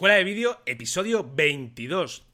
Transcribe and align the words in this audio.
Escuela 0.00 0.16
de 0.16 0.24
Vídeo, 0.24 0.56
episodio 0.64 1.22
22. 1.22 2.29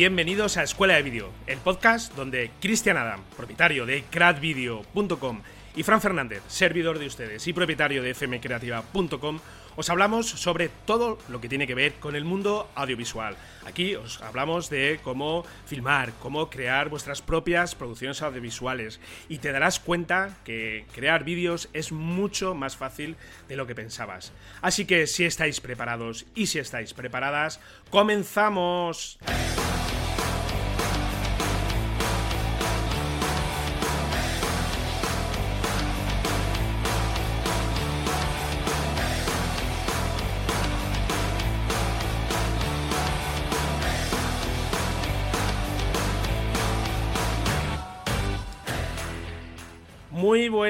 Bienvenidos 0.00 0.56
a 0.56 0.62
Escuela 0.62 0.94
de 0.94 1.02
Vídeo, 1.02 1.28
el 1.46 1.58
podcast 1.58 2.14
donde 2.14 2.52
Cristian 2.58 2.96
Adam, 2.96 3.20
propietario 3.36 3.84
de 3.84 4.02
cradvideo.com, 4.04 5.42
y 5.76 5.82
Fran 5.82 6.00
Fernández, 6.00 6.42
servidor 6.48 6.98
de 6.98 7.06
ustedes 7.06 7.46
y 7.46 7.52
propietario 7.52 8.02
de 8.02 8.14
fmcreativa.com, 8.14 9.40
os 9.76 9.90
hablamos 9.90 10.26
sobre 10.26 10.70
todo 10.86 11.18
lo 11.28 11.42
que 11.42 11.50
tiene 11.50 11.66
que 11.66 11.74
ver 11.74 11.92
con 11.96 12.16
el 12.16 12.24
mundo 12.24 12.70
audiovisual. 12.76 13.36
Aquí 13.66 13.94
os 13.94 14.22
hablamos 14.22 14.70
de 14.70 15.00
cómo 15.04 15.44
filmar, 15.66 16.14
cómo 16.18 16.48
crear 16.48 16.88
vuestras 16.88 17.20
propias 17.20 17.74
producciones 17.74 18.22
audiovisuales 18.22 19.00
y 19.28 19.36
te 19.36 19.52
darás 19.52 19.80
cuenta 19.80 20.38
que 20.44 20.86
crear 20.94 21.24
vídeos 21.24 21.68
es 21.74 21.92
mucho 21.92 22.54
más 22.54 22.74
fácil 22.74 23.16
de 23.48 23.56
lo 23.56 23.66
que 23.66 23.74
pensabas. 23.74 24.32
Así 24.62 24.86
que 24.86 25.06
si 25.06 25.26
estáis 25.26 25.60
preparados 25.60 26.24
y 26.34 26.46
si 26.46 26.58
estáis 26.58 26.94
preparadas, 26.94 27.60
comenzamos. 27.90 29.18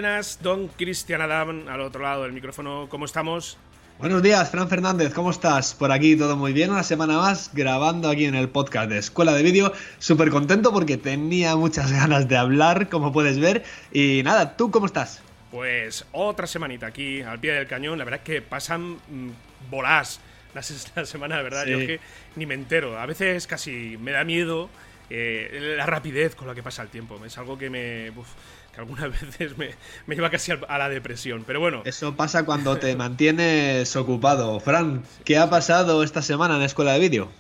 Buenas, 0.01 0.39
don 0.41 0.69
Cristian 0.69 1.21
Adam, 1.21 1.69
al 1.69 1.83
otro 1.83 2.01
lado 2.01 2.23
del 2.23 2.33
micrófono. 2.33 2.87
¿Cómo 2.89 3.05
estamos? 3.05 3.59
Buenos 3.99 4.23
días, 4.23 4.51
Fran 4.51 4.67
Fernández, 4.67 5.13
¿cómo 5.13 5.31
estás? 5.31 5.75
Por 5.75 5.93
aquí 5.93 6.17
todo 6.17 6.39
muy 6.39 6.55
bien, 6.55 6.71
una 6.71 6.85
semana 6.85 7.19
más 7.19 7.51
grabando 7.53 8.09
aquí 8.09 8.25
en 8.25 8.35
el 8.35 8.49
podcast 8.49 8.89
de 8.89 8.97
Escuela 8.97 9.35
de 9.35 9.43
Vídeo. 9.43 9.75
Súper 9.99 10.31
contento 10.31 10.73
porque 10.73 10.97
tenía 10.97 11.55
muchas 11.55 11.93
ganas 12.01 12.29
de 12.29 12.39
hablar, 12.39 12.89
como 12.89 13.13
puedes 13.13 13.39
ver. 13.39 13.63
Y 13.93 14.23
nada, 14.25 14.57
¿tú 14.57 14.71
cómo 14.71 14.87
estás? 14.87 15.21
Pues 15.51 16.07
otra 16.13 16.47
semanita 16.47 16.87
aquí 16.87 17.21
al 17.21 17.39
pie 17.39 17.53
del 17.53 17.67
cañón. 17.67 17.99
La 17.99 18.05
verdad 18.05 18.21
es 18.21 18.25
que 18.25 18.41
pasan 18.41 18.93
mm, 18.93 19.33
volás 19.71 20.19
las, 20.55 20.91
la 20.97 21.05
semana, 21.05 21.37
de 21.37 21.43
verdad. 21.43 21.67
Yo 21.67 21.77
que 21.77 22.01
ni 22.37 22.47
me 22.47 22.55
entero. 22.55 22.99
A 22.99 23.05
veces 23.05 23.47
casi 23.47 23.99
me 24.01 24.13
da 24.13 24.25
miedo 24.25 24.71
eh, 25.11 25.75
la 25.77 25.85
rapidez 25.85 26.37
con 26.37 26.49
la 26.49 26.55
que 26.55 26.63
pasa 26.63 26.81
el 26.81 26.89
tiempo. 26.89 27.23
Es 27.27 27.37
algo 27.37 27.59
que 27.59 27.69
me 27.69 28.13
que 28.73 28.81
algunas 28.81 29.11
veces 29.21 29.57
me, 29.57 29.75
lleva 30.09 30.31
casi 30.31 30.53
a 30.53 30.79
la 30.79 30.89
depresión. 30.89 31.45
Pero 31.47 31.61
bueno. 31.61 31.83
Eso 31.85 32.17
pasa 32.17 32.45
cuando 32.45 32.79
te 32.79 32.95
mantienes 32.97 33.95
ocupado. 33.97 34.61
Fran, 34.61 35.03
¿qué 35.25 35.39
ha 35.39 35.51
pasado 35.51 36.03
esta 36.03 36.23
semana 36.23 36.55
en 36.55 36.61
la 36.61 36.67
escuela 36.67 36.93
de 36.93 37.01
vídeo? 37.01 37.31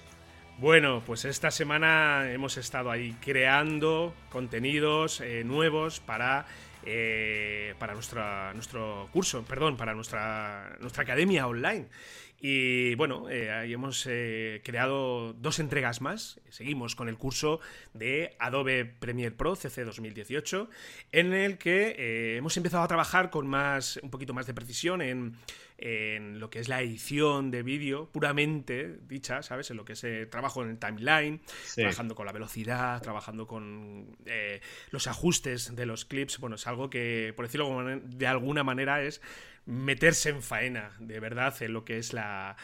Bueno, 0.58 1.02
pues 1.06 1.24
esta 1.24 1.50
semana 1.50 2.30
hemos 2.30 2.58
estado 2.58 2.90
ahí 2.90 3.16
creando 3.22 4.12
contenidos 4.28 5.22
eh, 5.22 5.42
nuevos 5.42 6.00
para 6.00 6.44
eh, 6.84 7.74
para 7.78 7.94
nuestra, 7.94 8.52
nuestro 8.54 9.08
curso, 9.12 9.42
perdón, 9.44 9.76
para 9.76 9.94
nuestra, 9.94 10.76
nuestra 10.80 11.02
academia 11.02 11.46
online. 11.46 11.88
Y 12.42 12.94
bueno, 12.94 13.28
eh, 13.28 13.50
ahí 13.50 13.74
hemos 13.74 14.06
eh, 14.08 14.62
creado 14.64 15.34
dos 15.34 15.58
entregas 15.58 16.00
más. 16.00 16.40
Seguimos 16.48 16.96
con 16.96 17.10
el 17.10 17.18
curso 17.18 17.60
de 17.92 18.34
Adobe 18.38 18.86
Premiere 18.86 19.34
Pro 19.34 19.56
CC 19.56 19.84
2018, 19.84 20.70
en 21.12 21.34
el 21.34 21.58
que 21.58 21.94
eh, 21.98 22.36
hemos 22.38 22.56
empezado 22.56 22.82
a 22.82 22.88
trabajar 22.88 23.28
con 23.28 23.46
más, 23.46 24.00
un 24.02 24.08
poquito 24.08 24.32
más 24.32 24.46
de 24.46 24.54
precisión 24.54 25.02
en, 25.02 25.36
lo 25.80 26.50
que 26.50 26.58
es 26.58 26.68
la 26.68 26.82
edición 26.82 27.50
de 27.50 27.62
vídeo, 27.62 28.10
puramente 28.10 28.98
dicha, 29.08 29.42
¿sabes? 29.42 29.70
En 29.70 29.76
lo 29.76 29.84
que 29.84 29.94
es 29.94 30.04
el 30.04 30.28
trabajo 30.28 30.62
en 30.62 30.70
el 30.70 30.78
timeline, 30.78 31.40
trabajando 31.74 32.14
con 32.14 32.26
la 32.26 32.32
velocidad, 32.32 33.00
trabajando 33.02 33.46
con 33.46 34.16
los 34.90 35.06
ajustes 35.06 35.74
de 35.74 35.86
los 35.86 36.04
clips. 36.04 36.38
Bueno, 36.38 36.56
es 36.56 36.66
algo 36.66 36.90
que, 36.90 37.32
por 37.34 37.46
decirlo 37.46 38.00
de 38.04 38.26
alguna 38.26 38.62
manera, 38.62 39.02
es 39.02 39.20
meterse 39.66 40.30
en 40.30 40.42
faena, 40.42 40.92
de 40.98 41.20
verdad, 41.20 41.54
en 41.62 41.72
lo 41.72 41.84
que 41.84 41.98
es 41.98 42.12
la, 42.12 42.56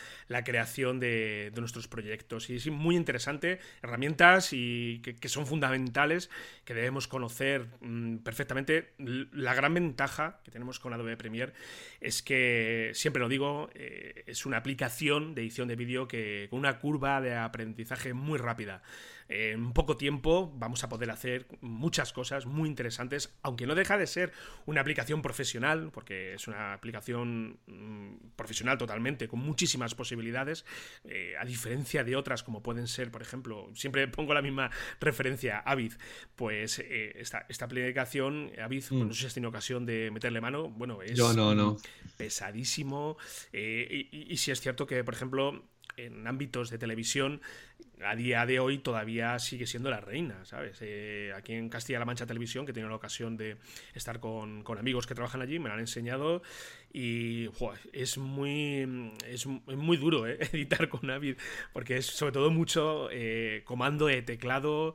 creación 0.44 0.98
de, 0.98 1.53
nuestros 1.56 1.88
proyectos. 1.88 2.50
Y 2.50 2.56
es 2.56 2.66
muy 2.69 2.97
interesante, 2.97 3.60
herramientas 3.83 4.53
y 4.53 5.00
que, 5.00 5.28
son 5.28 5.47
fundamentales, 5.47 6.31
que 6.66 6.75
debemos 6.75 7.09
conocer 7.09 7.69
mm, 7.81 8.19
perfectamente. 8.19 8.93
La 8.99 9.54
gran 9.54 9.72
ventaja 9.72 10.41
que 10.44 10.50
tenemos 10.50 10.78
con 10.81 10.93
Adobe 10.93 11.16
Premiere 11.16 11.54
es 12.00 12.22
que, 12.22 12.91
siempre 12.93 13.22
lo 13.22 13.28
digo, 13.28 13.71
eh, 13.72 14.25
es 14.27 14.44
una 14.44 14.59
aplicación 14.59 15.34
de 15.34 15.43
edición 15.43 15.69
de 15.69 15.77
vídeo 15.77 16.09
que 16.09 16.49
con 16.50 16.59
una 16.59 16.78
curva 16.78 17.21
de 17.22 17.37
aprendizaje 17.37 18.12
muy 18.12 18.38
rápida. 18.38 18.82
En 19.28 19.72
poco 19.72 19.97
tiempo 19.97 20.53
vamos 20.56 20.84
a 20.84 20.88
poder 20.88 21.10
hacer 21.10 21.47
muchas 21.60 22.12
cosas 22.12 22.47
muy 22.47 22.69
interesantes, 22.69 23.37
aunque 23.43 23.66
no 23.66 23.75
deja 23.75 23.98
de 23.98 24.06
ser 24.06 24.33
una 24.66 24.81
aplicación 24.81 25.21
profesional, 25.21 25.91
porque 25.93 26.34
es 26.34 26.47
una 26.47 26.72
aplicación 26.72 27.59
mm, 27.66 28.34
profesional 28.37 28.78
totalmente, 28.78 29.27
con 29.27 29.41
muchísimas 29.41 29.97
posibilidades, 29.97 30.65
eh, 31.04 31.34
a 31.38 31.44
diferencia 31.44 32.04
de 32.04 32.15
otras 32.15 32.44
como 32.44 32.62
pueden 32.62 32.87
ser, 32.87 33.10
por 33.10 33.22
ejemplo, 33.22 33.69
siempre 33.75 34.06
pongo 34.16 34.33
la 34.33 34.43
misma 34.43 34.71
referencia, 35.00 35.59
Avid, 35.59 35.94
pues 36.37 36.55
eh, 36.64 37.12
esta, 37.16 37.46
esta, 37.48 37.64
aplicación, 37.64 38.50
Avid, 38.62 38.84
pues 38.88 38.92
mm. 38.92 39.08
no 39.08 39.14
sé 39.14 39.20
si 39.20 39.26
has 39.26 39.34
tenido 39.34 39.50
ocasión 39.50 39.86
de 39.86 40.10
meterle 40.10 40.40
mano, 40.40 40.68
bueno, 40.68 41.02
es 41.02 41.14
Yo 41.14 41.32
no, 41.32 41.54
no. 41.54 41.76
pesadísimo, 42.16 43.16
eh, 43.52 44.08
y 44.10 44.36
si 44.36 44.50
es 44.50 44.60
cierto 44.60 44.86
que, 44.86 45.04
por 45.04 45.14
ejemplo, 45.14 45.64
en 45.96 46.26
ámbitos 46.26 46.70
de 46.70 46.78
televisión 46.78 47.40
a 48.04 48.14
día 48.14 48.44
de 48.44 48.60
hoy 48.60 48.78
todavía 48.78 49.38
sigue 49.38 49.66
siendo 49.66 49.90
la 49.90 50.00
reina, 50.00 50.44
¿sabes? 50.44 50.78
Eh, 50.82 51.32
aquí 51.34 51.54
en 51.54 51.68
Castilla-La 51.68 52.04
Mancha 52.04 52.26
Televisión, 52.26 52.66
que 52.66 52.72
he 52.72 52.74
tenido 52.74 52.90
la 52.90 52.96
ocasión 52.96 53.36
de 53.36 53.56
estar 53.94 54.20
con, 54.20 54.64
amigos 54.78 55.06
que 55.06 55.14
trabajan 55.14 55.40
allí, 55.40 55.58
me 55.58 55.68
lo 55.68 55.74
han 55.74 55.80
enseñado 55.80 56.42
y 56.92 57.48
es 57.92 58.18
muy 58.18 59.12
es 59.26 59.46
muy 59.46 59.96
duro 59.96 60.26
¿eh? 60.26 60.38
editar 60.52 60.88
con 60.88 61.10
Avid, 61.10 61.36
porque 61.72 61.96
es 61.96 62.06
sobre 62.06 62.32
todo 62.32 62.50
mucho 62.50 63.08
eh, 63.10 63.62
comando 63.64 64.06
de 64.06 64.22
teclado 64.22 64.94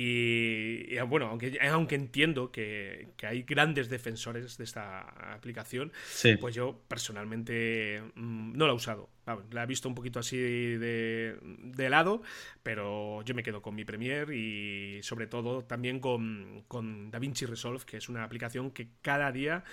y, 0.00 0.96
bueno, 1.08 1.26
aunque, 1.26 1.58
aunque 1.68 1.96
entiendo 1.96 2.52
que, 2.52 3.08
hay 3.20 3.42
grandes 3.42 3.88
defensores 3.88 4.56
de 4.56 4.62
esta 4.62 5.00
aplicación, 5.34 5.90
pues 6.40 6.54
yo 6.54 6.80
personalmente 6.86 8.00
mm, 8.14 8.56
no 8.56 8.66
la 8.68 8.74
he 8.74 8.76
usado. 8.76 9.08
La 9.50 9.64
he 9.64 9.66
visto 9.66 9.88
un 9.88 9.94
poquito 9.94 10.20
así 10.20 10.36
de, 10.36 11.38
de, 11.42 11.90
lado, 11.90 12.22
pero 12.62 13.22
yo 13.22 13.34
me 13.34 13.42
quedo 13.42 13.62
con 13.62 13.74
mi 13.74 13.84
Premiere 13.84 14.36
y 14.36 15.02
sobre 15.02 15.26
todo 15.26 15.64
también 15.64 16.00
con, 16.00 16.64
con 16.68 17.10
DaVinci 17.10 17.46
Resolve, 17.46 17.84
que 17.84 17.96
es 17.96 18.08
una 18.08 18.24
aplicación 18.24 18.70
que 18.70 18.88
cada 19.02 19.32
día 19.32 19.64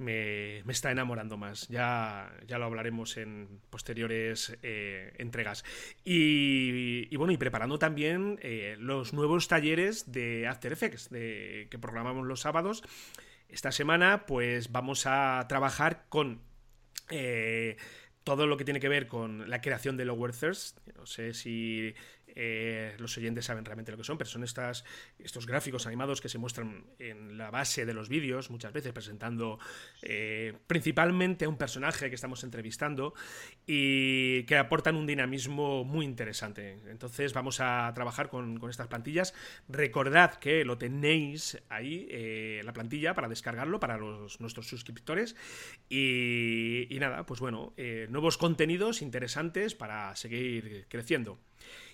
me, 0.00 0.58
está 0.70 0.90
enamorando 0.90 1.36
más. 1.36 1.68
Ya, 1.68 2.32
ya 2.46 2.58
lo 2.58 2.64
hablaremos 2.64 3.16
en 3.16 3.60
posteriores 3.70 4.56
eh, 4.62 5.12
entregas. 5.18 5.64
Y, 6.04 7.14
bueno, 7.16 7.32
y 7.32 7.36
preparando 7.36 7.78
también 7.78 8.38
eh, 8.42 8.76
los 8.78 9.12
nuevos 9.12 9.46
talleres 9.46 10.10
de 10.10 10.48
After 10.48 10.72
Effects 10.72 11.10
de, 11.10 11.68
que 11.70 11.78
programamos 11.78 12.26
los 12.26 12.40
sábados. 12.40 12.82
Esta 13.48 13.72
semana, 13.72 14.26
pues 14.26 14.72
vamos 14.72 15.06
a 15.06 15.44
trabajar 15.48 16.06
con. 16.08 16.40
Eh, 17.10 17.76
todo 18.36 18.46
lo 18.46 18.56
que 18.56 18.64
tiene 18.64 18.78
que 18.78 18.88
ver 18.88 19.08
con 19.08 19.50
la 19.50 19.60
creación 19.60 19.96
de 19.96 20.04
Lower 20.04 20.30
Thirst. 20.32 20.78
No 20.96 21.04
sé 21.04 21.34
si 21.34 21.92
eh, 22.42 22.94
los 22.96 23.18
oyentes 23.18 23.44
saben 23.44 23.66
realmente 23.66 23.92
lo 23.92 23.98
que 23.98 24.04
son, 24.04 24.16
pero 24.16 24.30
son 24.30 24.42
estas, 24.44 24.82
estos 25.18 25.46
gráficos 25.46 25.86
animados 25.86 26.22
que 26.22 26.30
se 26.30 26.38
muestran 26.38 26.86
en 26.98 27.36
la 27.36 27.50
base 27.50 27.84
de 27.84 27.92
los 27.92 28.08
vídeos, 28.08 28.48
muchas 28.48 28.72
veces 28.72 28.94
presentando 28.94 29.58
eh, 30.00 30.54
principalmente 30.66 31.44
a 31.44 31.50
un 31.50 31.58
personaje 31.58 32.08
que 32.08 32.14
estamos 32.14 32.42
entrevistando 32.42 33.12
y 33.66 34.44
que 34.44 34.56
aportan 34.56 34.96
un 34.96 35.06
dinamismo 35.06 35.84
muy 35.84 36.06
interesante. 36.06 36.78
Entonces 36.86 37.34
vamos 37.34 37.60
a 37.60 37.92
trabajar 37.94 38.30
con, 38.30 38.58
estas 38.70 38.88
plantillas. 38.88 39.34
Recordad 39.68 40.36
que 40.36 40.64
lo 40.64 40.78
tenéis 40.78 41.62
ahí, 41.68 42.08
eh, 42.10 42.62
la 42.64 42.72
plantilla, 42.72 43.12
para 43.12 43.28
descargarlo 43.28 43.80
para 43.80 43.98
los, 43.98 44.40
nuestros 44.40 44.66
suscriptores. 44.66 45.36
Y, 45.90 46.86
y 46.88 46.98
nada, 47.00 47.26
pues 47.26 47.40
bueno, 47.40 47.74
nuevos 48.08 48.38
contenidos 48.38 49.02
interesantes 49.02 49.74
para 49.74 50.16
seguir 50.16 50.86
creciendo. 50.88 51.38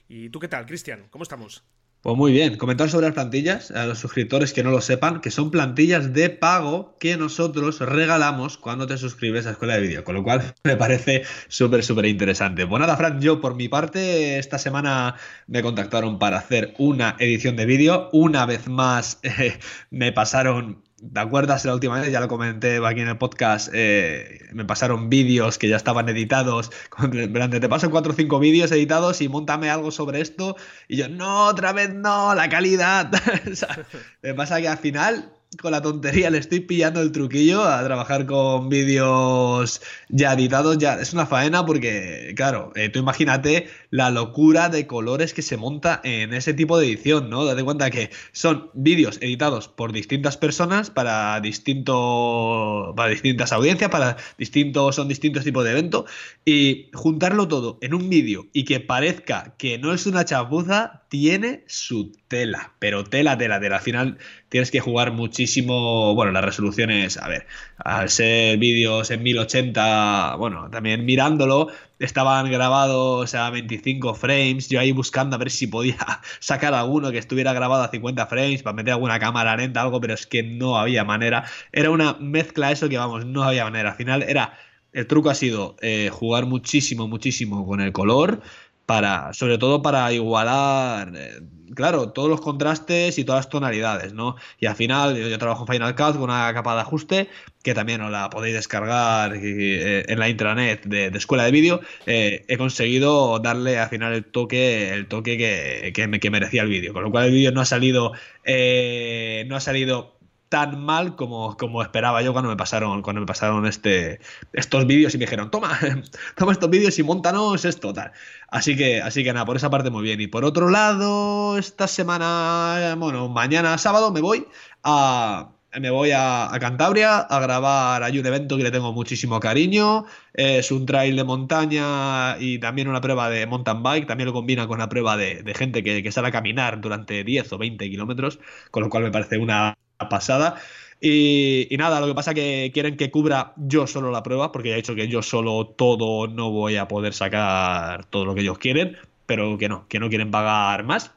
¿Y 0.08 0.30
tú 0.30 0.38
qué 0.38 0.48
tal, 0.48 0.66
Cristian? 0.66 1.06
¿Cómo 1.10 1.22
estamos? 1.22 1.64
Pues 2.06 2.16
muy 2.16 2.30
bien, 2.30 2.56
comentar 2.56 2.88
sobre 2.88 3.06
las 3.06 3.14
plantillas, 3.14 3.72
a 3.72 3.84
los 3.84 3.98
suscriptores 3.98 4.52
que 4.52 4.62
no 4.62 4.70
lo 4.70 4.80
sepan, 4.80 5.20
que 5.20 5.32
son 5.32 5.50
plantillas 5.50 6.12
de 6.12 6.30
pago 6.30 6.96
que 7.00 7.16
nosotros 7.16 7.80
regalamos 7.80 8.58
cuando 8.58 8.86
te 8.86 8.96
suscribes 8.96 9.44
a 9.46 9.50
Escuela 9.50 9.74
de 9.74 9.80
Vídeo, 9.80 10.04
con 10.04 10.14
lo 10.14 10.22
cual 10.22 10.54
me 10.62 10.76
parece 10.76 11.24
súper, 11.48 11.82
súper 11.82 12.06
interesante. 12.06 12.64
Pues 12.64 12.80
nada, 12.80 12.96
Fran, 12.96 13.20
yo 13.20 13.40
por 13.40 13.56
mi 13.56 13.68
parte 13.68 14.38
esta 14.38 14.58
semana 14.58 15.16
me 15.48 15.62
contactaron 15.62 16.20
para 16.20 16.38
hacer 16.38 16.74
una 16.78 17.16
edición 17.18 17.56
de 17.56 17.66
vídeo, 17.66 18.08
una 18.12 18.46
vez 18.46 18.68
más 18.68 19.18
eh, 19.24 19.58
me 19.90 20.12
pasaron 20.12 20.85
¿Te 20.96 21.20
acuerdas 21.20 21.66
la 21.66 21.74
última 21.74 22.00
vez? 22.00 22.10
Ya 22.10 22.20
lo 22.20 22.28
comenté 22.28 22.80
aquí 22.84 23.02
en 23.02 23.08
el 23.08 23.18
podcast. 23.18 23.68
Eh, 23.74 24.48
me 24.54 24.64
pasaron 24.64 25.10
vídeos 25.10 25.58
que 25.58 25.68
ya 25.68 25.76
estaban 25.76 26.08
editados. 26.08 26.70
Te 27.10 27.68
paso 27.68 27.90
cuatro 27.90 28.12
o 28.12 28.16
cinco 28.16 28.38
vídeos 28.38 28.72
editados 28.72 29.20
y 29.20 29.28
montame 29.28 29.68
algo 29.68 29.90
sobre 29.90 30.22
esto. 30.22 30.56
Y 30.88 30.96
yo, 30.96 31.10
no, 31.10 31.48
otra 31.48 31.74
vez 31.74 31.92
no, 31.92 32.34
la 32.34 32.48
calidad. 32.48 33.10
me 34.22 34.32
pasa 34.32 34.58
que 34.62 34.68
al 34.68 34.78
final 34.78 35.35
con 35.60 35.72
la 35.72 35.80
tontería 35.80 36.30
le 36.30 36.38
estoy 36.38 36.60
pillando 36.60 37.00
el 37.00 37.12
truquillo 37.12 37.62
a 37.64 37.82
trabajar 37.84 38.26
con 38.26 38.68
vídeos 38.68 39.80
ya 40.08 40.32
editados. 40.32 40.78
Ya 40.78 40.94
es 40.94 41.12
una 41.12 41.26
faena 41.26 41.64
porque, 41.64 42.32
claro, 42.36 42.72
eh, 42.74 42.88
tú 42.88 42.98
imagínate 42.98 43.68
la 43.90 44.10
locura 44.10 44.68
de 44.68 44.86
colores 44.86 45.32
que 45.34 45.42
se 45.42 45.56
monta 45.56 46.00
en 46.04 46.34
ese 46.34 46.52
tipo 46.52 46.78
de 46.78 46.86
edición, 46.86 47.30
¿no? 47.30 47.44
Date 47.44 47.64
cuenta 47.64 47.90
que 47.90 48.10
son 48.32 48.70
vídeos 48.74 49.18
editados 49.20 49.68
por 49.68 49.92
distintas 49.92 50.36
personas 50.36 50.90
para 50.90 51.40
distinto, 51.40 52.92
para 52.96 53.10
distintas 53.10 53.52
audiencias, 53.52 53.90
para 53.90 54.16
distintos, 54.38 54.96
son 54.96 55.08
distintos 55.08 55.44
tipos 55.44 55.64
de 55.64 55.70
evento 55.70 56.06
y 56.44 56.90
juntarlo 56.92 57.48
todo 57.48 57.78
en 57.80 57.94
un 57.94 58.10
vídeo 58.10 58.46
y 58.52 58.64
que 58.64 58.80
parezca 58.80 59.54
que 59.58 59.78
no 59.78 59.92
es 59.94 60.06
una 60.06 60.24
chapuza 60.24 61.02
tiene 61.08 61.64
su 61.66 62.12
tela, 62.28 62.74
pero 62.78 63.04
tela, 63.04 63.38
tela, 63.38 63.60
tela. 63.60 63.76
Al 63.76 63.82
final 63.82 64.18
tienes 64.48 64.70
que 64.70 64.80
jugar 64.80 65.12
muchísimo. 65.36 66.14
Bueno, 66.14 66.32
las 66.32 66.42
resoluciones, 66.42 67.18
a 67.18 67.28
ver, 67.28 67.46
al 67.76 68.08
ser 68.08 68.56
vídeos 68.56 69.10
en 69.10 69.22
1080, 69.22 70.36
bueno, 70.36 70.70
también 70.70 71.04
mirándolo, 71.04 71.68
estaban 71.98 72.50
grabados 72.50 73.34
a 73.34 73.50
25 73.50 74.14
frames. 74.14 74.70
Yo 74.70 74.80
ahí 74.80 74.92
buscando 74.92 75.36
a 75.36 75.38
ver 75.38 75.50
si 75.50 75.66
podía 75.66 75.98
sacar 76.40 76.72
alguno 76.72 77.10
que 77.10 77.18
estuviera 77.18 77.52
grabado 77.52 77.82
a 77.82 77.88
50 77.88 78.26
frames 78.28 78.62
para 78.62 78.74
meter 78.74 78.94
alguna 78.94 79.18
cámara 79.18 79.54
lenta, 79.58 79.82
algo, 79.82 80.00
pero 80.00 80.14
es 80.14 80.26
que 80.26 80.42
no 80.42 80.78
había 80.78 81.04
manera. 81.04 81.44
Era 81.70 81.90
una 81.90 82.14
mezcla, 82.14 82.72
eso 82.72 82.88
que 82.88 82.96
vamos, 82.96 83.26
no 83.26 83.42
había 83.42 83.64
manera. 83.64 83.90
Al 83.90 83.96
final 83.96 84.22
era. 84.22 84.58
El 84.94 85.06
truco 85.06 85.28
ha 85.28 85.34
sido 85.34 85.76
eh, 85.82 86.08
jugar 86.10 86.46
muchísimo, 86.46 87.06
muchísimo 87.08 87.66
con 87.66 87.82
el 87.82 87.92
color 87.92 88.40
para, 88.86 89.32
sobre 89.34 89.58
todo 89.58 89.82
para 89.82 90.12
igualar, 90.12 91.12
eh, 91.16 91.40
claro, 91.74 92.10
todos 92.10 92.28
los 92.30 92.40
contrastes 92.40 93.18
y 93.18 93.24
todas 93.24 93.40
las 93.40 93.48
tonalidades, 93.48 94.14
¿no? 94.14 94.36
Y 94.60 94.66
al 94.66 94.76
final 94.76 95.16
yo, 95.16 95.38
trabajo 95.38 95.64
en 95.68 95.74
Final 95.74 95.94
Cut 95.96 96.12
con 96.12 96.22
una 96.22 96.54
capa 96.54 96.76
de 96.76 96.80
ajuste 96.82 97.28
que 97.64 97.74
también 97.74 98.00
os 98.00 98.12
la 98.12 98.30
podéis 98.30 98.54
descargar 98.54 99.34
eh, 99.34 100.04
en 100.06 100.18
la 100.20 100.28
intranet 100.28 100.84
de, 100.84 101.06
Escuela 101.08 101.44
de 101.44 101.50
Vídeo. 101.50 101.80
Eh, 102.06 102.44
he 102.46 102.56
conseguido 102.56 103.40
darle 103.40 103.78
al 103.78 103.88
final 103.88 104.12
el 104.12 104.24
toque, 104.24 104.94
el 104.94 105.08
toque 105.08 105.36
que, 105.36 105.92
que, 105.92 106.20
que 106.20 106.30
merecía 106.30 106.62
el 106.62 106.68
vídeo, 106.68 106.92
con 106.92 107.02
lo 107.02 107.10
cual 107.10 107.26
el 107.26 107.32
vídeo 107.32 107.50
no 107.50 107.60
ha 107.60 107.64
salido, 107.64 108.12
no 108.44 109.56
ha 109.56 109.60
salido 109.60 110.15
tan 110.48 110.80
mal 110.84 111.16
como, 111.16 111.56
como 111.56 111.82
esperaba 111.82 112.22
yo 112.22 112.32
cuando 112.32 112.50
me 112.50 112.56
pasaron, 112.56 113.02
cuando 113.02 113.20
me 113.20 113.26
pasaron 113.26 113.66
este, 113.66 114.20
estos 114.52 114.86
vídeos 114.86 115.14
y 115.14 115.18
me 115.18 115.24
dijeron, 115.24 115.50
toma, 115.50 115.78
toma 116.36 116.52
estos 116.52 116.70
vídeos 116.70 116.98
y 116.98 117.02
montanos 117.02 117.64
esto, 117.64 117.92
tal. 117.92 118.12
Así 118.48 118.76
que, 118.76 119.00
así 119.02 119.24
que 119.24 119.32
nada, 119.32 119.44
por 119.46 119.56
esa 119.56 119.70
parte 119.70 119.90
muy 119.90 120.02
bien. 120.02 120.20
Y 120.20 120.28
por 120.28 120.44
otro 120.44 120.70
lado, 120.70 121.58
esta 121.58 121.88
semana, 121.88 122.94
bueno, 122.98 123.28
mañana 123.28 123.76
sábado 123.78 124.12
me 124.12 124.20
voy 124.20 124.46
a, 124.84 125.50
me 125.80 125.90
voy 125.90 126.10
a, 126.12 126.48
Cantabria 126.60 127.18
a 127.18 127.40
grabar 127.40 128.02
hay 128.02 128.18
un 128.18 128.26
evento 128.26 128.56
que 128.56 128.62
le 128.62 128.70
tengo 128.70 128.92
muchísimo 128.92 129.40
cariño. 129.40 130.06
Es 130.32 130.70
un 130.70 130.86
trail 130.86 131.16
de 131.16 131.24
montaña 131.24 132.38
y 132.38 132.58
también 132.58 132.88
una 132.88 133.00
prueba 133.00 133.28
de 133.30 133.46
mountain 133.46 133.82
bike. 133.82 134.06
También 134.06 134.26
lo 134.28 134.32
combina 134.32 134.66
con 134.66 134.76
una 134.76 134.88
prueba 134.88 135.16
de, 135.16 135.42
gente 135.56 135.82
que, 135.82 136.02
que, 136.02 136.12
sale 136.12 136.28
a 136.28 136.32
caminar 136.32 136.80
durante 136.80 137.24
10 137.24 137.52
o 137.52 137.58
20 137.58 137.90
kilómetros, 137.90 138.38
con 138.70 138.82
lo 138.84 138.90
cual 138.90 139.04
me 139.04 139.10
parece 139.10 139.38
una 139.38 139.76
pasada. 139.98 140.60
Y, 141.00 141.68
nada, 141.78 142.00
lo 142.00 142.06
que 142.06 142.14
pasa 142.14 142.34
que 142.34 142.70
quieren 142.72 142.96
que 142.96 143.10
cubra 143.10 143.52
yo 143.56 143.86
solo 143.86 144.10
la 144.10 144.22
prueba, 144.22 144.50
porque 144.50 144.70
ya 144.70 144.74
he 144.74 144.78
dicho 144.78 144.94
que 144.94 145.08
yo 145.08 145.22
solo 145.22 145.66
todo 145.66 146.26
no 146.26 146.50
voy 146.50 146.76
a 146.76 146.88
poder 146.88 147.12
sacar 147.12 148.06
todo 148.06 148.24
lo 148.24 148.34
que 148.34 148.40
ellos 148.40 148.58
quieren, 148.58 148.96
pero 149.26 149.58
que 149.58 149.68
no, 149.68 149.86
que 149.88 150.00
no 150.00 150.08
quieren 150.08 150.30
pagar 150.30 150.84
más. 150.84 151.12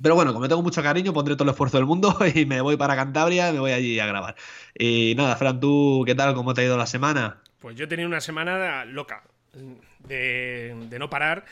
Pero 0.00 0.14
bueno, 0.14 0.32
como 0.32 0.46
tengo 0.48 0.62
mucho 0.62 0.82
cariño, 0.82 1.12
pondré 1.12 1.34
todo 1.34 1.44
el 1.44 1.50
esfuerzo 1.50 1.78
del 1.78 1.86
mundo 1.86 2.16
y 2.34 2.46
me 2.46 2.60
voy 2.60 2.76
para 2.76 2.94
Cantabria 2.94 3.52
me 3.52 3.58
voy 3.58 3.72
allí 3.72 3.98
a 3.98 4.06
grabar. 4.06 4.36
Y 4.78 5.14
nada, 5.16 5.34
Fran, 5.34 5.58
¿tú 5.58 6.04
qué 6.06 6.14
tal? 6.14 6.34
¿Cómo 6.34 6.54
te 6.54 6.60
ha 6.60 6.64
ido 6.64 6.76
la 6.76 6.86
semana? 6.86 7.38
Pues 7.58 7.74
yo 7.74 7.84
he 7.84 7.88
tenido 7.88 8.08
una 8.08 8.20
semana 8.20 8.84
loca, 8.84 9.24
de, 10.06 10.76
de 10.88 10.98
no 11.00 11.10
parar. 11.10 11.44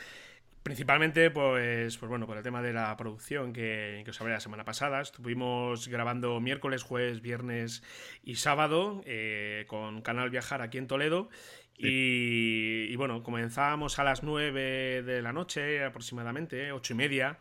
Principalmente, 0.67 1.31
pues, 1.31 1.95
pues 1.95 2.09
bueno, 2.09 2.27
por 2.27 2.35
el 2.35 2.43
tema 2.43 2.61
de 2.61 2.73
la 2.73 2.97
producción 2.97 3.53
que, 3.53 4.03
os 4.05 4.19
hablé 4.19 4.33
la 4.33 4.41
semana 4.41 4.65
pasada. 4.65 4.99
Estuvimos 4.99 5.87
grabando 5.87 6.41
miércoles, 6.41 6.83
jueves, 6.83 7.21
viernes 7.21 7.83
y 8.21 8.35
sábado 8.35 9.01
eh, 9.05 9.63
con 9.67 10.01
Canal 10.01 10.29
Viajar 10.29 10.61
aquí 10.61 10.77
en 10.77 10.87
Toledo. 10.87 11.29
Y, 11.77 12.93
bueno, 12.97 13.23
comenzábamos 13.23 13.97
a 13.97 14.03
las 14.03 14.23
9 14.23 15.03
de 15.03 15.21
la 15.21 15.31
noche 15.31 15.85
aproximadamente, 15.85 16.73
ocho 16.73 16.91
y 16.91 16.97
media, 16.97 17.39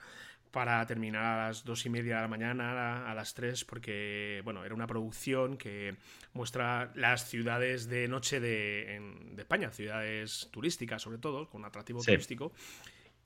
para 0.52 0.86
terminar 0.86 1.24
a 1.24 1.46
las 1.48 1.64
dos 1.64 1.84
y 1.84 1.90
media 1.90 2.14
de 2.16 2.22
la 2.22 2.28
mañana, 2.28 3.10
a 3.10 3.14
las 3.16 3.34
3, 3.34 3.64
porque 3.64 4.40
bueno, 4.44 4.64
era 4.64 4.72
una 4.72 4.86
producción 4.86 5.56
que 5.56 5.96
muestra 6.32 6.92
las 6.94 7.28
ciudades 7.28 7.88
de 7.88 8.06
noche 8.06 8.38
de, 8.38 9.00
de 9.32 9.42
España, 9.42 9.72
ciudades 9.72 10.48
turísticas 10.52 11.02
sobre 11.02 11.18
todo, 11.18 11.50
con 11.50 11.64
atractivo 11.64 12.04
turístico. 12.04 12.52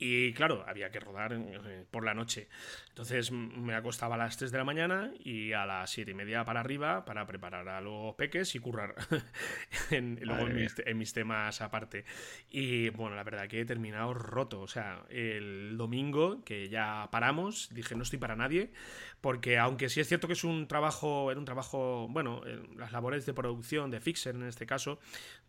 Y 0.03 0.33
claro, 0.33 0.65
había 0.67 0.89
que 0.89 0.99
rodar 0.99 1.31
eh, 1.31 1.85
por 1.91 2.03
la 2.03 2.15
noche. 2.15 2.47
Entonces 2.89 3.31
me 3.31 3.75
acostaba 3.75 4.15
a 4.15 4.17
las 4.17 4.35
3 4.35 4.51
de 4.51 4.57
la 4.57 4.63
mañana 4.63 5.11
y 5.23 5.53
a 5.53 5.67
las 5.67 5.91
7 5.91 6.09
y 6.09 6.13
media 6.15 6.43
para 6.43 6.59
arriba 6.59 7.05
para 7.05 7.27
preparar 7.27 7.69
a 7.69 7.81
los 7.81 8.15
peques 8.15 8.55
y 8.55 8.59
currar 8.59 8.95
en, 9.91 10.19
luego 10.23 10.47
en 10.47 10.97
mis, 10.97 11.13
temas 11.13 11.61
aparte. 11.61 12.03
Y 12.49 12.89
bueno, 12.89 13.15
la 13.15 13.23
verdad 13.23 13.47
que 13.47 13.61
he 13.61 13.65
terminado 13.65 14.15
roto. 14.15 14.61
O 14.61 14.67
sea, 14.67 15.03
el 15.11 15.77
domingo 15.77 16.43
que 16.43 16.67
ya 16.67 17.07
paramos, 17.11 17.69
dije 17.71 17.95
no 17.95 18.01
estoy 18.01 18.17
para 18.17 18.35
nadie, 18.35 18.71
porque 19.21 19.59
aunque 19.59 19.87
sí 19.87 19.99
es 19.99 20.07
cierto 20.07 20.25
que 20.25 20.33
es 20.33 20.43
un 20.43 20.67
trabajo, 20.67 21.29
era 21.29 21.39
un 21.39 21.45
trabajo, 21.45 22.07
bueno, 22.09 22.41
las 22.75 22.91
labores 22.91 23.27
de 23.27 23.35
producción, 23.35 23.91
de 23.91 24.01
Fixer 24.01 24.33
en 24.33 24.47
este 24.47 24.65
caso, 24.65 24.99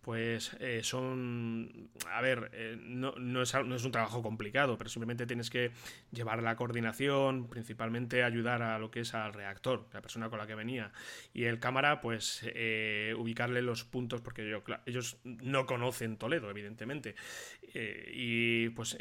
pues 0.03 0.57
eh, 0.59 0.81
son, 0.83 1.89
a 2.11 2.21
ver, 2.21 2.51
eh, 2.55 2.77
no, 2.81 3.15
no, 3.19 3.43
es, 3.43 3.55
no, 3.55 3.77
es, 3.77 3.85
un 3.85 3.93
trabajo 3.93 4.21
complicado, 4.21 4.77
pero 4.77 4.91
simplemente 4.91 5.27
tienes 5.27 5.49
que 5.49 5.71
llevar 6.11 6.43
la 6.43 6.57
coordinación, 6.57 7.49
principalmente 7.49 8.25
ayudar 8.25 8.63
a 8.63 8.81
lo 8.81 8.91
que 8.91 9.01
es 9.01 9.15
al 9.15 9.33
reactor, 9.33 9.87
la 9.93 10.03
persona 10.03 10.29
con 10.29 10.41
la 10.41 10.49
que 10.49 10.57
venía, 10.57 10.91
y 11.33 11.45
el 11.45 11.61
cámara, 11.61 12.01
pues 12.01 12.43
eh, 12.47 13.15
ubicarle 13.17 13.63
los 13.63 13.85
puntos, 13.85 14.21
porque 14.21 14.49
yo, 14.49 14.65
ellos 14.87 15.19
no 15.23 15.67
conocen 15.67 16.17
Toledo, 16.17 16.51
evidentemente, 16.51 17.15
y 18.13 18.71
pues 18.71 18.99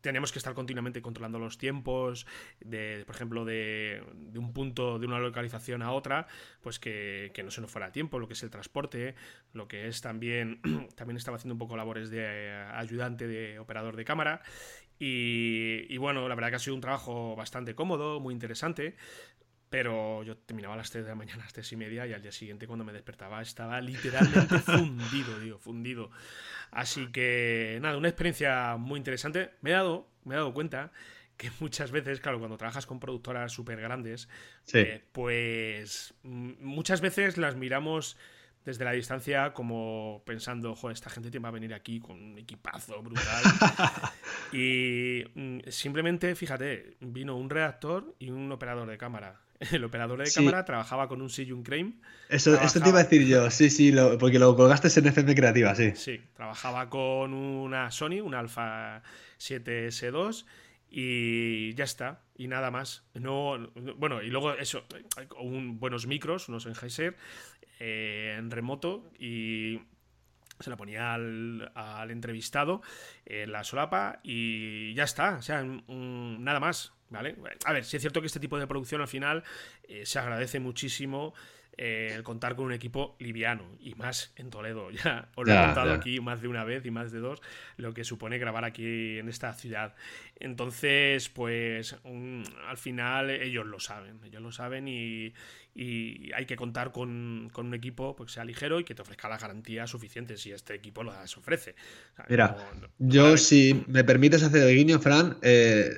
tenemos 0.00 0.32
que 0.32 0.38
estar 0.38 0.52
continuamente 0.52 1.00
controlando 1.00 1.38
los 1.38 1.58
tiempos, 1.58 2.26
de, 2.60 3.04
por 3.06 3.14
ejemplo, 3.14 3.44
de, 3.44 4.02
un 4.34 4.52
punto, 4.52 4.98
de 4.98 5.06
una 5.06 5.20
localización 5.20 5.80
a 5.80 5.92
otra, 5.92 6.26
pues 6.60 6.80
que, 6.80 7.30
que 7.34 7.44
no 7.44 7.52
se 7.52 7.60
nos 7.60 7.70
fuera 7.70 7.92
tiempo, 7.92 8.18
lo 8.18 8.26
que 8.26 8.34
es 8.34 8.42
el 8.42 8.50
transporte, 8.50 9.14
lo 9.52 9.68
que 9.68 9.86
es 9.86 10.00
también 10.00 10.23
también, 10.96 11.16
estaba 11.16 11.36
haciendo 11.36 11.54
un 11.54 11.58
poco 11.58 11.76
labores 11.76 12.10
de 12.10 12.20
eh, 12.22 12.64
ayudante 12.74 13.26
de 13.26 13.58
operador 13.58 13.96
de 13.96 14.04
cámara. 14.04 14.42
Y, 14.98 15.96
bueno, 15.98 16.28
la 16.28 16.34
verdad 16.34 16.50
que 16.50 16.56
ha 16.56 16.60
sido 16.60 16.74
un 16.74 16.80
trabajo 16.80 17.36
bastante 17.36 17.74
cómodo, 17.74 18.20
muy 18.20 18.32
interesante. 18.32 18.96
Pero 19.68 20.22
yo 20.22 20.36
terminaba 20.36 20.74
a 20.74 20.76
las 20.76 20.90
3 20.90 21.04
de 21.04 21.10
la 21.10 21.16
mañana, 21.16 21.42
a 21.42 21.46
las 21.46 21.52
3 21.52 21.72
y 21.72 21.76
media, 21.76 22.06
y 22.06 22.12
al 22.12 22.22
día 22.22 22.30
siguiente, 22.30 22.66
cuando 22.66 22.84
me 22.84 22.92
despertaba, 22.92 23.42
estaba 23.42 23.80
literalmente 23.80 24.58
fundido, 24.60 25.40
digo, 25.40 25.58
fundido. 25.58 26.10
Así 26.70 27.10
que, 27.10 27.78
nada, 27.82 27.96
una 27.96 28.08
experiencia 28.08 28.76
muy 28.76 28.98
interesante. 28.98 29.50
Me 29.62 29.70
he 29.70 29.72
dado, 29.72 30.08
me 30.24 30.34
he 30.34 30.38
dado 30.38 30.54
cuenta 30.54 30.92
que 31.36 31.50
muchas 31.60 31.90
veces, 31.90 32.20
claro, 32.20 32.38
cuando 32.38 32.56
trabajas 32.56 32.86
con 32.86 33.00
productoras 33.00 33.52
súper 33.52 33.80
grandes, 33.80 34.28
eh, 34.72 35.02
pues 35.12 36.14
muchas 36.22 37.00
veces 37.00 37.36
las 37.36 37.56
miramos 37.56 38.16
desde 38.64 38.84
la 38.84 38.92
distancia 38.92 39.52
como 39.52 40.22
pensando, 40.24 40.74
joder, 40.74 40.94
esta 40.94 41.10
gente 41.10 41.38
va 41.38 41.48
a 41.48 41.52
venir 41.52 41.74
aquí 41.74 42.00
con 42.00 42.20
un 42.20 42.38
equipazo 42.38 43.02
brutal. 43.02 43.42
y 44.52 45.22
mm, 45.34 45.58
simplemente, 45.68 46.34
fíjate, 46.34 46.96
vino 47.00 47.36
un 47.36 47.50
redactor 47.50 48.14
y 48.18 48.30
un 48.30 48.50
operador 48.50 48.88
de 48.88 48.96
cámara. 48.96 49.40
El 49.70 49.84
operador 49.84 50.24
de 50.24 50.30
cámara 50.32 50.64
trabajaba 50.64 51.08
con 51.08 51.20
un 51.20 51.30
Sijun 51.30 51.62
Crane. 51.62 51.94
Eso, 52.28 52.58
esto 52.60 52.80
te 52.80 52.88
iba 52.88 53.00
a 53.00 53.04
decir 53.04 53.26
yo, 53.26 53.50
sí, 53.50 53.70
sí, 53.70 53.94
porque 54.18 54.38
lo 54.38 54.56
colgaste 54.56 54.88
en 54.98 55.06
FM 55.06 55.34
Creativa, 55.34 55.74
sí. 55.74 55.92
Sí, 55.94 56.20
trabajaba 56.34 56.88
con 56.88 57.34
una 57.34 57.90
Sony, 57.90 58.20
una 58.22 58.40
Alpha 58.40 59.02
7S2 59.38 60.44
y 60.96 61.74
ya 61.74 61.82
está, 61.82 62.20
y 62.36 62.46
nada 62.46 62.70
más. 62.70 63.02
No, 63.14 63.58
bueno, 63.96 64.22
y 64.22 64.28
luego 64.28 64.52
eso, 64.52 64.84
un, 65.40 65.80
buenos 65.80 66.06
micros, 66.06 66.48
unos 66.48 66.62
Sennheiser 66.62 67.16
eh, 67.80 68.36
en 68.38 68.48
remoto 68.52 69.10
y 69.18 69.80
se 70.60 70.70
la 70.70 70.76
ponía 70.76 71.14
al, 71.14 72.10
entrevistado 72.10 72.80
en 73.26 73.50
la 73.50 73.64
solapa 73.64 74.20
y 74.22 74.94
ya 74.94 75.02
está, 75.02 75.38
o 75.38 75.42
sea, 75.42 75.64
nada 75.64 76.60
más, 76.60 76.92
¿vale? 77.10 77.34
A 77.64 77.72
ver, 77.72 77.84
si 77.84 77.96
es 77.96 78.00
cierto 78.00 78.20
que 78.20 78.28
este 78.28 78.38
tipo 78.38 78.56
de 78.56 78.68
producción 78.68 79.00
al 79.00 79.08
final 79.08 79.42
eh, 79.88 80.06
se 80.06 80.20
agradece 80.20 80.60
muchísimo 80.60 81.34
eh, 81.76 82.12
el 82.14 82.22
contar 82.22 82.54
con 82.54 82.66
un 82.66 82.72
equipo 82.72 83.16
liviano 83.18 83.64
y 83.80 83.94
más 83.94 84.32
en 84.36 84.50
Toledo. 84.50 84.90
Ya 85.04 85.28
os 85.34 85.46
lo 85.46 85.52
he 85.52 85.56
contado 85.56 85.92
aquí 85.92 86.20
más 86.20 86.40
de 86.40 86.48
una 86.48 86.64
vez 86.64 86.86
y 86.86 86.90
más 86.90 87.10
de 87.10 87.18
dos 87.18 87.42
lo 87.76 87.92
que 87.92 88.04
supone 88.04 88.38
grabar 88.38 88.64
aquí 88.64 89.18
en 89.18 89.28
esta 89.28 89.52
ciudad. 89.52 89.94
Entonces, 90.36 91.28
pues 91.28 91.96
al 92.66 92.76
final 92.76 93.30
ellos 93.30 93.66
lo 93.66 93.80
saben, 93.80 94.20
ellos 94.24 94.42
lo 94.42 94.52
saben 94.52 94.88
y, 94.88 95.32
y 95.74 96.30
hay 96.32 96.46
que 96.46 96.56
contar 96.56 96.92
con, 96.92 97.50
un 97.54 97.74
equipo 97.74 98.14
pues, 98.14 98.28
que 98.28 98.34
sea 98.34 98.44
ligero 98.44 98.78
y 98.78 98.84
que 98.84 98.94
te 98.94 99.02
ofrezca 99.02 99.28
las 99.28 99.40
garantías 99.40 99.90
suficientes 99.90 100.40
si 100.40 100.52
este 100.52 100.74
equipo 100.74 101.02
las 101.02 101.36
ofrece. 101.36 101.74
Mira, 102.28 102.56
yo 102.98 103.36
si 103.36 103.84
me 103.88 104.04
permites 104.04 104.42
hacer 104.44 104.68
el 104.68 104.76
guiño, 104.76 105.00
Fran, 105.00 105.38
eh, 105.42 105.90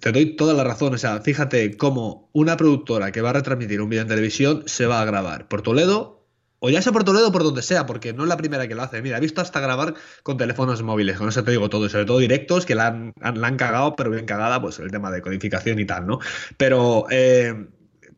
te 0.00 0.12
doy 0.12 0.36
toda 0.36 0.52
la 0.52 0.64
razón. 0.64 0.94
O 0.94 0.98
sea, 0.98 1.20
fíjate 1.20 1.76
cómo 1.76 2.28
una 2.32 2.56
productora 2.56 3.10
que 3.10 3.22
va 3.22 3.30
a 3.30 3.34
retransmitir 3.34 3.80
un 3.80 3.88
vídeo 3.88 4.02
en 4.02 4.08
televisión 4.08 4.62
se 4.66 4.86
va 4.86 5.00
a 5.00 5.04
grabar 5.06 5.48
por 5.48 5.62
Toledo 5.62 6.16
o 6.58 6.70
ya 6.70 6.82
sea 6.82 6.92
por 6.92 7.04
Toledo 7.04 7.28
o 7.28 7.32
por 7.32 7.42
donde 7.42 7.62
sea, 7.62 7.86
porque 7.86 8.12
no 8.12 8.22
es 8.22 8.28
la 8.28 8.36
primera 8.36 8.66
que 8.66 8.74
lo 8.74 8.82
hace. 8.82 9.02
Mira, 9.02 9.18
he 9.18 9.20
visto 9.20 9.40
hasta 9.40 9.60
grabar 9.60 9.94
con 10.22 10.36
teléfonos 10.36 10.82
móviles, 10.82 11.18
con 11.18 11.28
eso 11.28 11.44
te 11.44 11.50
digo 11.50 11.68
todo, 11.68 11.86
y 11.86 11.90
sobre 11.90 12.06
todo 12.06 12.18
directos, 12.18 12.64
que 12.64 12.74
la 12.74 12.88
han, 12.88 13.12
la 13.20 13.46
han 13.46 13.56
cagado, 13.56 13.94
pero 13.94 14.10
bien 14.10 14.26
cagada, 14.26 14.60
pues 14.60 14.78
el 14.78 14.90
tema 14.90 15.10
de 15.10 15.20
codificación 15.20 15.78
y 15.78 15.84
tal, 15.84 16.06
¿no? 16.06 16.18
Pero 16.56 17.06
eh, 17.10 17.68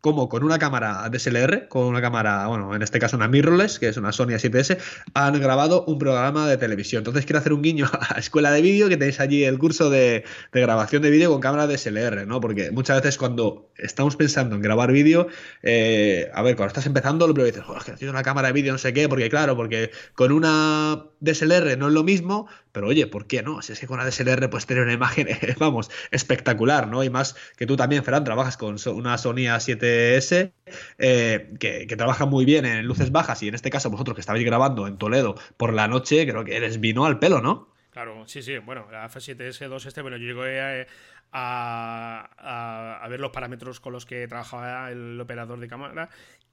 como 0.01 0.29
con 0.29 0.45
una 0.45 0.59
cámara 0.59 1.09
DSLR, 1.11 1.69
con 1.69 1.85
una 1.85 2.01
cámara, 2.01 2.47
bueno, 2.47 2.75
en 2.75 2.83
este 2.83 2.99
caso 2.99 3.17
una 3.17 3.29
mirrorless, 3.29 3.79
que 3.79 3.89
es 3.89 3.97
una 3.97 4.13
Sony 4.13 4.29
A7S, 4.29 4.79
han 5.15 5.41
grabado 5.41 5.85
un 5.85 5.99
programa 5.99 6.49
de 6.49 6.57
televisión. 6.57 7.01
Entonces 7.01 7.25
quiero 7.25 7.39
hacer 7.41 7.53
un 7.53 7.63
guiño 7.63 7.87
a 7.93 8.15
la 8.15 8.21
escuela 8.21 8.51
de 8.51 8.63
vídeo, 8.63 8.89
que 8.89 8.97
tenéis 8.97 9.21
allí 9.21 9.45
el 9.45 9.59
curso 9.59 9.91
de, 9.91 10.25
grabación 10.53 11.03
de 11.03 11.11
vídeo 11.11 11.31
con 11.31 11.41
cámara 11.41 11.67
DSLR, 11.67 12.27
¿no? 12.27 12.41
Porque 12.41 12.71
muchas 12.71 13.01
veces 13.03 13.19
cuando 13.19 13.71
estamos 13.77 14.17
pensando 14.17 14.57
en 14.57 14.63
grabar 14.63 14.93
vídeo, 14.93 15.29
eh, 15.63 16.31
a 16.35 16.43
ver, 16.43 16.57
cuando 16.57 16.69
estás 16.69 16.87
empezando, 16.87 17.27
lo 17.27 17.35
primero 17.35 17.53
dices, 17.53 17.65
joder, 17.65 17.83
que 17.83 17.91
necesito 17.93 18.11
una 18.11 18.23
cámara 18.23 18.49
de 18.49 18.53
vídeo, 18.55 18.73
no 18.73 18.79
sé 18.79 18.93
qué, 18.93 19.09
porque 19.09 19.29
claro, 19.29 19.57
porque 19.57 19.91
con 20.15 20.33
una 20.33 21.05
DSLR 21.21 21.77
no 21.77 21.89
es 21.89 21.93
lo 21.93 22.05
mismo, 22.05 22.49
pero 22.73 22.89
oye, 22.89 23.07
¿por 23.07 23.27
qué 23.27 23.43
no? 23.43 23.63
Si 23.63 23.73
es 23.73 23.81
que 23.81 23.87
con 23.87 24.01
DSLR 24.01 24.49
puedes 24.51 24.67
tener 24.67 24.83
una 24.83 24.93
imagen, 24.93 25.29
vamos, 25.59 25.91
espectacular, 26.11 26.89
¿no? 26.89 27.05
Y 27.05 27.11
más 27.11 27.37
que 27.57 27.67
tú 27.67 27.77
también, 27.77 28.05
Ferran, 28.05 28.25
trabajas 28.25 28.57
con 28.57 28.77
una 28.95 29.19
Sony 29.19 29.49
A7S 29.49 30.53
eh, 30.99 31.55
que, 31.59 31.87
trabaja 31.97 32.27
muy 32.27 32.45
bien 32.45 32.65
en 32.65 32.87
luces 32.87 33.11
bajas 33.11 33.43
y 33.43 33.49
en 33.49 33.55
este 33.55 33.71
caso 33.71 33.91
vosotros 33.91 34.15
que 34.15 34.21
estabais 34.21 34.45
grabando 34.45 34.87
en 34.87 34.99
Toledo 34.99 35.35
por 35.57 35.73
la 35.73 35.89
noche, 35.89 36.27
creo 36.27 36.45
que 36.45 36.57
eres 36.57 36.81
vino 36.81 37.07
al 37.07 37.19
pelo, 37.19 37.41
¿no? 37.41 37.69
Claro, 37.91 38.29
sí, 38.29 38.43
sí. 38.43 38.59
Bueno, 38.59 38.87
la 38.93 39.09
F7S2 39.11 39.87
este, 39.87 40.03
bueno, 40.03 40.17
yo 40.19 40.33
llegué 40.33 40.87
a, 41.33 43.01
a, 43.03 43.09
ver 43.09 43.21
los 43.21 43.31
parámetros 43.31 43.81
con 43.81 43.93
los 43.93 44.07
que 44.07 44.29
trabajaba 44.29 44.91
el 44.91 45.21
operador 45.21 45.59
de 45.61 45.69
cámara 45.69 46.09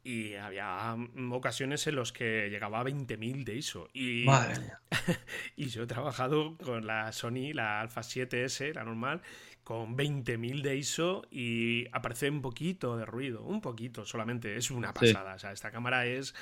y 0.05 0.35
había 0.35 0.95
ocasiones 1.31 1.87
en 1.87 1.95
los 1.95 2.13
que 2.13 2.47
llegaba 2.51 2.79
a 2.79 2.83
20.000 2.83 3.43
de 3.43 3.55
ISO. 3.55 3.89
Y, 3.91 4.27
y 5.55 5.65
yo 5.65 5.83
he 5.83 5.87
trabajado 5.87 6.55
con 6.57 6.85
la 6.85 7.11
Sony, 7.11 7.53
la 7.53 7.81
Alpha 7.81 8.01
7S, 8.01 8.75
la 8.75 8.83
normal, 8.83 9.23
con 9.63 9.97
20.000 9.97 10.61
de 10.61 10.77
ISO 10.77 11.23
y 11.31 11.87
aparece 11.91 12.29
un 12.29 12.43
poquito 12.43 12.97
de 12.97 13.05
ruido, 13.05 13.41
un 13.41 13.61
poquito 13.61 14.05
solamente, 14.05 14.55
es 14.57 14.69
una 14.69 14.93
pasada. 14.93 15.33
O 15.33 15.39
sea, 15.39 15.51
esta 15.51 15.71
cámara 15.71 16.05
es, 16.05 16.35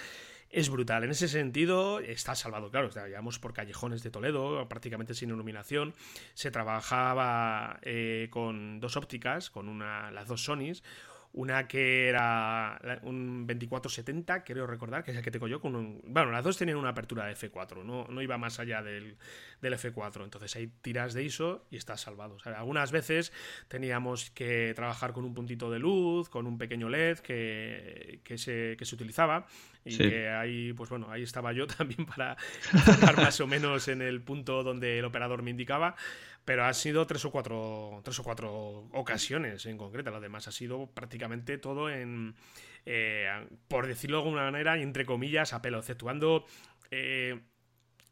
es 0.50 0.70
brutal. 0.70 1.06
En 1.06 1.12
ese 1.12 1.30
sentido, 1.30 2.02
está 2.02 2.36
salvado, 2.36 2.70
claro, 2.70 2.90
estábamos 2.90 3.40
por 3.40 3.54
callejones 3.54 4.04
de 4.04 4.12
Toledo, 4.12 4.68
prácticamente 4.68 5.14
sin 5.14 5.30
iluminación. 5.30 5.94
Se 6.34 6.52
trabajaba 6.52 7.80
eh, 7.84 8.28
con 8.30 8.82
dos 8.82 8.98
ópticas, 8.98 9.50
con 9.50 9.70
una, 9.70 10.12
las 10.12 10.28
dos 10.28 10.44
Sonys 10.44 10.84
una 11.34 11.68
que 11.68 12.08
era 12.08 12.80
un 13.02 13.48
2470, 13.48 14.44
creo 14.44 14.68
recordar, 14.68 15.04
que 15.04 15.12
es 15.12 15.18
el 15.18 15.24
que 15.24 15.32
tengo 15.32 15.48
yo. 15.48 15.60
Con 15.60 15.76
un, 15.76 16.02
bueno, 16.06 16.32
las 16.32 16.44
dos 16.44 16.58
tenían 16.58 16.78
una 16.78 16.90
apertura 16.90 17.26
de 17.26 17.34
F4, 17.34 17.84
no, 17.84 18.06
no 18.08 18.22
iba 18.22 18.38
más 18.38 18.60
allá 18.60 18.84
del, 18.84 19.18
del, 19.60 19.74
F4. 19.74 20.24
Entonces 20.24 20.56
ahí 20.56 20.72
tiras 20.82 21.14
de 21.14 21.24
ISO 21.24 21.66
y 21.72 21.78
estás 21.78 22.02
salvado. 22.02 22.38
algunas 22.46 22.92
veces 22.92 23.34
teníamos 23.68 24.30
que 24.30 24.74
trabajar 24.76 25.14
con 25.14 25.26
un 25.26 25.34
puntito 25.34 25.72
de 25.72 25.80
luz, 25.80 26.30
con 26.30 26.46
un 26.46 26.58
pequeño 26.60 26.88
LED 26.88 27.20
que, 27.20 28.22
que, 28.24 28.38
se, 28.38 28.76
que 28.78 28.86
se 28.86 28.94
utilizaba. 28.94 29.48
Y 29.86 29.98
que 29.98 30.30
ahí, 30.30 30.72
pues 30.72 30.90
bueno, 30.90 31.08
ahí 31.12 31.24
estaba 31.24 31.52
yo 31.52 31.68
también 31.78 32.06
para 32.06 32.38
estar 32.74 33.18
más 33.18 33.40
o 33.42 33.48
menos 33.48 33.88
en 33.88 34.02
el 34.02 34.22
punto 34.22 34.64
donde 34.64 35.00
el 35.00 35.06
operador 35.06 35.42
me 35.42 35.52
indicaba. 35.52 35.96
Pero 36.46 36.66
ha 36.66 36.74
sido 36.74 37.08
tres 37.08 37.24
o 37.26 37.32
cuatro, 37.32 38.02
tres 38.04 38.20
o 38.20 38.24
cuatro 38.24 38.90
ocasiones 38.92 39.66
en 39.66 39.78
concreto. 39.78 40.12
Lo 40.12 40.20
demás 40.20 40.48
ha 40.48 40.52
sido 40.52 40.88
prácticamente 40.88 41.58
todo 41.58 41.90
en, 41.90 42.36
eh, 42.86 43.48
por 43.68 43.88
decirlo 43.88 44.18
de 44.18 44.24
alguna 44.24 44.44
manera, 44.52 44.78
entre 44.78 45.06
comillas, 45.06 45.54
a 45.54 45.62
pelo, 45.62 45.80
exceptuando 45.80 46.46
eh, 46.92 47.40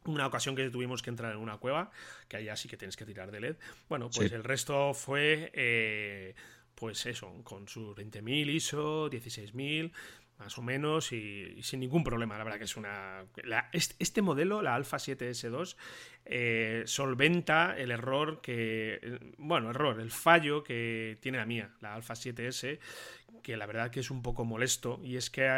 una 0.05 0.25
ocasión 0.27 0.55
que 0.55 0.69
tuvimos 0.69 1.01
que 1.01 1.09
entrar 1.09 1.33
en 1.33 1.39
una 1.39 1.57
cueva, 1.57 1.91
que 2.27 2.37
allá 2.37 2.55
sí 2.55 2.67
que 2.67 2.77
tienes 2.77 2.95
que 2.95 3.05
tirar 3.05 3.31
de 3.31 3.39
LED. 3.39 3.55
Bueno, 3.89 4.09
pues 4.09 4.31
el 4.31 4.43
resto 4.43 4.93
fue, 4.93 5.51
eh, 5.53 6.33
pues 6.73 7.05
eso, 7.05 7.43
con 7.43 7.67
sus 7.67 7.95
20.000 7.95 8.49
ISO, 8.49 9.09
16.000, 9.09 9.91
más 10.39 10.57
o 10.57 10.63
menos 10.63 11.11
y, 11.11 11.61
sin 11.61 11.81
ningún 11.81 12.03
problema. 12.03 12.37
La 12.37 12.43
verdad 12.43 12.57
que 12.57 12.65
es 12.65 12.75
una... 12.75 13.25
este, 13.71 14.21
modelo, 14.23 14.61
la 14.63 14.73
Alpha 14.73 14.97
7S2, 14.97 15.75
eh, 16.25 16.83
solventa 16.85 17.75
el 17.77 17.91
error 17.91 18.41
que... 18.41 19.19
Bueno, 19.37 19.69
error, 19.69 19.99
el 19.99 20.11
fallo 20.11 20.63
que 20.63 21.17
tiene 21.21 21.37
la 21.37 21.45
mía, 21.45 21.71
la 21.81 21.95
Alpha 21.95 22.13
7S, 22.13 22.79
que 23.41 23.57
la 23.57 23.65
verdad 23.65 23.91
que 23.91 23.99
es 23.99 24.11
un 24.11 24.21
poco 24.21 24.45
molesto. 24.45 24.99
Y 25.03 25.17
es 25.17 25.29
que 25.29 25.49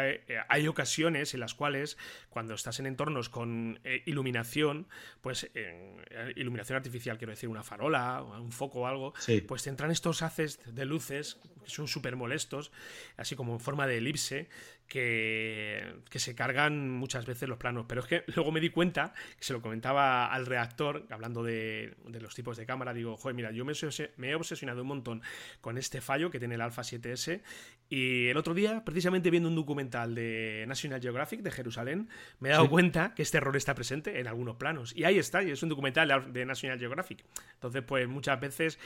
hay, 0.48 0.68
ocasiones 0.68 1.34
en 1.34 1.40
las 1.40 1.54
cuales 1.54 1.98
cuando 2.30 2.54
estás 2.54 2.80
en 2.80 2.86
entornos 2.86 3.28
con 3.28 3.78
eh, 3.84 4.02
iluminación, 4.06 4.86
pues 5.20 5.50
eh, 5.54 6.32
iluminación 6.36 6.76
artificial, 6.76 7.18
quiero 7.18 7.32
decir 7.32 7.48
una 7.48 7.62
farola 7.62 8.22
o 8.22 8.40
un 8.40 8.52
foco 8.52 8.80
o 8.80 8.86
algo, 8.86 9.14
pues 9.46 9.62
te 9.62 9.70
entran 9.70 9.90
estos 9.90 10.22
haces 10.22 10.60
de 10.66 10.84
luces 10.84 11.38
que 11.64 11.70
son 11.70 11.88
súper 11.88 12.16
molestos, 12.16 12.72
así 13.16 13.36
como 13.36 13.54
en 13.54 13.60
forma 13.60 13.86
de 13.86 13.98
elipse, 13.98 14.48
que, 14.88 15.96
que, 16.10 16.18
se 16.18 16.34
cargan 16.34 16.90
muchas 16.90 17.26
veces 17.26 17.48
los 17.48 17.58
planos. 17.58 17.86
Pero 17.88 18.02
es 18.02 18.06
que 18.06 18.24
luego 18.34 18.52
me 18.52 18.60
di 18.60 18.70
cuenta, 18.70 19.14
que 19.36 19.44
se 19.44 19.52
lo 19.52 19.62
comentaba 19.62 20.26
al 20.26 20.46
reactor, 20.46 21.06
hablando 21.10 21.42
de, 21.42 21.94
de 22.06 22.20
los 22.20 22.34
tipos 22.34 22.56
de 22.56 22.66
cámara, 22.66 22.92
digo, 22.92 23.16
joder, 23.16 23.34
mira, 23.34 23.50
yo 23.50 23.64
me, 23.64 23.72
me, 24.16 24.30
he 24.30 24.34
obsesionado 24.34 24.82
un 24.82 24.88
montón 24.88 25.22
con 25.60 25.78
este 25.78 26.00
fallo 26.00 26.30
que 26.30 26.38
tiene 26.38 26.54
el 26.54 26.60
Alpha 26.60 26.82
7S 26.82 27.42
y 27.88 28.28
el 28.28 28.36
otro 28.36 28.54
día, 28.54 28.84
precisamente 28.84 29.30
viendo 29.30 29.48
un 29.48 29.54
documental 29.54 30.14
de 30.14 30.64
National 30.66 31.00
Geographic 31.00 31.42
de 31.42 31.50
Jerusalén, 31.50 32.08
me 32.40 32.48
he 32.48 32.52
dado 32.52 32.68
cuenta 32.68 33.14
que 33.14 33.22
este 33.22 33.36
error 33.36 33.56
está 33.56 33.74
presente 33.74 34.18
en 34.20 34.26
algunos 34.26 34.56
planos. 34.56 34.96
Y 34.96 35.04
ahí 35.04 35.18
está, 35.18 35.42
y 35.42 35.50
es 35.50 35.62
un 35.62 35.68
documental 35.68 36.32
de 36.32 36.46
National 36.46 36.78
Geographic. 36.78 37.24
Entonces, 37.54 37.82
pues 37.86 38.08
muchas 38.08 38.40
veces 38.40 38.78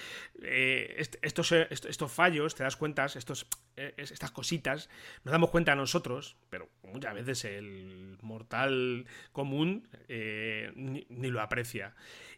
eh, 0.42 1.02
estos, 1.22 1.52
estos, 1.52 2.12
fallos, 2.12 2.54
te 2.54 2.64
das 2.64 2.76
cuenta, 2.76 3.06
estos, 3.06 3.46
eh, 3.76 3.94
estas 3.96 4.30
cositas, 4.30 4.90
nos 5.24 5.32
damos 5.32 5.50
cuenta 5.50 5.74
nosotros, 5.74 5.87
pero 6.50 6.68
muchas 6.82 7.14
veces 7.14 7.44
el 7.44 8.18
mortal 8.22 9.06
común 9.32 9.88
eh, 10.08 10.72
ni, 10.74 11.30
lo 11.30 11.40
aprecia. 11.40 11.94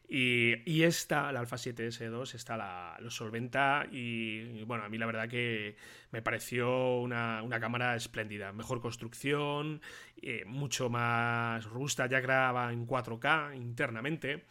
Y, 0.09 0.83
esta, 0.83 1.31
la 1.31 1.41
Alpha 1.41 1.57
7S2, 1.57 2.35
esta 2.35 2.57
la, 2.57 2.97
lo 3.01 3.11
solventa 3.11 3.87
y, 3.93 4.65
bueno, 4.65 4.83
a 4.83 4.89
mí 4.89 4.99
la 4.99 5.07
verdad 5.07 5.29
que 5.29 5.77
me 6.11 6.21
pareció 6.21 6.99
una, 7.01 7.45
cámara 7.61 7.95
espléndida. 7.95 8.53
Mejor 8.53 8.81
construcción, 8.81 9.81
eh, 10.21 10.45
mucho 10.47 10.91
más 10.91 11.65
robusta, 11.65 12.07
ya 12.07 12.21
graba 12.21 12.73
en 12.73 12.89
4K 12.89 13.57
internamente. 13.57 14.47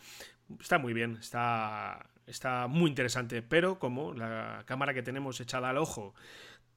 Está 0.62 0.80
muy 0.80 0.94
bien, 0.94 1.18
está, 1.20 2.10
está 2.26 2.68
muy 2.68 2.90
interesante, 2.90 3.42
pero 3.42 3.80
como 3.80 4.14
la 4.14 4.64
cámara 4.66 4.94
que 4.94 5.04
tenemos 5.04 5.42
echada 5.42 5.70
al 5.72 5.78
ojo, 5.78 6.14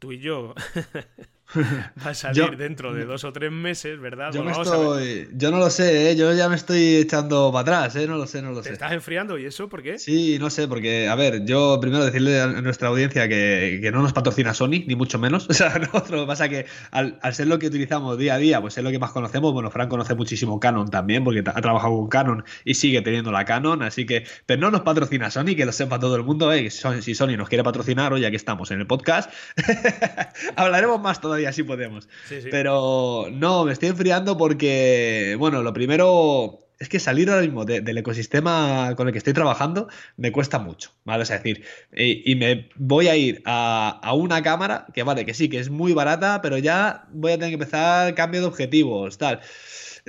tú 0.02 0.11
y 0.11 0.19
yo, 0.19 0.55
Va 2.05 2.11
a 2.11 2.15
salir 2.15 2.57
dentro 2.57 2.95
de 2.95 3.05
dos 3.05 3.25
o 3.25 3.33
tres 3.33 3.53
meses, 3.53 4.01
¿verdad? 4.01 4.33
Yo, 4.33 4.43
yo 4.43 5.51
no 5.51 5.59
lo 5.59 5.71
sé, 5.71 6.11
¿eh? 6.11 6.17
yo 6.17 6.33
ya 6.33 6.49
me 6.49 6.57
estoy 6.57 6.97
echando 6.97 7.53
para 7.53 7.83
atrás, 7.83 7.97
¿eh? 7.97 8.07
no 8.07 8.17
lo 8.17 8.27
sé, 8.27 8.41
no 8.41 8.53
lo 8.53 8.63
sé. 8.63 8.71
¿Te 8.71 8.75
estás 8.75 8.93
enfriando 8.93 9.39
y 9.39 9.45
eso 9.45 9.69
por 9.69 9.83
qué? 9.83 9.99
Sí, 9.99 10.39
no 10.41 10.49
sé, 10.51 10.67
porque, 10.67 11.09
a 11.09 11.15
ver, 11.15 11.45
yo 11.45 11.79
primero 11.81 12.05
decirle 12.05 12.41
a 12.41 12.47
nuestra 12.47 12.89
audiencia 12.89 13.29
que, 13.29 13.81
que 13.83 13.93
no 13.93 14.03
nos 14.03 14.13
patrocina 14.13 14.55
Sony, 14.55 14.85
ni 14.87 14.97
mucho 14.97 15.19
menos. 15.19 15.49
O 15.53 15.55
sea, 15.55 15.79
nosotros, 15.79 16.11
lo 16.11 16.21
que 16.23 16.27
pasa 16.27 16.49
que 16.49 16.65
al, 16.93 17.19
al, 17.21 17.35
ser 17.35 17.47
lo 17.47 17.59
que 17.59 17.67
utilizamos 17.67 18.17
día 18.17 18.35
a 18.35 18.39
día, 18.39 18.61
pues 18.63 18.79
es 18.79 18.83
lo 18.83 18.91
que 18.91 18.99
más 18.99 19.13
conocemos. 19.13 19.53
Bueno, 19.53 19.71
Fran 19.71 19.89
conoce 19.91 20.15
muchísimo 20.15 20.59
Canon 20.59 20.89
también, 20.89 21.25
porque 21.25 21.41
ha 21.41 21.61
trabajado 21.61 21.95
con 21.95 22.09
Canon 22.09 22.45
y 22.65 22.73
sigue 22.73 23.03
teniendo 23.03 23.31
la 23.33 23.45
Canon, 23.45 23.83
así 23.83 24.07
que, 24.07 24.25
pero 24.47 24.63
no 24.63 24.71
nos 24.71 24.81
patrocina 24.81 25.31
Sony, 25.31 25.55
que 25.55 25.67
lo 25.67 25.73
sepa 25.73 25.99
todo 25.99 26.17
el 26.17 26.25
mundo, 26.25 26.51
¿eh? 26.53 26.71
Si 26.71 27.15
Sony 27.15 27.37
nos 27.37 27.51
quiere 27.51 27.63
patrocinar, 27.63 28.15
o 28.15 28.19
ya 28.19 28.31
que 28.31 28.37
estamos 28.37 28.71
en 28.71 28.81
el 28.81 28.87
podcast, 28.87 29.31
hablaremos 30.57 31.01
más 31.01 31.21
todavía 31.21 31.42
si 31.51 31.65
podemos. 31.65 32.09
Pero 32.51 33.27
no, 33.33 33.65
me 33.65 33.73
estoy 33.73 33.89
enfriando 33.89 34.37
porque, 34.39 35.35
bueno, 35.39 35.63
lo 35.63 35.73
primero 35.73 36.63
es 36.83 36.89
que 36.89 36.99
salir 36.99 37.31
ahora 37.31 37.43
mismo 37.43 37.65
del 37.65 37.97
ecosistema 37.97 38.95
con 38.97 39.07
el 39.07 39.13
que 39.13 39.19
estoy 39.19 39.33
trabajando 39.33 39.87
me 40.17 40.33
cuesta 40.33 40.59
mucho, 40.59 40.91
¿vale? 41.05 41.23
Es 41.23 41.29
decir, 41.29 41.65
y, 41.97 42.35
me 42.35 42.71
voy 42.75 43.07
a 43.07 43.15
ir 43.15 43.41
a, 43.45 44.13
una 44.17 44.43
cámara 44.43 44.87
que, 44.93 45.05
vale, 45.05 45.25
que 45.25 45.33
sí, 45.33 45.49
que 45.49 45.61
es 45.61 45.71
muy 45.71 45.93
barata, 45.93 46.41
pero 46.43 46.59
ya 46.59 47.07
voy 47.13 47.33
a 47.33 47.37
tener 47.37 47.51
que 47.51 47.55
empezar 47.55 48.17
cambio 48.17 48.41
de 48.41 48.49
objetivos, 48.49 49.17
tal. 49.17 49.41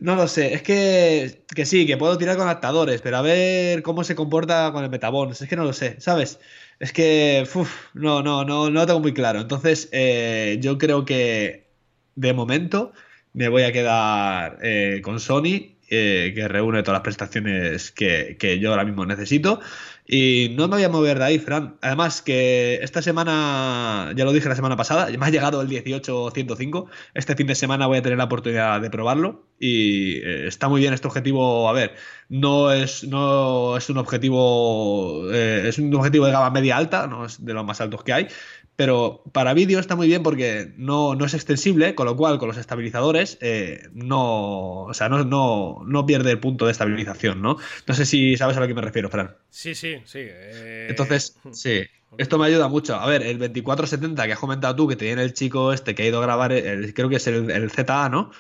No 0.02 0.16
lo 0.16 0.28
sé, 0.28 0.56
es 0.56 0.64
que, 0.64 1.46
que 1.56 1.68
sí, 1.68 1.86
que 1.86 1.98
puedo 1.98 2.18
tirar 2.18 2.38
con 2.38 2.48
adaptadores, 2.48 3.02
pero 3.02 3.18
a 3.18 3.22
ver 3.22 3.84
cómo 3.84 4.04
se 4.04 4.16
comporta 4.16 4.72
con 4.74 4.84
el 4.84 4.90
Metabons, 4.90 5.40
es 5.44 5.48
que 5.48 5.56
no 5.56 5.66
lo 5.66 5.74
sé, 5.74 5.98
¿sabes? 6.00 6.40
Es 6.80 6.94
que, 6.94 7.48
no, 7.94 8.22
no, 8.24 8.44
no, 8.44 8.70
no 8.70 8.70
lo 8.70 8.86
tengo 8.86 9.00
muy 9.00 9.14
claro. 9.14 9.42
Entonces, 9.42 9.90
eh, 9.92 10.58
yo 10.62 10.78
creo 10.78 11.06
que 11.06 11.68
de 12.16 12.34
momento 12.34 12.94
me 13.34 13.48
voy 13.50 13.64
a 13.64 13.72
quedar 13.72 14.60
eh, 14.62 15.02
con 15.04 15.20
Sony, 15.20 15.74
eh, 15.90 16.32
que 16.36 16.48
reúne 16.48 16.82
todas 16.82 16.96
las 16.96 17.04
prestaciones 17.04 17.92
que, 17.92 18.38
que, 18.40 18.60
yo 18.60 18.72
ahora 18.72 18.86
mismo 18.86 19.06
necesito. 19.06 19.60
Y 20.08 20.54
no 20.58 20.68
me 20.68 20.76
voy 20.78 20.84
a 20.84 20.90
mover 20.90 21.20
de 21.20 21.26
ahí, 21.26 21.40
Fran. 21.40 21.78
Además, 21.82 22.22
que 22.22 22.80
esta 22.82 23.02
semana, 23.02 24.12
ya 24.16 24.26
lo 24.26 24.34
dije 24.34 24.50
la 24.50 24.56
semana 24.56 24.76
pasada, 24.76 25.08
me 25.18 25.26
ha 25.26 25.30
llegado 25.30 25.62
el 25.62 25.70
18-105. 25.70 26.88
Este 27.14 27.36
fin 27.36 27.48
de 27.48 27.56
semana 27.56 27.88
voy 27.88 28.00
a 28.00 28.02
tener 28.02 28.18
la 28.18 28.26
oportunidad 28.26 28.82
de 28.82 28.90
probarlo. 28.90 29.46
Y 29.66 30.18
eh, 30.18 30.48
está 30.48 30.68
muy 30.68 30.82
bien 30.82 30.94
este 30.94 31.08
objetivo. 31.08 31.70
A 31.70 31.72
ver, 31.72 31.96
no 32.28 32.74
es, 32.74 33.06
no 33.06 33.78
es 33.78 33.90
un 33.90 33.98
objetivo. 33.98 35.32
es 35.32 35.78
un 35.78 35.96
objetivo 35.96 36.26
de 36.26 36.34
gama 36.34 36.50
media 36.50 36.76
alta, 36.76 37.08
no 37.08 37.26
es 37.26 37.46
de 37.46 37.54
los 37.54 37.64
más 37.64 37.80
altos 37.80 38.04
que 38.04 38.12
hay. 38.12 38.28
Pero 38.76 39.24
para 39.32 39.54
vídeo 39.54 39.80
está 39.80 39.96
muy 39.96 40.08
bien 40.08 40.24
porque 40.24 40.74
no, 40.78 41.14
no, 41.16 41.26
es 41.26 41.34
extensible, 41.36 41.94
con 41.94 42.08
lo 42.08 42.18
cual 42.18 42.40
con 42.40 42.48
los 42.48 42.58
estabilizadores 42.58 43.38
eh, 43.40 43.88
no, 43.94 44.84
o 44.86 44.94
sea, 44.94 45.10
no, 45.10 45.24
no, 45.24 45.84
no, 45.86 46.06
pierde 46.08 46.32
el 46.32 46.40
punto 46.40 46.66
de 46.66 46.72
estabilización, 46.72 47.42
¿no? 47.42 47.58
No 47.86 47.94
sé 47.94 48.06
si 48.06 48.36
sabes 48.36 48.58
a 48.58 48.60
lo 48.60 48.68
que 48.68 48.74
me 48.74 48.82
refiero, 48.82 49.10
Fran. 49.10 49.36
Sí, 49.50 49.76
sí, 49.76 49.98
sí. 50.06 50.20
Eh, 50.22 50.88
Entonces, 50.90 51.38
sí. 51.52 51.84
Esto 52.18 52.38
me 52.38 52.48
ayuda 52.48 52.68
mucho. 52.68 52.96
A 52.96 53.06
ver, 53.08 53.24
el 53.24 53.40
2470 53.40 54.26
que 54.26 54.34
has 54.34 54.40
comentado 54.40 54.76
tú, 54.76 54.88
que 54.88 54.96
tiene 54.96 55.24
el 55.24 55.34
chico 55.34 55.74
este 55.74 55.96
que 55.96 56.04
ha 56.04 56.08
ido 56.08 56.20
a 56.20 56.22
grabar, 56.22 56.54
creo 56.94 57.10
que 57.10 57.16
es 57.18 57.28
el, 57.28 57.72
ZA, 57.72 58.10
¿no? 58.10 58.32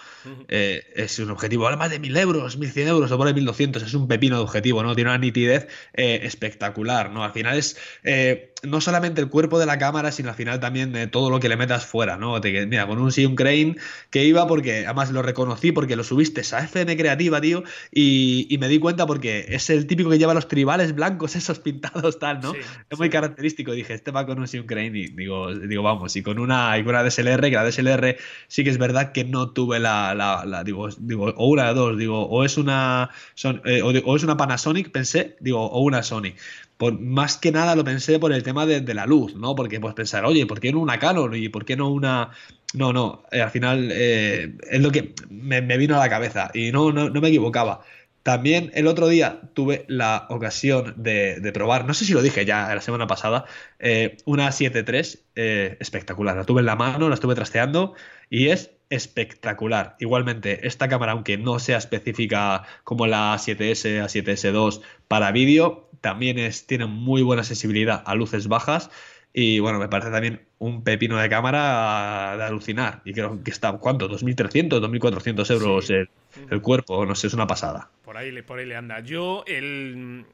Eh, 0.48 0.84
es 0.96 1.20
un 1.20 1.30
objetivo, 1.32 1.64
vale 1.64 1.78
más 1.78 1.90
de 1.90 2.00
1000 2.00 2.18
euros, 2.18 2.58
1100 2.58 2.88
euros 2.88 3.12
o 3.12 3.18
por 3.18 3.28
ahí 3.28 3.34
1200. 3.34 3.84
Es 3.84 3.94
un 3.94 4.08
pepino 4.08 4.38
de 4.38 4.44
objetivo, 4.44 4.84
¿no? 4.84 4.96
Tiene 4.96 5.10
una 5.10 5.18
nitidez 5.18 5.68
eh, 5.94 6.22
espectacular, 6.24 7.12
¿no? 7.12 7.24
Al 7.24 7.32
final 7.32 7.58
es 7.58 7.78
eh, 8.04 8.54
no 8.64 8.80
solamente 8.80 9.22
el 9.22 9.30
cuerpo 9.30 9.60
de 9.60 9.66
la 9.66 9.78
cámara, 9.78 10.12
sino 10.12 10.30
al 10.30 10.36
final 10.36 10.60
también 10.60 11.10
todo 11.12 11.30
lo 11.30 11.40
que 11.40 11.50
le 11.50 11.58
metas 11.58 11.86
fuera, 11.86 12.18
¿no? 12.18 12.40
Te, 12.40 12.66
mira, 12.66 12.88
con 12.88 13.00
un 13.00 13.12
Sion 13.12 13.36
Crane 13.36 13.76
que 14.10 14.24
iba 14.24 14.48
porque, 14.48 14.86
además 14.86 15.12
lo 15.12 15.22
reconocí 15.22 15.72
porque 15.72 15.96
lo 15.96 16.04
subiste 16.04 16.42
a 16.56 16.64
FM 16.64 16.96
Creativa, 16.96 17.42
tío, 17.42 17.64
y, 17.92 18.58
me 18.60 18.70
di 18.70 18.80
cuenta 18.80 19.06
porque 19.06 19.46
es 19.50 19.70
el 19.70 19.88
típico 19.88 20.10
que 20.10 20.18
lleva 20.18 20.34
los 20.34 20.48
tribales 20.48 20.96
blancos, 20.96 21.36
esos 21.36 21.60
pintados, 21.60 22.20
tal, 22.20 22.40
¿no? 22.40 22.54
es 22.90 22.98
muy 22.98 23.10
característico 23.10 23.63
dije, 23.72 23.94
este 23.94 24.12
va 24.12 24.26
con 24.26 24.40
un 24.40 24.46
y 24.46 25.08
digo, 25.08 25.54
digo, 25.56 25.84
vamos, 25.84 26.16
y 26.16 26.22
con 26.22 26.40
una, 26.40 26.78
y 26.78 26.84
con 26.84 26.96
una 26.96 27.04
DSLR, 27.04 27.42
que 27.42 27.52
la 27.52 27.64
DSLR 27.64 28.18
sí 28.48 28.64
que 28.64 28.70
es 28.70 28.78
verdad 28.78 29.12
que 29.12 29.24
no 29.24 29.52
tuve 29.52 29.80
la, 29.80 30.14
la, 30.14 30.64
digo, 30.64 30.90
digo, 30.98 31.34
o 31.38 31.48
una 31.48 31.68
de 31.70 31.74
dos, 31.74 31.98
digo, 31.98 32.26
o 32.26 32.44
es 32.44 32.58
una, 32.58 33.10
son, 33.36 33.62
eh, 33.66 33.82
o, 33.82 34.16
es 34.16 34.24
una 34.24 34.38
Panasonic, 34.38 34.92
pensé, 34.92 35.38
digo, 35.40 35.66
o 35.66 35.82
una 35.82 36.04
Sony. 36.04 36.34
Por, 36.78 37.00
más 37.00 37.38
que 37.38 37.52
nada 37.52 37.76
lo 37.76 37.84
pensé 37.84 38.20
por 38.20 38.34
el 38.34 38.44
tema 38.44 38.66
de, 38.66 38.94
la 38.94 39.06
luz, 39.06 39.36
¿no? 39.36 39.56
Porque 39.56 39.80
pues 39.80 39.94
pensar, 39.94 40.26
oye, 40.26 40.46
¿por 40.46 40.60
qué 40.60 40.72
no 40.72 40.80
una 40.80 41.00
Canon? 41.00 41.34
¿Y 41.36 41.50
por 41.50 41.66
qué 41.66 41.76
no 41.76 41.90
una...? 41.90 42.32
No, 42.74 42.92
no, 42.92 43.24
eh, 43.32 43.40
al 43.40 43.52
final 43.52 43.90
eh, 43.92 44.58
es 44.70 44.82
lo 44.82 44.92
que 44.92 45.14
me, 45.30 45.62
me, 45.62 45.78
vino 45.78 45.96
a 45.96 46.00
la 46.00 46.10
cabeza 46.10 46.50
y 46.56 46.72
no, 46.72 46.92
no, 46.92 47.08
no 47.10 47.22
me 47.22 47.28
equivocaba. 47.28 47.82
También 48.24 48.72
el 48.74 48.88
otro 48.88 49.10
día 49.10 49.42
tuve 49.54 49.84
la 49.90 50.28
ocasión 50.30 50.94
de, 50.96 51.52
probar, 51.54 51.86
no 51.86 51.94
sé 51.94 52.06
si 52.06 52.14
lo 52.14 52.22
dije 52.22 52.46
ya 52.46 52.74
la 52.74 52.80
semana 52.80 53.06
pasada, 53.06 53.44
eh, 53.80 54.16
una 54.24 54.48
7.3 54.48 55.20
eh, 55.36 55.78
espectacular. 55.82 56.38
La 56.38 56.46
tuve 56.46 56.62
en 56.62 56.66
la 56.66 56.78
mano, 56.78 57.10
la 57.10 57.16
estuve 57.16 57.36
trasteando 57.36 57.96
y 58.30 58.48
es 58.48 58.72
espectacular. 58.90 59.98
Igualmente, 60.00 60.66
esta 60.68 60.88
cámara, 60.88 61.12
aunque 61.12 61.38
no 61.38 61.60
sea 61.60 61.78
específica 61.78 62.64
como 62.86 63.08
la 63.08 63.36
7S, 63.36 64.02
a 64.02 64.06
7S2 64.06 64.82
para 65.10 65.34
vídeo, 65.34 65.90
también 66.00 66.40
es, 66.40 66.66
tiene 66.66 66.86
muy 66.86 67.24
buena 67.24 67.44
sensibilidad 67.44 68.04
a 68.06 68.16
luces 68.16 68.48
bajas. 68.48 68.90
Y 69.34 69.60
bueno, 69.60 69.80
me 69.80 69.90
parece 69.90 70.12
también 70.12 70.42
un 70.60 70.84
pepino 70.84 71.18
de 71.18 71.28
cámara 71.28 72.38
de 72.38 72.44
alucinar. 72.44 73.02
Y 73.04 73.14
creo 73.14 73.44
que 73.44 73.50
está, 73.50 73.72
¿cuánto? 73.74 74.08
¿2.300, 74.08 74.80
2.400 74.80 75.52
euros 75.52 75.90
el, 75.90 76.08
el 76.52 76.62
cuerpo, 76.62 77.04
no 77.06 77.16
sé, 77.16 77.28
es 77.28 77.34
una 77.34 77.48
pasada. 77.48 77.90
Por 78.06 78.16
ahí, 78.16 78.42
por 78.44 78.60
ahí 78.60 78.68
le 78.68 78.76
anda. 78.76 79.00
Yo, 79.00 79.44
el, 79.48 80.26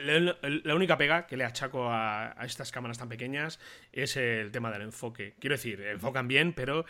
la 0.00 0.74
única 0.74 0.96
pega 0.96 1.26
que 1.26 1.36
le 1.36 1.44
achaco 1.44 1.88
a, 1.90 2.34
estas 2.44 2.72
cámaras 2.72 2.98
tan 2.98 3.08
pequeñas 3.08 3.60
es 3.92 4.16
el 4.16 4.50
tema 4.50 4.70
del 4.70 4.82
enfoque. 4.82 5.34
Quiero 5.38 5.54
decir, 5.54 5.80
enfocan 5.82 6.28
bien, 6.28 6.52
pero 6.52 6.84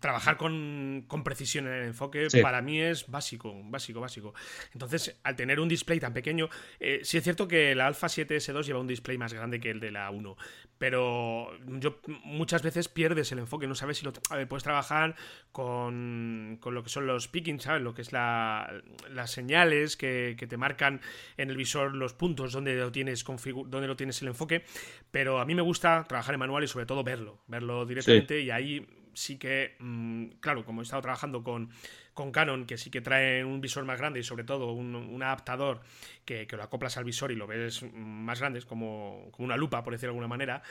trabajar 0.00 0.36
con, 0.36 1.06
precisión 1.24 1.66
en 1.66 1.74
el 1.74 1.84
enfoque 1.88 2.28
para 2.40 2.62
mí 2.62 2.80
es 2.80 3.06
básico, 3.08 3.54
básico, 3.64 4.00
básico. 4.00 4.34
Entonces, 4.72 5.18
al 5.22 5.36
tener 5.36 5.60
un 5.60 5.68
display 5.68 6.00
tan 6.00 6.14
pequeño, 6.14 6.48
eh, 6.80 7.00
sí 7.02 7.18
es 7.18 7.24
cierto 7.24 7.46
que 7.46 7.74
la 7.74 7.86
Alpha 7.86 8.06
7S2 8.06 8.64
lleva 8.64 8.80
un 8.80 8.86
display 8.86 9.18
más 9.18 9.32
grande 9.32 9.60
que 9.60 9.70
el 9.70 9.80
de 9.80 9.90
la 9.90 10.10
1, 10.10 10.36
pero 10.78 11.50
yo 11.78 12.00
muchas 12.24 12.62
veces 12.62 12.88
pierdes 12.88 13.32
el 13.32 13.40
enfoque, 13.40 13.66
no 13.66 13.74
sabes 13.74 13.98
si 13.98 14.04
lo 14.04 14.12
puedes 14.12 14.62
trabajar 14.62 15.14
con, 15.52 16.58
lo 16.64 16.82
que 16.82 16.88
son 16.88 17.06
los 17.06 17.28
pickings, 17.28 17.64
¿sabes? 17.64 17.82
Lo 17.82 17.92
que 17.94 18.02
es 18.02 18.12
la, 18.12 18.82
las 19.10 19.30
señales 19.30 19.96
que, 19.96 20.36
te 20.46 20.56
marcan 20.56 21.00
en 21.36 21.50
el 21.50 21.56
visor 21.56 21.94
los 21.94 22.14
puntos 22.14 22.52
donde 22.52 22.76
lo 22.76 22.92
tienes 22.92 23.24
donde 23.24 23.88
lo 23.88 23.96
tienes 23.96 24.22
el 24.22 24.28
enfoque, 24.28 24.64
pero 25.10 25.40
a 25.40 25.44
mí 25.44 25.54
me 25.54 25.62
gusta 25.62 26.04
trabajar 26.06 26.34
en 26.34 26.38
manual 26.38 26.62
y 26.62 26.68
sobre 26.68 26.86
todo 26.86 27.02
verlo, 27.02 27.42
verlo 27.48 27.84
directamente 27.84 28.40
y 28.40 28.50
ahí 28.50 28.86
sí 29.16 29.38
que, 29.38 29.76
mm, 29.78 30.26
claro, 30.40 30.64
como 30.64 30.82
he 30.82 30.84
estado 30.84 31.02
trabajando 31.02 31.42
con, 31.42 31.70
con, 32.12 32.30
Canon, 32.30 32.66
que 32.66 32.76
sí 32.76 32.90
que 32.90 33.00
trae 33.00 33.44
un 33.44 33.60
visor 33.60 33.84
más 33.84 33.98
grande 33.98 34.20
y 34.20 34.22
sobre 34.22 34.44
todo 34.44 34.72
un, 34.72 35.22
adaptador 35.22 35.80
que, 36.24 36.46
lo 36.50 36.62
acoplas 36.62 36.96
al 36.98 37.04
visor 37.04 37.32
y 37.32 37.34
lo 37.34 37.46
ves 37.46 37.82
más 37.94 38.40
grande, 38.40 38.58
es 38.58 38.66
como, 38.66 39.28
como, 39.32 39.46
una 39.46 39.56
lupa, 39.56 39.82
por 39.82 39.94
decirlo 39.94 40.12
de 40.12 40.16
alguna 40.16 40.28
manera, 40.28 40.62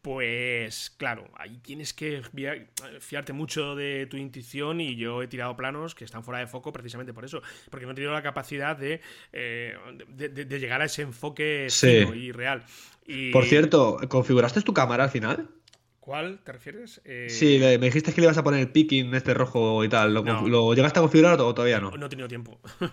pues 0.00 0.90
claro, 0.96 1.30
ahí 1.36 1.58
tienes 1.58 1.92
que 1.92 2.22
fiarte 3.00 3.32
mucho 3.32 3.76
de 3.76 4.06
tu 4.06 4.16
intuición 4.16 4.80
y 4.80 4.96
yo 4.96 5.22
he 5.22 5.28
tirado 5.28 5.54
planos 5.54 5.94
que 5.94 6.04
están 6.04 6.24
fuera 6.24 6.40
de 6.40 6.46
foco 6.46 6.72
precisamente 6.72 7.12
por 7.12 7.24
eso, 7.24 7.42
porque 7.70 7.84
no 7.84 7.92
he 7.92 7.94
tenido 7.94 8.12
la 8.12 8.22
capacidad 8.22 8.76
de, 8.76 9.00
eh, 9.32 9.76
de, 10.08 10.58
llegar 10.58 10.80
a 10.80 10.86
ese 10.86 11.02
enfoque 11.02 11.68
y 12.14 12.32
real. 12.32 12.64
Y... 13.06 13.32
Por 13.32 13.44
cierto, 13.44 13.98
¿configuraste 14.08 14.62
tu 14.62 14.72
cámara 14.72 15.04
al 15.04 15.10
final? 15.10 15.50
¿Cuál 16.02 16.40
te 16.40 16.50
refieres? 16.50 17.00
Eh... 17.04 17.28
Sí, 17.30 17.60
me 17.60 17.78
dijiste 17.78 18.12
que 18.12 18.20
le 18.20 18.24
ibas 18.24 18.36
a 18.36 18.42
poner 18.42 18.58
el 18.58 18.72
picking 18.72 19.14
este 19.14 19.34
rojo 19.34 19.84
y 19.84 19.88
tal. 19.88 20.12
¿Lo, 20.12 20.74
llegaste 20.74 20.98
a 20.98 21.02
configurar 21.02 21.40
o 21.40 21.54
todavía 21.54 21.78
no? 21.78 21.92
No, 21.92 22.06
he 22.06 22.08
tenido 22.08 22.26
tiempo. 22.26 22.58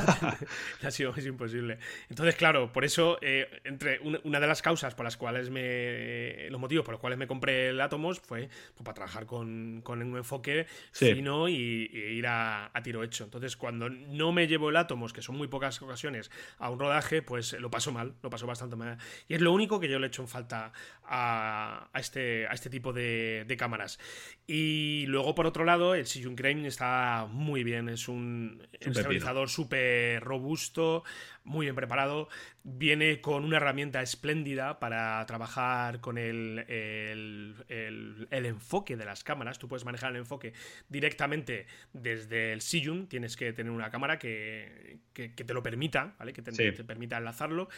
ha 0.82 0.90
sido 0.90 1.14
es 1.14 1.26
imposible. 1.26 1.76
Entonces, 2.08 2.34
claro, 2.34 2.72
por 2.72 2.86
eso, 2.86 3.18
eh, 3.20 3.60
entre 3.64 4.00
una, 4.24 4.40
de 4.40 4.46
las 4.46 4.62
causas 4.62 4.94
por 4.94 5.04
las 5.04 5.18
cuales 5.18 5.50
me. 5.50 6.48
Los 6.48 6.58
motivos 6.58 6.86
por 6.86 6.92
los 6.92 7.02
cuales 7.02 7.18
me 7.18 7.26
compré 7.26 7.68
el 7.68 7.80
Atomos 7.82 8.18
fue 8.20 8.48
pues, 8.48 8.82
para 8.82 8.94
trabajar 8.94 9.26
con, 9.26 9.82
con 9.84 10.02
un 10.02 10.16
enfoque 10.16 10.64
fino 10.90 11.50
y, 11.50 11.90
ir 11.92 12.26
a, 12.26 12.72
tiro 12.82 13.02
hecho. 13.02 13.24
Entonces, 13.24 13.58
cuando 13.58 13.90
no 13.90 14.32
me 14.32 14.46
llevo 14.46 14.70
el 14.70 14.76
Atomos, 14.76 15.12
que 15.12 15.20
son 15.20 15.36
muy 15.36 15.48
pocas 15.48 15.82
ocasiones, 15.82 16.30
a 16.58 16.70
un 16.70 16.78
rodaje, 16.78 17.20
pues 17.20 17.52
lo 17.60 17.70
paso 17.70 17.92
mal, 17.92 18.14
lo 18.22 18.30
paso 18.30 18.46
bastante 18.46 18.74
mal. 18.74 18.96
Y 19.28 19.34
es 19.34 19.42
lo 19.42 19.52
único 19.52 19.78
que 19.78 19.90
yo 19.90 19.98
le 19.98 20.06
he 20.06 20.08
hecho 20.08 20.22
en 20.22 20.28
falta 20.28 20.72
a, 21.04 21.90
a 21.92 22.00
este 22.00 22.21
este, 22.22 22.46
a 22.46 22.52
este 22.52 22.70
tipo 22.70 22.92
de, 22.92 23.54
cámaras. 23.58 23.98
Y 24.46 25.04
luego, 25.06 25.34
por 25.34 25.46
otro 25.46 25.64
lado, 25.64 25.94
el 25.94 26.06
Sijun 26.06 26.36
Crane 26.36 26.66
está 26.66 27.26
muy 27.30 27.64
bien. 27.64 27.88
Es 27.88 28.08
un 28.08 28.66
estabilizador 28.80 29.48
súper 29.48 30.22
robusto, 30.22 31.04
muy 31.44 31.66
bien 31.66 31.74
preparado. 31.74 32.28
Viene 32.62 33.20
con 33.20 33.44
una 33.44 33.56
herramienta 33.56 34.02
espléndida 34.02 34.78
para 34.78 35.24
trabajar 35.26 36.00
con 36.00 36.18
el, 36.18 36.64
el, 36.68 38.28
enfoque 38.30 38.96
de 38.96 39.04
las 39.04 39.24
cámaras. 39.24 39.58
Tú 39.58 39.68
puedes 39.68 39.84
manejar 39.84 40.12
el 40.12 40.18
enfoque 40.18 40.52
directamente 40.88 41.66
desde 41.92 42.52
el 42.52 42.60
Sijun. 42.60 43.08
Tienes 43.08 43.36
que 43.36 43.52
tener 43.52 43.72
una 43.72 43.90
cámara 43.90 44.18
que, 44.18 44.98
te 45.12 45.54
lo 45.54 45.62
permita, 45.62 46.14
¿vale? 46.18 46.32
Que 46.32 46.42
te, 46.42 46.52
te, 46.52 46.84
permita 46.84 47.18
enlazarlo. 47.18 47.68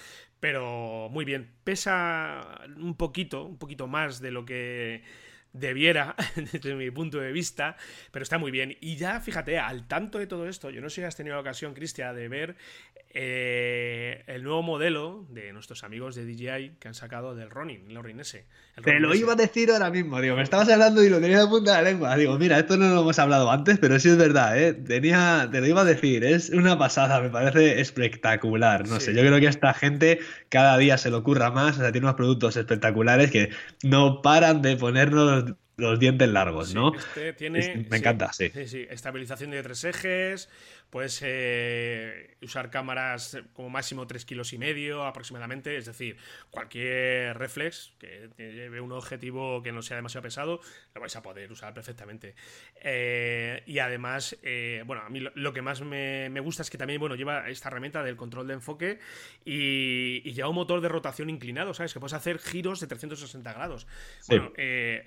Pero 0.41 1.09
muy 1.11 1.25
bien. 1.25 1.51
Pesa 1.65 2.61
un 2.77 2.97
poquito, 2.97 3.45
un 3.45 3.59
poquito 3.59 3.87
más 3.87 4.21
de 4.21 4.31
lo 4.31 4.45
que 4.45 5.03
debiera, 5.55 6.17
desde 6.53 6.75
mi 6.75 6.91
punto 6.91 7.19
de 7.19 7.33
vista, 7.33 7.77
pero 8.11 8.25
está 8.25 8.37
muy 8.37 8.51
bien. 8.51 8.77
Y 8.81 8.97
ya, 8.97 9.21
fíjate, 9.21 9.59
al 9.59 9.89
tanto 9.89 10.19
de 10.19 10.27
todo 10.27 10.47
esto, 10.47 10.69
yo 10.69 10.83
no 10.83 10.91
sé 10.91 10.97
si 10.97 11.05
has 11.05 11.17
tenido 11.17 11.37
la 11.37 11.41
ocasión, 11.41 11.73
Cristian, 11.73 12.15
de 12.15 12.29
ver 12.29 12.57
eh, 13.17 14.25
el 14.27 14.43
nuevo 14.43 14.63
modelo 14.65 15.25
de 15.31 15.53
nuestros 15.53 15.85
amigos 15.85 16.17
de 16.17 16.25
DJI 16.27 16.79
que 16.81 16.89
han 16.89 16.95
sacado 16.95 17.37
del 17.37 17.49
Ronin, 17.49 17.89
el 17.89 17.95
Ronin 17.95 18.19
S. 18.19 18.45
Te 18.83 18.99
lo 18.99 19.15
iba 19.15 19.35
a 19.35 19.37
decir 19.37 19.71
ahora 19.71 19.89
mismo, 19.89 20.21
digo, 20.21 20.35
me 20.35 20.43
estabas 20.43 20.69
hablando 20.69 21.01
y 21.01 21.09
lo 21.09 21.21
tenía 21.21 21.39
de 21.39 21.47
punta 21.47 21.77
de 21.77 21.83
la 21.83 21.91
lengua. 21.91 22.17
Digo, 22.17 22.37
mira, 22.39 22.59
esto 22.59 22.77
no 22.77 22.93
lo 22.93 23.03
hemos 23.03 23.17
hablado 23.21 23.53
antes, 23.53 23.79
pero 23.79 24.01
sí 24.01 24.09
es 24.09 24.17
verdad, 24.17 24.61
¿eh? 24.61 24.73
Tenía, 24.73 25.49
te 25.51 25.61
lo 25.61 25.67
iba 25.69 25.83
a 25.83 25.85
decir, 25.85 26.25
es 26.25 26.51
una 26.51 26.77
pasada, 26.77 27.21
me 27.21 27.31
parece 27.31 27.81
espectacular. 27.81 28.89
No 28.89 28.99
sé, 28.99 29.15
yo 29.15 29.21
creo 29.21 29.39
que 29.39 29.47
a 29.47 29.51
esta 29.51 29.73
gente 29.75 30.19
cada 30.49 30.77
día 30.77 30.99
se 30.99 31.11
le 31.11 31.17
ocurra 31.17 31.53
más, 31.53 31.77
o 31.77 31.83
sea, 31.83 31.93
tiene 31.93 32.07
unos 32.07 32.17
productos 32.17 32.57
espectaculares 32.57 33.31
que 33.31 33.51
no 33.85 34.23
paran 34.23 34.61
de 34.61 34.77
ponernos 34.77 35.55
los 35.77 35.99
dientes 35.99 36.29
largos, 36.29 36.75
¿no? 36.75 36.95
Este 36.95 37.33
tiene, 37.33 37.87
me 37.91 37.97
encanta, 37.97 38.33
sí. 38.33 38.51
Sí, 38.55 38.69
sí. 38.69 38.87
Estabilización 38.89 39.51
de 39.51 39.63
tres 39.63 39.85
ejes, 39.85 40.49
puedes 40.95 41.21
eh, 41.25 42.37
usar 42.41 42.71
cámaras 42.71 43.37
como 43.53 43.69
máximo 43.69 44.07
3 44.07 44.25
kilos 44.25 44.53
y 44.53 44.59
medio 44.59 45.05
aproximadamente, 45.05 45.77
es 45.77 45.87
decir, 45.87 46.17
cualquier 46.51 47.37
reflex 47.37 47.93
que 47.99 48.31
lleve 48.39 48.81
un 48.81 48.93
objetivo 48.93 49.61
que 49.61 49.73
no 49.73 49.83
sea 49.83 49.97
demasiado 49.97 50.23
pesado, 50.23 50.61
lo 50.95 51.01
vais 51.01 51.17
a 51.17 51.21
poder 51.21 51.51
usar 51.51 51.75
perfectamente. 51.75 52.37
Eh, 52.81 53.65
y 53.67 53.81
además, 53.81 54.39
eh, 54.45 54.85
bueno, 54.87 55.03
a 55.03 55.09
mí 55.09 55.19
lo, 55.19 55.53
que 55.53 55.63
más 55.63 55.81
me, 55.81 56.29
gusta 56.39 56.63
es 56.63 56.71
que 56.71 56.79
también, 56.79 57.01
bueno, 57.01 57.17
lleva 57.17 57.49
esta 57.49 57.71
herramienta 57.71 58.05
del 58.05 58.15
control 58.15 58.47
de 58.47 58.55
enfoque 58.55 59.01
y, 59.45 60.23
y 60.25 60.33
lleva 60.33 60.49
un 60.49 60.55
motor 60.55 60.81
de 60.81 60.89
rotación 60.89 61.29
inclinado, 61.29 61.75
¿sabes? 61.75 61.93
Que 61.93 61.99
puedes 61.99 62.15
hacer 62.15 62.39
giros 62.39 62.79
de 62.79 62.87
360 62.87 63.53
grados. 63.53 63.89
Bueno, 64.29 64.53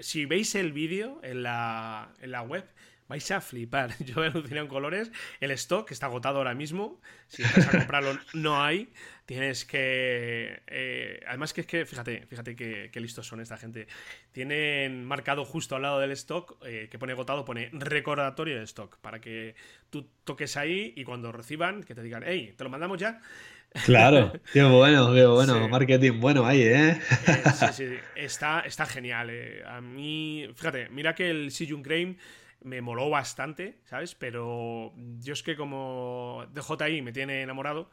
si 0.02 0.26
veis 0.26 0.54
el 0.56 0.73
vídeo 0.73 1.21
en 1.23 1.43
la, 1.43 2.12
en 2.19 2.32
la 2.32 2.41
web, 2.41 2.65
vais 3.08 3.32
a 3.32 3.41
flipar. 3.41 3.96
Yo 4.06 4.24
he 4.24 4.28
alucinado 4.28 4.65
en 4.65 4.67
colores. 4.67 5.12
El 5.39 5.52
stock 5.52 5.91
está 5.91 6.08
agotado 6.08 6.38
ahora 6.38 6.54
mismo. 6.54 7.00
Si 7.28 7.43
vas 7.43 7.67
a 7.67 7.72
comprarlo, 7.72 8.17
no 8.34 8.62
hay. 8.63 8.91
Tienes 9.26 9.65
que. 9.65 10.62
Eh, 10.67 11.20
además, 11.28 11.54
que 11.54 11.62
es 11.62 11.67
que, 11.67 11.86
fíjate, 11.86 12.26
fíjate 12.28 12.56
qué, 12.56 13.00
listos 13.00 13.28
son 13.28 13.41
esta 13.41 13.58
gente. 13.58 13.88
Tienen 14.32 15.06
marcado 15.06 15.46
justo 15.46 15.76
al 15.76 15.82
lado 15.82 16.00
del 16.00 16.12
stock, 16.12 16.58
eh, 16.65 16.88
que 16.89 17.00
pone 17.00 17.13
agotado, 17.13 17.43
pone 17.46 17.70
recordatorio 17.74 18.58
de 18.58 18.63
stock. 18.63 18.98
Para 19.00 19.20
que 19.20 19.56
tú 19.89 20.10
toques 20.24 20.58
ahí 20.58 20.93
y 20.96 21.04
cuando 21.04 21.32
reciban, 21.32 21.84
que 21.84 21.96
te 21.96 22.04
digan, 22.04 22.24
hey, 22.26 22.54
¿te 22.58 22.63
lo 22.63 22.70
mandamos 22.70 23.00
ya? 23.00 23.22
Claro, 23.86 24.32
qué 24.54 24.63
bueno, 24.63 25.13
qué 25.13 25.26
bueno, 25.26 25.67
marketing 25.67 26.22
bueno 26.22 26.46
ahí, 26.46 26.62
¿eh? 26.62 27.02
eh 27.28 27.43
sí, 27.54 27.65
sí, 27.74 27.98
está, 28.15 28.62
está 28.62 28.86
genial. 28.86 29.30
A 29.65 29.82
mí, 29.82 30.48
fíjate, 30.56 30.88
mira 30.89 31.13
que 31.13 31.30
el 31.30 31.52
Sijun 31.52 31.84
Crane 31.84 32.17
me 32.62 32.82
moló 32.82 33.10
bastante, 33.10 33.80
¿sabes? 33.86 34.15
Pero 34.15 34.93
yo 35.20 35.34
es 35.34 35.43
que 35.43 35.56
como 35.56 36.46
DJI 36.54 37.02
me 37.02 37.12
tiene 37.12 37.41
enamorado, 37.41 37.89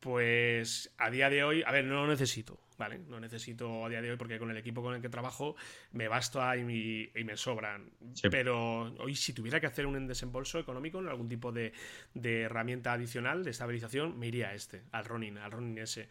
pues 0.00 0.92
a 0.98 1.10
día 1.10 1.30
de 1.30 1.44
hoy, 1.44 1.62
a 1.64 1.72
ver, 1.72 1.84
no 1.84 1.94
lo 1.94 2.06
necesito, 2.06 2.58
¿vale? 2.78 2.98
No 2.98 3.20
necesito 3.20 3.84
a 3.84 3.88
día 3.88 4.00
de 4.00 4.10
hoy 4.10 4.16
porque 4.16 4.38
con 4.38 4.50
el 4.50 4.56
equipo 4.56 4.82
con 4.82 4.94
el 4.94 5.02
que 5.02 5.10
trabajo 5.10 5.56
me 5.92 6.08
basta 6.08 6.56
y 6.56 6.64
me, 6.64 6.74
y 6.74 7.24
me 7.24 7.36
sobran. 7.36 7.90
Pero 8.30 8.94
hoy 8.98 9.14
si 9.14 9.32
tuviera 9.32 9.60
que 9.60 9.66
hacer 9.66 9.86
un 9.86 10.06
desembolso 10.06 10.58
económico 10.58 10.98
en 10.98 11.08
algún 11.08 11.28
tipo 11.28 11.52
de, 11.52 11.72
de, 12.14 12.42
herramienta 12.42 12.94
adicional 12.94 13.44
de 13.44 13.50
estabilización, 13.50 14.18
me 14.18 14.28
iría 14.28 14.48
a 14.48 14.54
este, 14.54 14.82
al 14.92 15.04
Ronin, 15.04 15.36
al 15.38 15.52
Ronin 15.52 15.78
S 15.78 16.08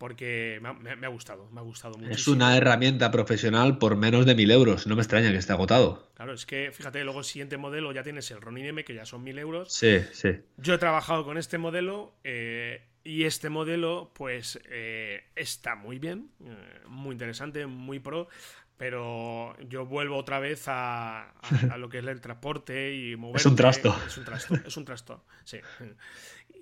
porque 0.00 0.58
me 0.62 1.06
ha, 1.06 1.10
gustado, 1.10 1.50
me 1.50 1.60
ha 1.60 1.62
gustado 1.62 1.98
mucho. 1.98 2.10
Es 2.10 2.26
una 2.26 2.56
herramienta 2.56 3.10
profesional 3.10 3.76
por 3.76 3.96
menos 3.96 4.24
de 4.24 4.34
mil 4.34 4.50
euros, 4.50 4.86
no 4.86 4.96
me 4.96 5.02
extraña 5.02 5.30
que 5.30 5.36
esté 5.36 5.52
agotado. 5.52 6.10
Claro, 6.14 6.32
es 6.32 6.46
que 6.46 6.70
fíjate, 6.72 7.04
luego 7.04 7.18
el 7.18 7.26
siguiente 7.26 7.58
modelo 7.58 7.92
ya 7.92 8.02
tienes 8.02 8.30
el 8.30 8.40
Ronin 8.40 8.64
M, 8.64 8.82
que 8.82 8.94
ya 8.94 9.04
son 9.04 9.22
mil 9.22 9.38
euros. 9.38 9.70
Sí, 9.70 9.98
sí. 10.12 10.40
Yo 10.56 10.72
he 10.72 10.78
trabajado 10.78 11.22
con 11.26 11.36
este 11.36 11.58
modelo 11.58 12.14
eh, 12.24 12.82
y 13.04 13.24
este 13.24 13.50
modelo, 13.50 14.10
pues, 14.14 14.58
eh, 14.70 15.24
está 15.36 15.74
muy 15.74 15.98
bien, 15.98 16.30
eh, 16.46 16.80
muy 16.86 17.12
interesante, 17.12 17.66
muy 17.66 17.98
pro 17.98 18.26
pero 18.80 19.54
yo 19.68 19.84
vuelvo 19.84 20.16
otra 20.16 20.38
vez 20.38 20.64
a, 20.66 21.34
lo 21.76 21.90
que 21.90 21.98
es 21.98 22.06
el 22.06 22.22
transporte 22.22 22.94
y 22.94 23.14
mover. 23.14 23.36
Es 23.38 23.44
un 23.44 23.54
trasto. 23.54 23.94
Es 24.06 24.16
un 24.16 24.24
trasto, 24.24 24.54
es 24.54 24.74
un 24.78 24.84
trasto, 24.86 25.24
sí. 25.44 25.58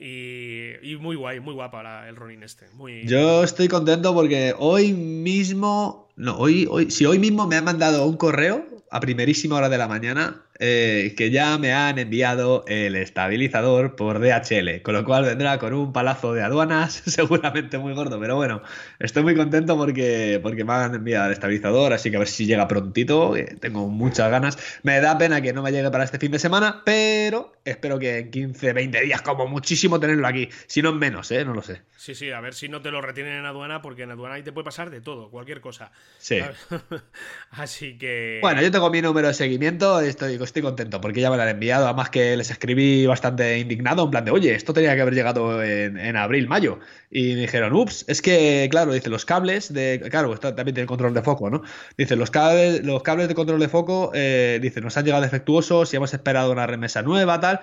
Y, 0.00 0.96
muy 1.00 1.16
guay, 1.16 1.40
muy 1.40 1.54
guapa 1.54 2.08
el 2.08 2.14
Ronin 2.14 2.42
este. 2.42 2.66
Yo 3.04 3.42
estoy 3.42 3.68
contento 3.68 4.14
porque 4.14 4.54
hoy 4.56 4.92
mismo, 4.92 6.08
no, 6.16 6.36
hoy, 6.36 6.66
hoy, 6.70 6.90
si 6.90 7.04
hoy 7.04 7.18
mismo 7.18 7.46
me 7.46 7.56
han 7.56 7.64
mandado 7.64 8.06
un 8.06 8.16
correo 8.16 8.64
a 8.90 9.00
primerísima 9.00 9.56
hora 9.56 9.68
de 9.68 9.78
la 9.78 9.88
mañana 9.88 10.42
eh, 10.60 11.14
que 11.16 11.30
ya 11.30 11.56
me 11.56 11.72
han 11.72 11.98
enviado 11.98 12.64
el 12.66 12.96
estabilizador 12.96 13.94
por 13.94 14.18
DHL, 14.18 14.82
con 14.82 14.94
lo 14.94 15.04
cual 15.04 15.24
vendrá 15.24 15.58
con 15.58 15.72
un 15.72 15.92
palazo 15.92 16.34
de 16.34 16.42
aduanas, 16.42 16.94
seguramente 17.06 17.78
muy 17.78 17.94
gordo, 17.94 18.18
pero 18.18 18.34
bueno, 18.34 18.62
estoy 18.98 19.22
muy 19.22 19.36
contento 19.36 19.76
porque, 19.76 20.40
porque 20.42 20.64
me 20.64 20.72
han 20.72 20.96
enviado 20.96 21.26
el 21.26 21.32
estabilizador, 21.32 21.92
así 21.92 22.10
que 22.10 22.16
a 22.16 22.18
ver 22.18 22.28
si 22.28 22.46
llega 22.46 22.66
prontito, 22.66 23.34
tengo 23.60 23.86
muchas 23.88 24.30
ganas. 24.30 24.58
Me 24.82 25.00
da 25.00 25.16
pena 25.16 25.40
que 25.40 25.52
no 25.52 25.62
me 25.62 25.70
llegue 25.70 25.90
para 25.90 26.04
este 26.04 26.18
fin 26.18 26.32
de 26.32 26.40
semana, 26.40 26.82
pero 26.84 27.52
espero 27.64 27.98
que 27.98 28.18
en 28.18 28.30
15, 28.30 28.72
20 28.72 29.00
días 29.02 29.22
como 29.22 29.46
muchísimo 29.46 30.00
tenerlo 30.00 30.26
aquí, 30.26 30.48
si 30.66 30.82
no 30.82 30.90
en 30.90 30.98
menos, 30.98 31.30
¿eh? 31.30 31.44
no 31.44 31.54
lo 31.54 31.62
sé. 31.62 31.82
Sí, 31.96 32.14
sí, 32.14 32.30
a 32.30 32.40
ver 32.40 32.54
si 32.54 32.68
no 32.68 32.80
te 32.80 32.90
lo 32.90 33.00
retienen 33.00 33.34
en 33.34 33.46
aduana, 33.46 33.82
porque 33.82 34.02
en 34.02 34.10
aduana 34.10 34.36
ahí 34.36 34.42
te 34.42 34.52
puede 34.52 34.64
pasar 34.64 34.90
de 34.90 35.00
todo, 35.00 35.30
cualquier 35.30 35.60
cosa. 35.60 35.92
Sí. 36.18 36.40
así 37.50 37.96
que... 37.98 38.38
Bueno, 38.40 38.62
yo 38.62 38.70
tengo 38.70 38.90
mi 38.90 39.02
número 39.02 39.28
de 39.28 39.34
seguimiento, 39.34 40.00
estoy 40.00 40.38
estoy 40.48 40.62
contento 40.62 41.00
porque 41.00 41.20
ya 41.20 41.30
me 41.30 41.36
lo 41.36 41.42
han 41.42 41.48
enviado. 41.48 41.86
Además 41.86 42.10
que 42.10 42.36
les 42.36 42.50
escribí 42.50 43.06
bastante 43.06 43.58
indignado, 43.58 44.04
en 44.04 44.10
plan 44.10 44.24
de, 44.24 44.30
oye, 44.30 44.54
esto 44.54 44.72
tenía 44.72 44.94
que 44.94 45.02
haber 45.02 45.14
llegado 45.14 45.62
en, 45.62 46.16
abril, 46.16 46.48
mayo. 46.48 46.80
Y 47.10 47.34
me 47.34 47.42
dijeron, 47.42 47.72
ups, 47.72 48.04
es 48.08 48.20
que, 48.20 48.68
claro, 48.70 48.92
dice, 48.92 49.10
los 49.10 49.24
cables 49.24 49.72
de. 49.72 50.00
Claro, 50.10 50.34
esto 50.34 50.54
también 50.54 50.74
tiene 50.74 50.86
control 50.86 51.14
de 51.14 51.22
foco, 51.22 51.50
¿no? 51.50 51.62
Dice, 51.96 52.16
los 52.16 52.30
cables, 52.30 52.84
los 52.84 53.02
cables 53.02 53.28
de 53.28 53.34
control 53.34 53.60
de 53.60 53.68
foco, 53.68 54.10
eh, 54.14 54.58
dice, 54.60 54.80
nos 54.80 54.96
han 54.96 55.04
llegado 55.04 55.22
defectuosos 55.22 55.92
y 55.92 55.96
hemos 55.96 56.12
esperado 56.12 56.52
una 56.52 56.66
remesa 56.66 57.02
nueva, 57.02 57.40
tal. 57.40 57.60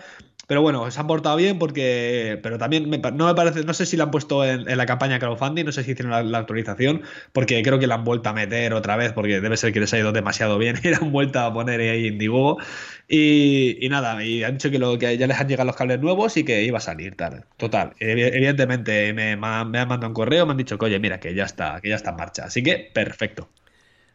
Pero 0.47 0.61
bueno, 0.61 0.89
se 0.91 0.99
han 0.99 1.07
portado 1.07 1.35
bien 1.37 1.57
porque. 1.57 2.39
Pero 2.43 2.57
también 2.57 2.89
no 2.89 3.25
me 3.25 3.35
parece. 3.35 3.63
No 3.63 3.73
sé 3.73 3.85
si 3.85 3.97
la 3.97 4.05
han 4.05 4.11
puesto 4.11 4.45
en, 4.45 4.65
la 4.77 4.85
campaña 4.85 5.19
crowdfunding, 5.19 5.65
no 5.65 5.71
sé 5.71 5.83
si 5.83 5.91
hicieron 5.91 6.31
la, 6.31 6.37
actualización, 6.37 7.01
porque 7.33 7.61
creo 7.63 7.79
que 7.79 7.87
la 7.87 7.95
han 7.95 8.03
vuelto 8.03 8.29
a 8.29 8.33
meter 8.33 8.73
otra 8.73 8.95
vez, 8.95 9.11
porque 9.13 9.41
debe 9.41 9.57
ser 9.57 9.73
que 9.73 9.79
les 9.79 9.93
ha 9.93 9.97
ido 9.97 10.11
demasiado 10.11 10.57
bien 10.57 10.79
y 10.83 10.89
la 10.89 10.97
han 10.97 11.11
vuelto 11.11 11.39
a 11.39 11.53
poner 11.53 11.81
ahí 11.81 12.07
Indiegogo. 12.07 12.59
Y, 13.07 13.77
y 13.85 13.89
nada, 13.89 14.23
y 14.23 14.43
han 14.43 14.53
dicho 14.53 14.71
que, 14.71 14.79
lo, 14.79 14.97
que 14.97 15.17
ya 15.17 15.27
les 15.27 15.39
han 15.39 15.47
llegado 15.47 15.67
los 15.67 15.75
cables 15.75 15.99
nuevos 15.99 16.37
y 16.37 16.43
que 16.43 16.63
iba 16.63 16.77
a 16.77 16.81
salir, 16.81 17.15
tal. 17.15 17.45
Total. 17.57 17.93
Evidentemente 17.99 19.13
me, 19.13 19.35
me 19.35 19.47
han 19.47 19.71
mandado 19.71 20.07
un 20.07 20.13
correo, 20.13 20.45
me 20.45 20.51
han 20.51 20.57
dicho 20.57 20.77
que, 20.77 20.85
oye, 20.85 20.99
mira, 20.99 21.19
que 21.19 21.33
ya 21.33 21.45
está, 21.45 21.79
que 21.81 21.89
ya 21.89 21.95
está 21.95 22.11
en 22.11 22.15
marcha. 22.17 22.45
Así 22.45 22.63
que, 22.63 22.89
perfecto. 22.93 23.49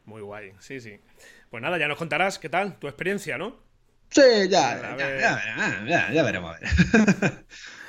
Muy 0.05 0.23
guay, 0.23 0.53
sí, 0.59 0.81
sí. 0.81 0.99
Pues 1.51 1.63
nada, 1.63 1.79
ya 1.79 1.89
nos 1.89 1.99
contarás 1.99 2.39
qué 2.39 2.49
tal 2.49 2.79
tu 2.79 2.89
experiencia, 2.89 3.39
¿no? 3.39 3.59
Sí, 4.11 4.23
ya, 4.49 4.97
ya, 5.87 6.13
ya, 6.13 6.23
veremos. 6.23 6.57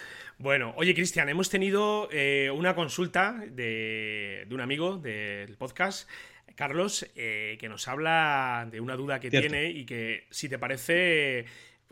Bueno, 0.42 0.74
oye 0.76 0.96
Cristian, 0.96 1.30
hemos 1.30 1.52
tenido 1.52 2.10
eh, 2.12 2.50
una 2.50 2.74
consulta 2.74 3.44
de, 3.52 4.48
un 4.50 4.60
amigo 4.60 4.98
del 4.98 5.56
podcast, 5.56 6.10
Carlos, 6.56 7.10
eh, 7.16 7.58
que 7.60 7.70
nos 7.70 7.88
habla 7.88 8.68
de 8.72 8.80
una 8.80 8.96
duda 8.96 9.20
que 9.20 9.30
tiene 9.30 9.70
y 9.70 9.86
que 9.86 10.26
si 10.30 10.50
te 10.50 10.60
parece 10.60 11.46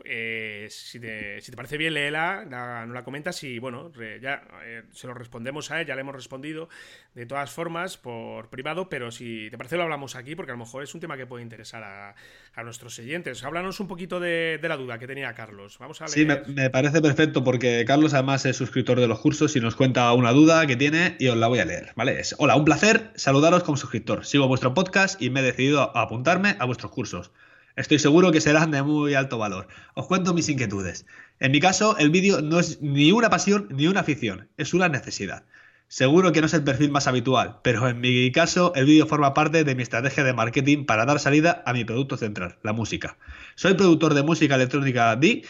eh, 0.04 0.66
si, 0.70 1.00
te, 1.00 1.40
parece 1.54 1.76
bien, 1.76 1.94
léela, 1.94 2.44
la, 2.48 2.86
no 2.86 2.94
la 2.94 3.04
comentas 3.04 3.42
y 3.44 3.58
bueno, 3.58 3.92
ya 4.20 4.42
eh, 4.64 4.82
se 4.92 5.06
lo 5.06 5.14
respondemos 5.14 5.70
a 5.70 5.80
él, 5.80 5.86
ya 5.86 5.94
le 5.94 6.02
hemos 6.02 6.14
respondido 6.14 6.68
de 7.14 7.26
todas 7.26 7.50
formas 7.50 7.96
por 7.96 8.48
privado, 8.50 8.88
pero 8.88 9.10
si 9.10 9.48
te 9.50 9.58
parece 9.58 9.76
lo 9.76 9.82
hablamos 9.82 10.16
aquí 10.16 10.34
porque 10.34 10.52
a 10.52 10.54
lo 10.54 10.64
mejor 10.64 10.82
es 10.82 10.94
un 10.94 11.00
tema 11.00 11.16
que 11.16 11.26
puede 11.26 11.42
interesar 11.42 11.82
a, 11.82 12.14
nuestros 12.62 12.98
oyentes. 12.98 13.42
Háblanos 13.42 13.80
un 13.80 13.88
poquito 13.88 14.20
de, 14.20 14.60
la 14.62 14.76
duda 14.76 14.98
que 14.98 15.06
tenía 15.06 15.32
Carlos. 15.32 15.78
Vamos 15.78 16.02
a 16.02 16.08
Sí, 16.08 16.26
me, 16.26 16.68
parece 16.68 17.00
perfecto 17.00 17.42
porque 17.42 17.84
Carlos 17.86 18.12
además 18.12 18.44
es 18.44 18.56
suscriptor 18.56 19.00
de 19.00 19.08
los 19.08 19.18
cursos 19.18 19.56
y 19.56 19.60
nos 19.60 19.76
cuenta 19.76 20.12
una 20.12 20.32
duda 20.32 20.66
que 20.66 20.76
tiene 20.76 21.16
y 21.18 21.28
os 21.28 21.38
la 21.38 21.48
voy 21.48 21.60
a 21.60 21.64
leer, 21.64 21.92
¿vale? 21.96 22.20
Es, 22.20 22.34
hola, 22.38 22.56
un 22.56 22.66
placer 22.66 23.12
saludaros 23.14 23.64
como 23.64 23.78
suscriptor. 23.78 24.26
Sigo 24.26 24.46
vuestro 24.46 24.74
podcast 24.74 25.20
y 25.22 25.30
me 25.30 25.40
he 25.40 25.42
decidido 25.42 25.96
a 25.96 26.02
apuntarme 26.02 26.56
a 26.58 26.66
vuestros 26.66 26.92
cursos. 26.92 27.30
Estoy 27.76 27.98
seguro 27.98 28.32
que 28.32 28.40
serán 28.40 28.70
de 28.70 28.82
muy 28.82 29.14
alto 29.14 29.38
valor. 29.38 29.68
Os 29.94 30.06
cuento 30.06 30.34
mis 30.34 30.48
inquietudes. 30.48 31.06
En 31.38 31.52
mi 31.52 31.60
caso, 31.60 31.96
el 31.98 32.10
vídeo 32.10 32.42
no 32.42 32.58
es 32.58 32.80
ni 32.82 33.12
una 33.12 33.30
pasión 33.30 33.68
ni 33.70 33.86
una 33.86 34.00
afición, 34.00 34.48
es 34.56 34.74
una 34.74 34.88
necesidad. 34.88 35.44
Seguro 35.88 36.30
que 36.30 36.40
no 36.40 36.46
es 36.46 36.54
el 36.54 36.62
perfil 36.62 36.90
más 36.90 37.08
habitual, 37.08 37.58
pero 37.62 37.88
en 37.88 38.00
mi 38.00 38.30
caso 38.30 38.72
el 38.76 38.86
vídeo 38.86 39.06
forma 39.06 39.34
parte 39.34 39.64
de 39.64 39.74
mi 39.74 39.82
estrategia 39.82 40.22
de 40.22 40.32
marketing 40.32 40.84
para 40.84 41.04
dar 41.04 41.18
salida 41.18 41.64
a 41.66 41.72
mi 41.72 41.84
producto 41.84 42.16
central, 42.16 42.58
la 42.62 42.72
música. 42.72 43.18
Soy 43.56 43.74
productor 43.74 44.14
de 44.14 44.22
música 44.22 44.54
electrónica 44.54 45.16
D 45.16 45.44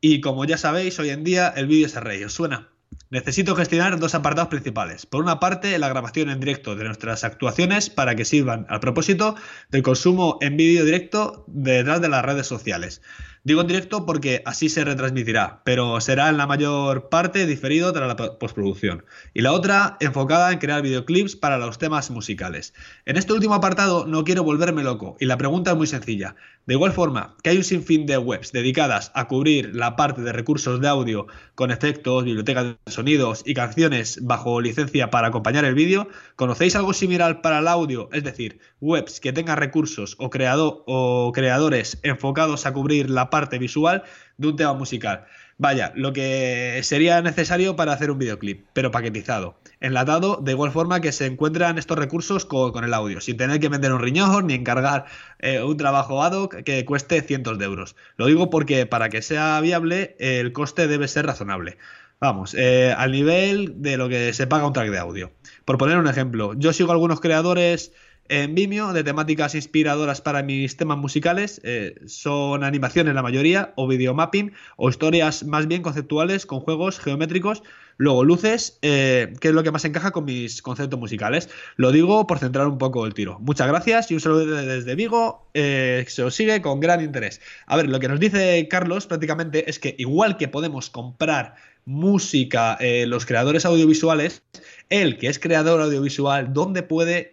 y 0.00 0.20
como 0.20 0.44
ya 0.44 0.58
sabéis, 0.58 0.98
hoy 0.98 1.10
en 1.10 1.22
día 1.22 1.52
el 1.56 1.68
vídeo 1.68 1.86
es 1.86 1.94
el 1.94 2.02
rey. 2.02 2.24
¿Os 2.24 2.32
suena? 2.32 2.68
Necesito 3.08 3.54
gestionar 3.54 3.98
dos 3.98 4.14
apartados 4.14 4.48
principales. 4.48 5.06
Por 5.06 5.22
una 5.22 5.38
parte, 5.38 5.78
la 5.78 5.88
grabación 5.88 6.28
en 6.28 6.40
directo 6.40 6.74
de 6.74 6.84
nuestras 6.84 7.22
actuaciones 7.22 7.88
para 7.88 8.16
que 8.16 8.24
sirvan 8.24 8.66
al 8.68 8.80
propósito 8.80 9.36
del 9.70 9.82
consumo 9.82 10.38
en 10.40 10.56
vídeo 10.56 10.84
directo 10.84 11.44
detrás 11.46 12.00
de 12.00 12.08
las 12.08 12.24
redes 12.24 12.46
sociales. 12.46 13.02
Digo 13.46 13.60
en 13.60 13.68
directo 13.68 14.06
porque 14.06 14.42
así 14.44 14.68
se 14.68 14.84
retransmitirá, 14.84 15.62
pero 15.64 16.00
será 16.00 16.30
en 16.30 16.36
la 16.36 16.48
mayor 16.48 17.08
parte 17.08 17.46
diferido 17.46 17.92
tras 17.92 18.08
la 18.08 18.16
postproducción. 18.40 19.04
Y 19.34 19.42
la 19.42 19.52
otra, 19.52 19.96
enfocada 20.00 20.50
en 20.50 20.58
crear 20.58 20.82
videoclips 20.82 21.36
para 21.36 21.56
los 21.56 21.78
temas 21.78 22.10
musicales. 22.10 22.74
En 23.04 23.16
este 23.16 23.32
último 23.32 23.54
apartado 23.54 24.04
no 24.04 24.24
quiero 24.24 24.42
volverme 24.42 24.82
loco, 24.82 25.16
y 25.20 25.26
la 25.26 25.38
pregunta 25.38 25.70
es 25.70 25.76
muy 25.76 25.86
sencilla. 25.86 26.34
De 26.66 26.74
igual 26.74 26.90
forma 26.90 27.36
que 27.44 27.50
hay 27.50 27.58
un 27.58 27.62
sinfín 27.62 28.06
de 28.06 28.18
webs 28.18 28.50
dedicadas 28.50 29.12
a 29.14 29.28
cubrir 29.28 29.72
la 29.76 29.94
parte 29.94 30.22
de 30.22 30.32
recursos 30.32 30.80
de 30.80 30.88
audio 30.88 31.28
con 31.54 31.70
efectos, 31.70 32.24
bibliotecas 32.24 32.64
de 32.64 32.92
sonidos 32.92 33.44
y 33.46 33.54
canciones 33.54 34.18
bajo 34.22 34.60
licencia 34.60 35.10
para 35.10 35.28
acompañar 35.28 35.64
el 35.64 35.76
vídeo, 35.76 36.08
¿conocéis 36.34 36.74
algo 36.74 36.92
similar 36.92 37.42
para 37.42 37.60
el 37.60 37.68
audio? 37.68 38.08
Es 38.12 38.24
decir, 38.24 38.58
webs 38.80 39.20
que 39.20 39.32
tengan 39.32 39.58
recursos 39.58 40.16
o, 40.18 40.30
creado, 40.30 40.82
o 40.88 41.30
creadores 41.32 42.00
enfocados 42.02 42.66
a 42.66 42.72
cubrir 42.72 43.08
la 43.08 43.30
parte 43.30 43.35
parte 43.36 43.58
visual 43.58 44.02
de 44.38 44.48
un 44.48 44.56
tema 44.56 44.72
musical. 44.72 45.26
Vaya, 45.58 45.92
lo 45.94 46.12
que 46.12 46.80
sería 46.82 47.20
necesario 47.20 47.76
para 47.76 47.92
hacer 47.92 48.10
un 48.10 48.18
videoclip, 48.18 48.66
pero 48.72 48.90
paquetizado, 48.90 49.58
enlatado 49.80 50.38
de 50.42 50.52
igual 50.52 50.70
forma 50.70 51.00
que 51.00 51.12
se 51.12 51.26
encuentran 51.26 51.76
estos 51.76 51.98
recursos 51.98 52.46
con, 52.46 52.82
el 52.84 52.94
audio, 52.94 53.20
sin 53.20 53.36
tener 53.36 53.60
que 53.60 53.68
vender 53.68 53.92
un 53.92 54.00
riñón 54.00 54.46
ni 54.46 54.54
encargar 54.54 55.04
eh, 55.38 55.62
un 55.62 55.76
trabajo 55.76 56.22
ad 56.22 56.32
hoc 56.32 56.62
que 56.62 56.84
cueste 56.86 57.20
cientos 57.20 57.58
de 57.58 57.66
euros. 57.66 57.94
Lo 58.16 58.26
digo 58.26 58.48
porque 58.48 58.86
para 58.86 59.10
que 59.10 59.20
sea 59.20 59.60
viable 59.60 60.16
el 60.18 60.52
coste 60.52 60.88
debe 60.88 61.08
ser 61.08 61.26
razonable. 61.26 61.76
Vamos, 62.20 62.54
eh, 62.54 62.94
al 62.96 63.12
nivel 63.12 63.82
de 63.82 63.98
lo 63.98 64.08
que 64.08 64.32
se 64.32 64.46
paga 64.46 64.66
un 64.66 64.72
track 64.72 64.90
de 64.90 64.98
audio. 64.98 65.32
Por 65.66 65.76
poner 65.76 65.98
un 65.98 66.06
ejemplo, 66.06 66.54
yo 66.54 66.72
sigo 66.72 66.92
algunos 66.92 67.20
creadores 67.20 67.92
en 68.28 68.54
Vimeo 68.54 68.92
de 68.92 69.04
temáticas 69.04 69.54
inspiradoras 69.54 70.20
para 70.20 70.42
mis 70.42 70.76
temas 70.76 70.98
musicales. 70.98 71.60
Eh, 71.64 72.00
son 72.06 72.64
animaciones 72.64 73.14
la 73.14 73.22
mayoría, 73.22 73.72
o 73.76 73.86
videomapping, 73.86 74.52
o 74.76 74.88
historias 74.88 75.44
más 75.44 75.66
bien 75.66 75.82
conceptuales 75.82 76.46
con 76.46 76.60
juegos 76.60 76.98
geométricos. 76.98 77.62
Luego, 77.98 78.24
luces, 78.24 78.78
eh, 78.82 79.32
que 79.40 79.48
es 79.48 79.54
lo 79.54 79.62
que 79.62 79.70
más 79.70 79.84
encaja 79.84 80.10
con 80.10 80.26
mis 80.26 80.60
conceptos 80.60 81.00
musicales. 81.00 81.48
Lo 81.76 81.92
digo 81.92 82.26
por 82.26 82.38
centrar 82.38 82.66
un 82.66 82.78
poco 82.78 83.06
el 83.06 83.14
tiro. 83.14 83.38
Muchas 83.40 83.68
gracias 83.68 84.10
y 84.10 84.14
un 84.14 84.20
saludo 84.20 84.44
desde 84.44 84.94
Vigo. 84.94 85.48
Eh, 85.54 86.04
se 86.08 86.22
os 86.22 86.34
sigue 86.34 86.60
con 86.60 86.80
gran 86.80 87.02
interés. 87.02 87.40
A 87.66 87.76
ver, 87.76 87.88
lo 87.88 87.98
que 87.98 88.08
nos 88.08 88.20
dice 88.20 88.66
Carlos 88.68 89.06
prácticamente 89.06 89.70
es 89.70 89.78
que 89.78 89.94
igual 89.98 90.36
que 90.36 90.48
podemos 90.48 90.90
comprar 90.90 91.54
música, 91.86 92.76
los 93.06 93.26
creadores 93.26 93.64
audiovisuales, 93.64 94.42
él 94.90 95.18
que 95.18 95.28
es 95.28 95.38
creador 95.38 95.80
audiovisual, 95.80 96.52
¿dónde 96.52 96.82
puede 96.82 97.32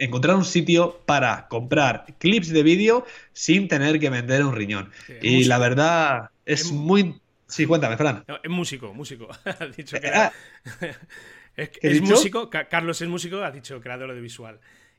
encontrar 0.00 0.34
un 0.34 0.44
sitio 0.44 1.00
para 1.06 1.46
comprar 1.48 2.06
clips 2.18 2.48
de 2.48 2.62
vídeo 2.62 3.04
sin 3.32 3.68
tener 3.68 4.00
que 4.00 4.10
vender 4.10 4.44
un 4.44 4.56
riñón. 4.56 4.90
y 5.22 5.44
la 5.44 5.58
verdad 5.58 6.30
es, 6.44 6.72
muy... 6.72 7.20
Sí, 7.46 7.66
cuéntame, 7.66 7.96
Fran. 7.96 8.24
es 8.42 8.50
músico, 8.50 8.92
músico. 8.94 9.28
ha 9.44 9.66
dicho 9.66 10.00
que 10.00 10.08
ah. 10.08 10.32
es, 11.56 12.00
músico, 12.00 12.48
Carlos 12.50 13.00
es 13.00 13.08
músico, 13.08 13.44
ha 13.44 13.50
dicho 13.50 13.80
creador 13.80 14.14
de 14.14 14.20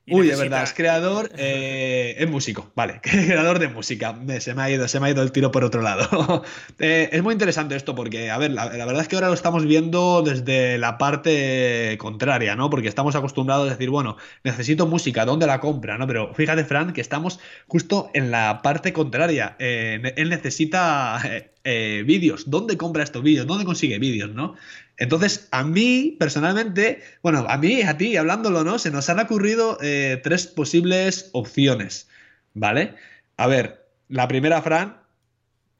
Uy, 0.08 0.28
de 0.28 0.36
verdad, 0.36 0.64
es 0.64 0.74
creador, 0.74 1.32
eh, 1.38 2.16
es 2.18 2.30
músico, 2.30 2.72
vale, 2.76 3.00
creador 3.04 3.60
de 3.60 3.68
música. 3.68 4.16
Se 4.40 4.54
me 4.56 4.64
ha 4.64 4.72
ido, 4.72 4.88
se 4.88 5.00
me 5.00 5.08
ha 5.08 5.12
ido 5.12 5.22
el 5.22 5.32
tiro 5.32 5.52
por 5.52 5.64
otro 5.64 5.82
lado. 5.82 6.44
Eh, 6.80 7.10
es 7.12 7.22
muy 7.22 7.34
interesante 7.34 7.76
esto 7.76 7.94
porque, 7.94 8.32
a 8.32 8.38
ver, 8.38 8.52
la, 8.52 8.68
verdad 8.68 9.02
es 9.02 9.08
que 9.08 9.16
ahora 9.16 9.28
lo 9.28 9.36
estamos 9.36 9.66
viendo 9.66 10.24
desde 10.24 10.80
la 10.80 10.98
parte 10.98 11.96
contraria, 12.00 12.56
¿no? 12.56 12.70
Porque 12.72 12.88
estamos 12.88 13.16
acostumbrados 13.16 13.68
a 13.68 13.72
decir, 13.72 13.90
bueno, 13.92 14.18
necesito 14.44 14.88
música, 14.88 15.26
¿dónde 15.26 15.46
la 15.46 15.60
compra? 15.60 15.98
¿no? 15.98 16.08
Pero 16.08 16.34
fíjate, 16.34 16.66
Fran, 16.66 16.94
que 16.94 17.02
estamos 17.02 17.40
justo 17.68 18.10
en 18.14 18.32
la 18.32 18.62
parte 18.64 18.94
contraria. 18.94 19.56
Eh, 19.60 20.14
él 20.16 20.30
necesita 20.30 21.22
vídeos. 21.64 22.50
¿Dónde 22.50 22.78
compra 22.78 23.04
estos 23.04 23.24
vídeos? 23.24 23.48
¿Dónde 23.48 23.66
consigue 23.66 24.00
vídeos, 24.00 24.32
no? 24.32 24.56
Entonces, 25.02 25.48
a 25.52 25.64
mí, 25.64 26.16
personalmente, 26.20 27.02
bueno, 27.24 27.46
a 27.50 27.58
mí, 27.58 27.82
a 27.82 27.98
ti, 27.98 28.18
hablándolo, 28.18 28.64
¿no? 28.64 28.78
Se 28.78 28.92
nos 28.92 29.10
han 29.10 29.20
ocurrido 29.20 29.80
eh, 29.82 30.20
tres 30.22 30.46
posibles 30.46 31.32
opciones, 31.34 32.08
¿vale? 32.54 32.94
A 33.36 33.48
ver, 33.48 33.88
la 34.10 34.28
primera, 34.28 34.62
Fran, 34.62 35.02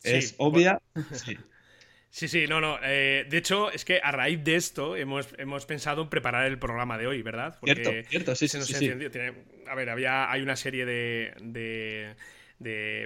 es 0.04 0.34
obvia. 0.38 0.82
Sí. 1.14 2.28
Sí, 2.28 2.46
no, 2.46 2.60
no. 2.60 2.78
Eh, 2.84 3.26
de 3.30 3.38
hecho, 3.38 3.72
es 3.72 3.86
que 3.86 4.02
a 4.04 4.12
raíz 4.12 4.44
de 4.44 4.56
esto 4.56 4.98
hemos, 4.98 5.30
hemos, 5.38 5.66
pensado 5.66 6.02
en 6.02 6.10
preparar 6.10 6.46
el 6.46 6.60
programa 6.60 6.98
de 6.98 7.08
hoy, 7.08 7.22
¿verdad? 7.22 7.58
cierto, 7.64 7.92
cierto, 8.10 8.36
sí, 8.36 8.50
sí, 8.50 8.62
sí, 8.62 8.92
a 9.66 9.76
ver, 9.76 9.90
había, 9.90 10.30
hay 10.30 10.42
una 10.42 10.58
serie 10.58 10.86
de, 10.86 11.34
de, 11.40 12.16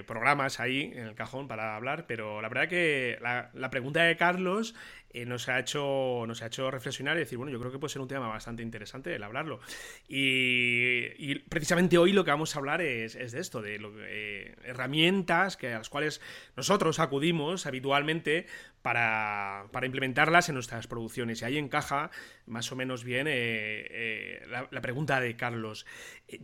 programas 0.06 0.60
ahí 0.60 0.92
en 0.94 1.06
el 1.06 1.14
cajón 1.14 1.48
para 1.48 1.76
hablar, 1.76 2.06
pero 2.06 2.42
la 2.42 2.48
verdad 2.48 2.68
que 2.68 3.18
la, 3.20 3.50
la 3.54 3.70
pregunta 3.70 4.02
de 4.02 4.16
Carlos 4.16 4.74
eh, 5.16 5.24
nos, 5.24 5.48
ha 5.48 5.58
hecho, 5.58 6.24
nos 6.26 6.42
ha 6.42 6.46
hecho 6.48 6.70
reflexionar 6.70 7.16
y 7.16 7.20
decir, 7.20 7.38
bueno, 7.38 7.50
yo 7.50 7.58
creo 7.58 7.72
que 7.72 7.78
puede 7.78 7.90
ser 7.90 8.02
un 8.02 8.08
tema 8.08 8.28
bastante 8.28 8.62
interesante 8.62 9.14
el 9.14 9.22
hablarlo. 9.22 9.60
Y, 10.08 11.36
precisamente 11.48 11.96
hoy 11.96 12.12
lo 12.12 12.22
que 12.22 12.32
vamos 12.32 12.54
a 12.54 12.58
hablar 12.58 12.82
es, 12.82 13.14
de 13.14 13.40
esto, 13.40 13.62
de 13.62 13.80
eh, 14.08 14.54
herramientas 14.64 15.56
que, 15.56 15.72
a 15.72 15.78
las 15.78 15.88
cuales 15.88 16.20
nosotros 16.54 16.98
acudimos 16.98 17.64
habitualmente 17.64 18.46
para, 18.86 19.68
implementarlas 19.82 20.48
en 20.48 20.54
nuestras 20.54 20.86
producciones. 20.86 21.42
Y 21.42 21.44
ahí 21.44 21.58
encaja 21.58 22.12
más 22.46 22.70
o 22.70 22.76
menos 22.76 23.02
bien 23.02 23.26
eh, 23.28 24.46
la, 24.48 24.68
la, 24.70 24.80
pregunta 24.80 25.18
de 25.18 25.34
Carlos. 25.34 25.86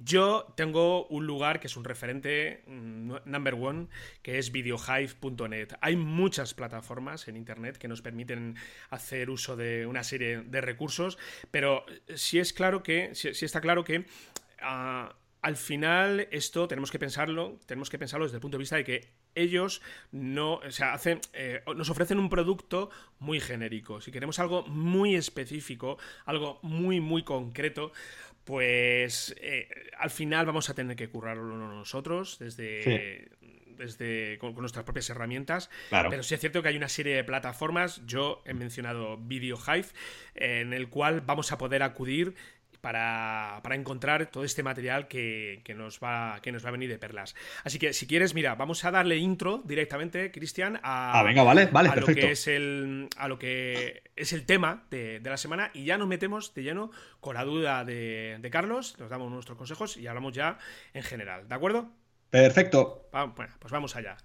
Yo 0.03 0.53
tengo 0.57 1.07
un 1.07 1.25
lugar 1.25 1.61
que 1.61 1.69
es 1.69 1.77
un 1.77 1.85
referente 1.85 2.65
mm, 2.67 3.15
number 3.27 3.55
one, 3.55 3.87
que 4.23 4.39
es 4.39 4.51
videohive.net. 4.51 5.69
Hay 5.81 5.95
muchas 5.95 6.53
plataformas 6.53 7.29
en 7.29 7.37
Internet 7.37 7.79
que 7.79 7.87
nos 7.87 8.03
permiten 8.03 8.57
hacer 8.91 9.31
uso 9.31 9.55
de 9.55 9.87
una 9.87 10.03
serie 10.03 10.43
de 10.43 10.61
recursos, 10.61 11.19
pero 11.53 11.87
sí 12.17 12.41
es 12.41 12.53
claro 12.53 12.83
que, 12.83 13.15
sí, 13.15 13.29
está 13.29 13.61
claro 13.61 13.85
que 13.85 14.05
ah, 14.61 15.15
al 15.43 15.57
final 15.57 16.29
esto 16.31 16.69
tenemos 16.69 16.93
que 16.93 17.01
pensarlo, 17.01 17.59
tenemos 17.67 17.91
que 17.91 17.99
pensarlo 17.99 18.27
desde 18.27 18.37
el 18.37 18.41
punto 18.41 18.57
de 18.57 18.61
vista 18.61 18.77
de 18.77 18.85
que 18.85 19.09
ellos 19.35 19.83
no, 20.13 20.55
o 20.55 20.71
sea, 20.71 20.95
hacen, 20.95 21.21
eh, 21.33 21.63
nos 21.77 21.91
ofrecen 21.91 22.19
un 22.21 22.29
producto 22.29 22.91
muy 23.19 23.41
genérico. 23.41 24.01
Si 24.01 24.13
queremos 24.13 24.39
algo 24.39 24.63
muy 24.69 25.17
específico, 25.17 25.99
algo 26.27 26.61
muy, 26.63 27.01
muy 27.01 27.25
concreto, 27.25 27.93
pues 28.45 29.35
eh, 29.41 29.69
al 29.99 30.11
final 30.11 30.47
vamos 30.47 30.71
a 30.71 30.75
tener 30.75 30.95
que 30.95 31.09
currarlo 31.09 31.57
nosotros 31.57 32.39
desde, 32.39 33.31
desde, 33.77 34.39
con, 34.39 34.55
nuestras 34.55 34.85
propias 34.85 35.11
herramientas. 35.11 35.71
Pero 35.91 36.23
sí 36.23 36.35
es 36.35 36.41
cierto 36.41 36.63
que 36.63 36.69
hay 36.69 36.77
una 36.77 36.89
serie 36.89 37.17
de 37.17 37.25
plataformas, 37.25 38.07
yo 38.07 38.43
he 38.45 38.55
mencionado 38.55 39.17
Video 39.19 39.59
Hive, 39.59 39.89
en 40.37 40.73
el 40.73 40.89
cual 40.89 41.21
vamos 41.21 41.51
a 41.51 41.59
poder 41.59 41.83
acudir 41.83 42.35
para, 42.83 43.61
para, 43.63 43.77
encontrar 43.77 44.27
todo 44.27 44.45
este 44.45 44.63
material 44.63 45.09
que, 45.09 45.63
nos 45.75 46.01
va, 46.01 46.41
que 46.43 46.53
nos 46.53 46.63
va 46.65 46.69
a 46.69 46.73
venir 46.73 46.91
de 46.91 46.99
perlas. 46.99 47.35
Así 47.65 47.79
que 47.79 47.95
si 47.95 48.07
quieres, 48.07 48.35
mira, 48.35 48.57
vamos 48.57 48.85
a 48.85 48.91
darle 48.91 49.17
intro 49.17 49.63
directamente, 49.65 50.31
Cristian, 50.31 50.77
a, 50.83 51.19
ah, 51.19 51.23
venga, 51.23 51.45
vale, 51.45 51.67
vale, 51.67 51.91
Lo 51.97 52.07
que 52.07 52.33
es 52.33 52.47
el, 52.49 53.09
a 53.17 53.29
lo 53.29 53.39
que 53.39 54.03
es 54.17 54.35
el 54.35 54.45
tema 54.45 54.85
de, 54.91 55.21
la 55.25 55.39
semana 55.39 55.71
y 55.73 55.85
ya 55.85 55.97
nos 55.97 56.09
metemos 56.09 56.53
de 56.53 56.65
lleno 56.65 56.91
con 57.21 57.35
la 57.35 57.45
duda 57.45 57.85
de, 57.85 58.37
de 58.41 58.51
Carlos, 58.51 58.97
nos 58.99 59.09
damos 59.09 59.31
nuestros 59.31 59.57
consejos 59.57 59.97
y 59.97 60.07
hablamos 60.09 60.35
ya 60.35 60.59
en 60.93 61.05
general, 61.05 61.49
¿de 61.49 61.55
acuerdo? 61.55 61.91
Perfecto. 62.31 63.09
bueno, 63.13 63.55
pues 63.61 63.73
vamos 63.73 63.95
allá. 63.95 64.17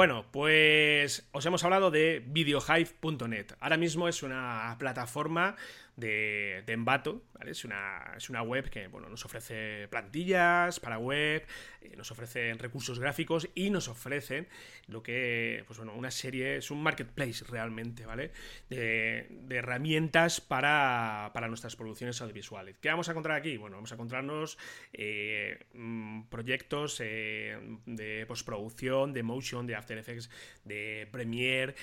Bueno, 0.00 0.24
pues 0.30 1.28
os 1.32 1.44
hemos 1.44 1.62
hablado 1.62 1.90
de 1.90 2.24
videohive.net. 2.26 3.48
Ahora 3.60 3.76
mismo 3.76 4.08
es 4.08 4.22
una 4.22 4.74
plataforma 4.78 5.56
de, 5.94 6.62
de 6.64 6.72
Envato, 6.72 7.20
Es 7.44 7.66
una, 7.66 8.14
es 8.16 8.30
una 8.30 8.40
web 8.40 8.70
que 8.70 8.88
bueno, 8.88 9.10
nos 9.10 9.26
ofrece 9.26 9.88
plantillas 9.88 10.80
para 10.80 10.96
web, 10.96 11.46
eh, 11.80 11.94
nos 11.96 12.10
ofrece 12.10 12.52
recursos 12.54 12.98
gráficos 12.98 13.48
y 13.54 13.70
nos 13.70 13.88
ofrece 13.88 14.48
lo 14.86 15.02
que, 15.02 15.64
pues 15.66 15.78
bueno, 15.78 15.94
una 15.94 16.10
serie, 16.10 16.56
es 16.56 16.70
un 16.70 16.82
marketplace 16.82 17.44
realmente, 17.48 18.04
¿vale? 18.04 18.32
De, 18.68 19.28
herramientas 19.50 20.40
para, 20.40 21.32
nuestras 21.48 21.76
producciones 21.76 22.20
audiovisuales. 22.20 22.76
¿Qué 22.78 22.88
vamos 22.88 23.08
a 23.08 23.12
encontrar 23.12 23.36
aquí? 23.36 23.56
Bueno, 23.56 23.76
vamos 23.76 23.92
a 23.92 23.94
encontrarnos 23.94 24.58
eh, 24.92 25.66
mm, 25.74 26.24
proyectos 26.24 27.00
eh, 27.00 27.58
de 27.86 28.26
postproducción, 28.26 29.12
de 29.12 29.22
motion, 29.22 29.66
de 29.66 29.74
After 29.74 29.98
Effects, 29.98 30.30
de 30.64 31.08
Premiere. 31.10 31.74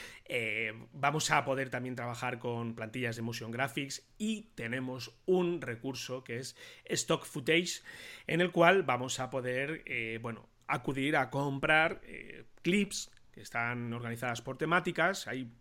vamos 0.93 1.31
a 1.31 1.43
poder 1.43 1.69
también 1.69 1.95
trabajar 1.95 2.39
con 2.39 2.75
plantillas 2.75 3.15
de 3.15 3.21
motion 3.21 3.51
graphics 3.51 4.07
y 4.17 4.49
tenemos 4.55 5.17
un 5.25 5.61
recurso 5.61 6.23
que 6.23 6.37
es 6.37 6.55
Stock 6.85 7.25
Footage 7.25 7.81
en 8.27 8.41
el 8.41 8.51
cual 8.51 8.83
vamos 8.83 9.19
a 9.19 9.29
poder, 9.29 9.83
eh, 9.89 10.19
bueno, 10.21 10.49
acudir 10.67 11.15
a 11.15 11.29
comprar 11.29 12.01
eh, 12.03 12.45
clips 12.61 13.09
están 13.41 13.93
organizadas 13.93 14.41
por 14.41 14.57
temáticas. 14.57 15.27
Hay, 15.27 15.51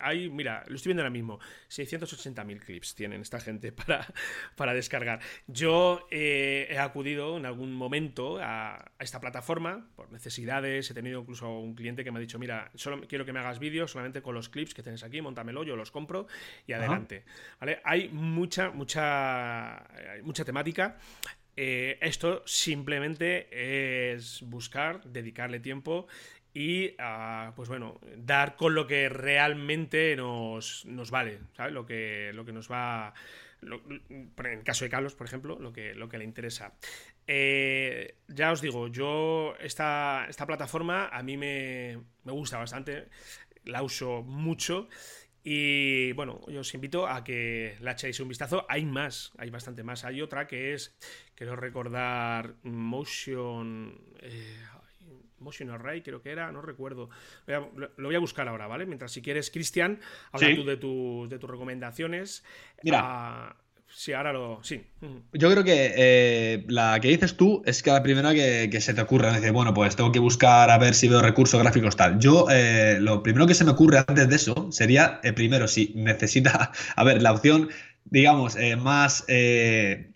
hay, 0.00 0.30
mira, 0.30 0.64
lo 0.66 0.76
estoy 0.76 0.90
viendo 0.90 1.02
ahora 1.02 1.10
mismo, 1.10 1.38
680.000 1.68 2.60
clips 2.60 2.94
tienen 2.94 3.20
esta 3.20 3.40
gente 3.40 3.72
para, 3.72 4.06
para 4.54 4.74
descargar. 4.74 5.20
Yo 5.46 6.06
eh, 6.10 6.66
he 6.70 6.78
acudido 6.78 7.36
en 7.36 7.46
algún 7.46 7.72
momento 7.72 8.38
a, 8.40 8.92
esta 8.98 9.20
plataforma 9.20 9.88
por 9.96 10.10
necesidades. 10.12 10.90
He 10.90 10.94
tenido 10.94 11.20
incluso 11.20 11.58
un 11.58 11.74
cliente 11.74 12.04
que 12.04 12.10
me 12.10 12.18
ha 12.18 12.20
dicho, 12.20 12.38
mira, 12.38 12.70
solo 12.74 13.00
quiero 13.08 13.24
que 13.24 13.32
me 13.32 13.40
hagas 13.40 13.58
vídeos 13.58 13.90
solamente 13.90 14.22
con 14.22 14.34
los 14.34 14.48
clips 14.48 14.74
que 14.74 14.82
tienes 14.82 15.02
aquí, 15.02 15.20
montamelo, 15.20 15.64
yo 15.64 15.76
los 15.76 15.90
compro 15.90 16.26
y 16.66 16.72
adelante. 16.72 17.24
¿Vale? 17.60 17.80
Hay 17.84 18.08
mucha, 18.08 18.70
mucha, 18.70 19.84
mucha 20.22 20.44
temática. 20.44 20.98
Eh, 21.56 21.98
esto 22.02 22.42
simplemente 22.46 23.48
es 24.12 24.42
buscar, 24.42 25.02
dedicarle 25.04 25.58
tiempo 25.58 26.06
y, 26.52 26.94
ah, 26.98 27.52
pues 27.56 27.68
bueno, 27.68 28.00
dar 28.16 28.56
con 28.56 28.74
lo 28.74 28.86
que 28.86 29.08
realmente 29.08 30.16
nos, 30.16 30.86
vale, 31.10 31.40
¿sabes? 31.56 31.72
Lo 31.72 31.86
que, 31.86 32.30
lo 32.34 32.44
que 32.44 32.52
nos 32.52 32.70
va... 32.70 33.14
en 33.62 34.46
el 34.46 34.64
caso 34.64 34.84
de 34.84 34.90
Carlos, 34.90 35.14
por 35.14 35.26
ejemplo, 35.26 35.58
lo 35.58 35.72
que, 35.72 35.94
lo 35.94 36.08
que 36.08 36.18
le 36.18 36.24
interesa. 36.24 36.74
Eh, 37.26 38.16
ya 38.28 38.52
os 38.52 38.60
digo, 38.60 38.88
yo 38.88 39.54
esta, 39.60 40.26
esta 40.28 40.46
plataforma 40.46 41.08
a 41.08 41.22
mí 41.22 41.36
me, 41.36 42.00
me, 42.24 42.32
gusta 42.32 42.58
bastante, 42.58 43.08
la 43.64 43.82
uso 43.82 44.22
mucho 44.22 44.88
y 45.48 46.10
bueno, 46.14 46.40
yo 46.48 46.58
os 46.58 46.74
invito 46.74 47.06
a 47.06 47.22
que 47.22 47.76
la 47.78 47.92
echéis 47.92 48.18
un 48.18 48.26
vistazo. 48.26 48.66
Hay 48.68 48.84
más, 48.84 49.30
hay 49.38 49.48
bastante 49.48 49.84
más. 49.84 50.04
Hay 50.04 50.20
otra 50.20 50.48
que 50.48 50.74
es, 50.74 50.98
quiero 51.36 51.54
recordar, 51.54 52.56
Motion... 52.64 53.96
Eh, 54.18 54.58
Motion 55.38 55.70
Array, 55.70 56.02
creo 56.02 56.20
que 56.20 56.30
era, 56.30 56.50
no 56.50 56.62
recuerdo. 56.62 57.10
Lo 57.46 58.08
voy 58.08 58.16
a 58.16 58.18
buscar 58.18 58.48
ahora, 58.48 58.66
¿vale? 58.66 58.86
Mientras, 58.86 59.12
si 59.12 59.22
quieres, 59.22 59.52
Cristian, 59.52 60.00
habla 60.32 60.52
tú 60.56 60.64
de, 60.64 61.28
de 61.28 61.38
tus 61.38 61.48
recomendaciones. 61.48 62.42
Mira. 62.82 63.00
Ah, 63.04 63.56
sí, 63.96 64.12
ahora 64.12 64.32
lo. 64.32 64.60
Sí. 64.62 64.82
Yo 65.32 65.50
creo 65.50 65.64
que 65.64 65.94
eh, 65.96 66.64
la 66.68 67.00
que 67.00 67.08
dices 67.08 67.36
tú 67.36 67.62
es 67.64 67.82
que 67.82 67.90
la 67.90 68.02
primera 68.02 68.34
que, 68.34 68.80
se 68.80 68.94
te 68.94 69.00
ocurre. 69.00 69.32
Dice, 69.32 69.50
bueno, 69.50 69.72
pues 69.72 69.96
tengo 69.96 70.12
que 70.12 70.18
buscar 70.18 70.70
a 70.70 70.78
ver 70.78 70.94
si 70.94 71.08
veo 71.08 71.22
recursos 71.22 71.60
gráficos 71.60 71.96
tal. 71.96 72.18
Yo, 72.18 72.46
eh, 72.50 72.98
lo 73.00 73.22
primero 73.22 73.46
que 73.46 73.54
se 73.54 73.64
me 73.64 73.70
ocurre 73.70 74.04
antes 74.06 74.28
de 74.28 74.36
eso 74.36 74.68
sería, 74.70 75.20
eh, 75.22 75.32
primero, 75.32 75.66
si 75.68 75.92
necesita. 75.94 76.72
A 76.96 77.04
ver, 77.04 77.22
la 77.22 77.32
opción, 77.32 77.70
digamos, 78.04 78.56
más 78.78 79.24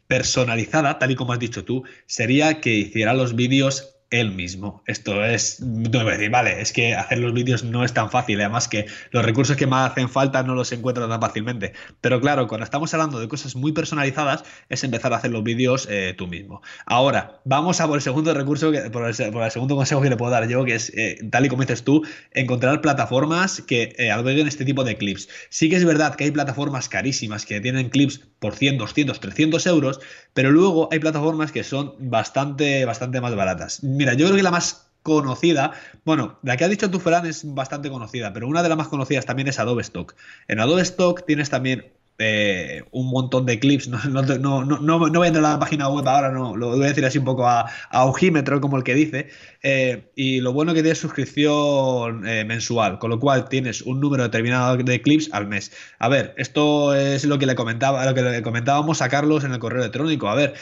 personalizada, 0.06 0.98
tal 0.98 1.10
y 1.12 1.14
como 1.14 1.32
has 1.32 1.38
dicho 1.38 1.64
tú, 1.64 1.84
sería 2.06 2.60
que 2.60 2.74
hiciera 2.74 3.14
los 3.14 3.34
vídeos 3.34 3.99
él 4.10 4.32
mismo. 4.32 4.82
Esto 4.86 5.24
es, 5.24 5.60
no 5.60 6.00
voy 6.00 6.08
a 6.08 6.16
decir, 6.16 6.30
vale, 6.30 6.60
es 6.60 6.72
que 6.72 6.94
hacer 6.94 7.18
los 7.18 7.32
vídeos 7.32 7.62
no 7.62 7.84
es 7.84 7.94
tan 7.94 8.10
fácil, 8.10 8.40
además 8.40 8.66
que 8.66 8.86
los 9.12 9.24
recursos 9.24 9.56
que 9.56 9.66
más 9.66 9.90
hacen 9.90 10.08
falta 10.08 10.42
no 10.42 10.54
los 10.54 10.72
encuentro 10.72 11.08
tan 11.08 11.20
fácilmente. 11.20 11.72
Pero 12.00 12.20
claro, 12.20 12.48
cuando 12.48 12.64
estamos 12.64 12.92
hablando 12.92 13.20
de 13.20 13.28
cosas 13.28 13.54
muy 13.54 13.72
personalizadas, 13.72 14.44
es 14.68 14.82
empezar 14.82 15.12
a 15.12 15.16
hacer 15.16 15.30
los 15.30 15.44
vídeos 15.44 15.86
eh, 15.88 16.14
tú 16.18 16.26
mismo. 16.26 16.60
Ahora, 16.86 17.40
vamos 17.44 17.80
a 17.80 17.86
por 17.86 17.96
el 17.96 18.02
segundo 18.02 18.34
recurso, 18.34 18.72
que, 18.72 18.90
por, 18.90 19.06
el, 19.06 19.14
segundo 19.14 19.76
consejo 19.76 20.00
que 20.00 20.10
le 20.10 20.16
puedo 20.16 20.32
dar 20.32 20.48
yo, 20.48 20.64
que 20.64 20.74
es, 20.74 20.92
eh, 20.96 21.18
tal 21.30 21.46
y 21.46 21.48
como 21.48 21.62
dices 21.62 21.84
tú, 21.84 22.04
encontrar 22.32 22.80
plataformas 22.80 23.62
que 23.62 23.94
eh, 23.96 24.10
alberguen 24.10 24.48
este 24.48 24.64
tipo 24.64 24.82
de 24.82 24.96
clips. 24.96 25.28
Sí 25.50 25.70
que 25.70 25.76
es 25.76 25.84
verdad 25.84 26.16
que 26.16 26.24
hay 26.24 26.30
plataformas 26.32 26.88
carísimas 26.88 27.46
que 27.46 27.60
tienen 27.60 27.90
clips 27.90 28.20
por 28.40 28.56
100, 28.56 28.78
200, 28.78 29.20
300 29.20 29.66
euros, 29.66 30.00
pero 30.34 30.50
luego 30.50 30.88
hay 30.90 30.98
plataformas 30.98 31.52
que 31.52 31.62
son 31.62 31.94
bastante, 31.98 32.84
bastante 32.84 33.20
más 33.20 33.36
baratas 33.36 33.80
Mira, 34.00 34.14
yo 34.14 34.24
creo 34.24 34.36
que 34.38 34.42
la 34.42 34.50
más 34.50 34.90
conocida, 35.02 35.72
bueno, 36.06 36.38
la 36.42 36.56
que 36.56 36.64
ha 36.64 36.68
dicho 36.68 36.90
tu 36.90 37.00
Ferran 37.00 37.26
es 37.26 37.42
bastante 37.44 37.90
conocida, 37.90 38.32
pero 38.32 38.48
una 38.48 38.62
de 38.62 38.70
las 38.70 38.78
más 38.78 38.88
conocidas 38.88 39.26
también 39.26 39.46
es 39.46 39.58
Adobe 39.58 39.82
Stock. 39.82 40.14
En 40.48 40.58
Adobe 40.58 40.80
Stock 40.80 41.26
tienes 41.26 41.50
también 41.50 41.92
eh, 42.16 42.82
un 42.92 43.10
montón 43.10 43.44
de 43.44 43.58
clips. 43.58 43.88
No, 43.88 43.98
no, 44.22 44.64
no, 44.64 44.64
no, 44.64 44.98
voy 44.98 45.24
a 45.24 45.28
entrar 45.28 45.44
a 45.44 45.50
la 45.50 45.58
página 45.58 45.90
web 45.90 46.08
ahora, 46.08 46.30
no, 46.30 46.56
lo 46.56 46.70
voy 46.70 46.84
a 46.84 46.88
decir 46.88 47.04
así 47.04 47.18
un 47.18 47.26
poco 47.26 47.46
a, 47.46 47.70
ojímetro, 47.90 48.62
como 48.62 48.78
el 48.78 48.84
que 48.84 48.94
dice. 48.94 49.28
Eh, 49.62 50.10
y 50.16 50.40
lo 50.40 50.54
bueno 50.54 50.72
que 50.72 50.80
tienes 50.80 50.98
suscripción 50.98 52.26
eh, 52.26 52.46
mensual, 52.46 52.98
con 52.98 53.10
lo 53.10 53.20
cual 53.20 53.50
tienes 53.50 53.82
un 53.82 54.00
número 54.00 54.22
determinado 54.22 54.78
de 54.78 55.02
clips 55.02 55.28
al 55.34 55.46
mes. 55.46 55.72
A 55.98 56.08
ver, 56.08 56.32
esto 56.38 56.94
es 56.94 57.26
lo 57.26 57.38
que 57.38 57.44
le 57.44 57.54
comentaba, 57.54 58.06
lo 58.06 58.14
que 58.14 58.22
le 58.22 58.40
comentábamos 58.40 59.02
a 59.02 59.10
Carlos 59.10 59.44
en 59.44 59.52
el 59.52 59.58
correo 59.58 59.80
electrónico. 59.80 60.30
A 60.30 60.34
ver, 60.34 60.54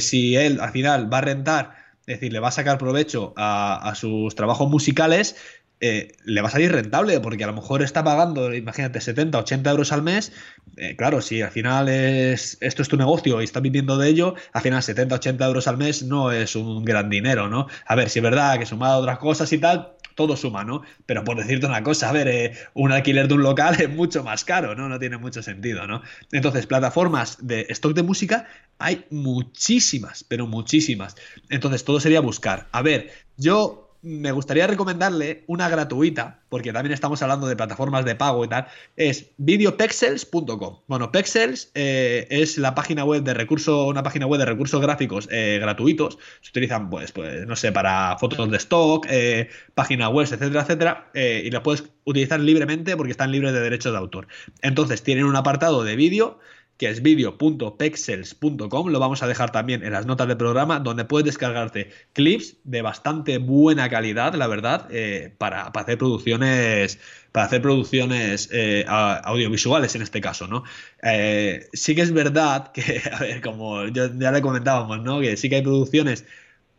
si 0.00 0.36
él 0.36 0.60
al 0.60 0.70
final 0.70 1.12
va 1.12 1.18
a 1.18 1.22
rentar 1.22 1.85
es 2.06 2.20
decir, 2.20 2.32
le 2.32 2.40
va 2.40 2.48
a 2.48 2.52
sacar 2.52 2.78
provecho 2.78 3.34
a, 3.36 3.92
sus 3.96 4.34
trabajos 4.36 4.70
musicales, 4.70 5.36
eh, 5.80 6.12
le 6.24 6.40
va 6.40 6.48
a 6.48 6.50
salir 6.50 6.72
rentable, 6.72 7.20
porque 7.20 7.44
a 7.44 7.46
lo 7.46 7.52
mejor 7.52 7.82
está 7.82 8.02
pagando, 8.02 8.54
imagínate, 8.54 9.00
70, 9.00 9.38
80 9.38 9.70
euros 9.70 9.92
al 9.92 10.02
mes. 10.02 10.32
Eh, 10.76 10.96
claro, 10.96 11.20
si 11.20 11.42
al 11.42 11.50
final 11.50 11.88
es, 11.88 12.56
esto 12.60 12.82
es 12.82 12.88
tu 12.88 12.96
negocio 12.96 13.40
y 13.40 13.44
estás 13.44 13.62
viviendo 13.62 13.98
de 13.98 14.08
ello, 14.08 14.34
al 14.52 14.62
final 14.62 14.82
70, 14.82 15.14
80 15.16 15.46
euros 15.46 15.68
al 15.68 15.76
mes 15.76 16.02
no 16.02 16.32
es 16.32 16.56
un 16.56 16.84
gran 16.84 17.10
dinero, 17.10 17.48
¿no? 17.48 17.66
A 17.86 17.94
ver, 17.94 18.08
si 18.08 18.18
es 18.18 18.22
verdad 18.22 18.58
que 18.58 18.66
sumado 18.66 18.94
a 18.94 18.98
otras 18.98 19.18
cosas 19.18 19.52
y 19.52 19.58
tal, 19.58 19.96
todo 20.16 20.36
suma, 20.36 20.64
¿no? 20.64 20.82
Pero 21.04 21.22
por 21.22 21.36
decirte 21.36 21.66
una 21.66 21.82
cosa, 21.82 22.08
a 22.08 22.12
ver, 22.12 22.26
eh, 22.26 22.52
un 22.74 22.90
alquiler 22.90 23.28
de 23.28 23.34
un 23.34 23.42
local 23.42 23.76
es 23.80 23.88
mucho 23.88 24.24
más 24.24 24.44
caro, 24.44 24.74
¿no? 24.74 24.88
No 24.88 24.98
tiene 24.98 25.18
mucho 25.18 25.42
sentido, 25.42 25.86
¿no? 25.86 26.02
Entonces, 26.32 26.66
plataformas 26.66 27.46
de 27.46 27.66
stock 27.68 27.94
de 27.94 28.02
música 28.02 28.46
hay 28.78 29.04
muchísimas, 29.10 30.24
pero 30.24 30.46
muchísimas. 30.46 31.14
Entonces, 31.50 31.84
todo 31.84 32.00
sería 32.00 32.20
buscar. 32.20 32.66
A 32.72 32.82
ver, 32.82 33.12
yo 33.36 33.85
me 34.02 34.32
gustaría 34.32 34.66
recomendarle 34.66 35.44
una 35.46 35.68
gratuita, 35.68 36.40
porque 36.48 36.72
también 36.72 36.92
estamos 36.92 37.22
hablando 37.22 37.46
de 37.46 37.56
plataformas 37.56 38.04
de 38.04 38.14
pago 38.14 38.44
y 38.44 38.48
tal, 38.48 38.66
es 38.96 39.30
videopexels.com. 39.38 40.80
Bueno, 40.86 41.12
Pexels 41.12 41.70
eh, 41.74 42.26
es 42.30 42.58
la 42.58 42.74
página 42.74 43.04
web 43.04 43.22
de 43.22 43.34
recursos, 43.34 43.88
una 43.88 44.02
página 44.02 44.26
web 44.26 44.38
de 44.38 44.46
recursos 44.46 44.80
gráficos 44.80 45.28
eh, 45.30 45.58
gratuitos. 45.60 46.18
Se 46.40 46.50
utilizan, 46.50 46.90
pues, 46.90 47.12
pues, 47.12 47.46
no 47.46 47.56
sé, 47.56 47.72
para 47.72 48.16
fotos 48.18 48.50
de 48.50 48.56
stock, 48.56 49.06
eh, 49.08 49.48
páginas 49.74 50.10
web, 50.10 50.26
etcétera, 50.26 50.62
etcétera, 50.62 51.10
y 51.14 51.50
la 51.50 51.62
puedes 51.62 51.84
utilizar 52.04 52.40
libremente 52.40 52.96
porque 52.96 53.12
están 53.12 53.32
libres 53.32 53.52
de 53.52 53.60
derechos 53.60 53.92
de 53.92 53.98
autor. 53.98 54.28
Entonces, 54.62 55.02
tienen 55.02 55.24
un 55.24 55.36
apartado 55.36 55.84
de 55.84 55.96
vídeo 55.96 56.38
que 56.78 56.88
es 56.90 57.02
video.pexels.com, 57.02 58.88
lo 58.88 59.00
vamos 59.00 59.22
a 59.22 59.26
dejar 59.26 59.50
también 59.50 59.82
en 59.82 59.92
las 59.92 60.04
notas 60.06 60.28
del 60.28 60.36
programa, 60.36 60.78
donde 60.78 61.06
puedes 61.06 61.24
descargarte 61.24 61.90
clips 62.12 62.56
de 62.64 62.82
bastante 62.82 63.38
buena 63.38 63.88
calidad, 63.88 64.34
la 64.34 64.46
verdad, 64.46 64.86
eh, 64.90 65.32
para, 65.38 65.62
hacer 65.62 65.96
producciones, 65.96 66.98
para 67.32 67.46
hacer 67.46 67.62
producciones 67.62 68.50
eh, 68.52 68.84
audiovisuales 68.88 69.94
en 69.94 70.02
este 70.02 70.20
caso, 70.20 70.46
¿no? 70.46 70.64
Eh, 71.02 71.66
sí 71.72 71.94
que 71.94 72.02
es 72.02 72.12
verdad 72.12 72.72
que, 72.72 73.00
a 73.12 73.20
ver, 73.20 73.40
como 73.40 73.86
ya, 73.88 74.08
le 74.08 74.42
comentábamos, 74.42 75.02
¿no? 75.02 75.20
Que 75.20 75.38
sí 75.38 75.48
que 75.48 75.56
hay 75.56 75.62
producciones 75.62 76.26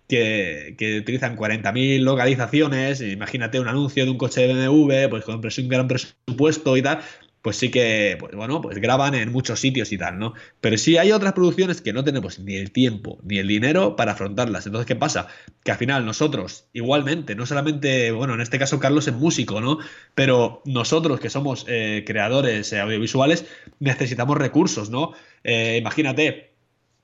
que, 0.07 0.75
que, 0.77 0.99
utilizan 0.99 1.35
40.000 1.35 2.01
localizaciones, 2.01 3.01
imagínate 3.01 3.59
un 3.59 3.67
anuncio 3.67 4.05
de 4.05 4.11
un 4.11 4.17
coche 4.17 4.47
de 4.47 4.67
BMW, 4.67 5.09
pues 5.09 5.25
con 5.25 5.35
un 5.35 5.69
gran 5.69 5.87
presupuesto 5.87 6.77
y 6.77 6.81
tal, 6.81 7.01
pues 7.47 7.55
sí 7.55 7.71
que, 7.71 8.17
pues 8.19 8.35
bueno, 8.35 8.59
pues 8.59 8.77
graban 8.77 9.15
en 9.15 9.31
muchos 9.31 9.61
sitios 9.61 9.93
y 9.93 9.97
tal, 9.97 10.19
¿no? 10.19 10.33
Pero 10.59 10.77
sí 10.77 10.97
hay 10.97 11.13
otras 11.13 11.31
producciones 11.31 11.79
que 11.79 11.93
no 11.93 12.03
tenemos 12.03 12.39
ni 12.39 12.57
el 12.57 12.73
tiempo 12.73 13.19
ni 13.23 13.37
el 13.37 13.47
dinero 13.47 13.95
para 13.95 14.11
afrontarlas. 14.11 14.65
Entonces, 14.65 14.85
¿qué 14.85 14.97
pasa? 14.97 15.29
Que 15.63 15.71
al 15.71 15.77
final 15.77 16.05
nosotros, 16.05 16.65
igualmente, 16.73 17.35
no 17.35 17.45
solamente, 17.45 18.11
bueno, 18.11 18.33
en 18.33 18.41
este 18.41 18.59
caso 18.59 18.81
Carlos 18.81 19.07
es 19.07 19.13
músico, 19.13 19.61
¿no? 19.61 19.77
Pero 20.13 20.61
nosotros 20.65 21.21
que 21.21 21.29
somos 21.29 21.63
eh, 21.69 22.03
creadores 22.05 22.73
eh, 22.73 22.81
audiovisuales 22.81 23.45
necesitamos 23.79 24.35
recursos, 24.37 24.89
¿no? 24.89 25.13
Eh, 25.45 25.77
imagínate, 25.79 26.56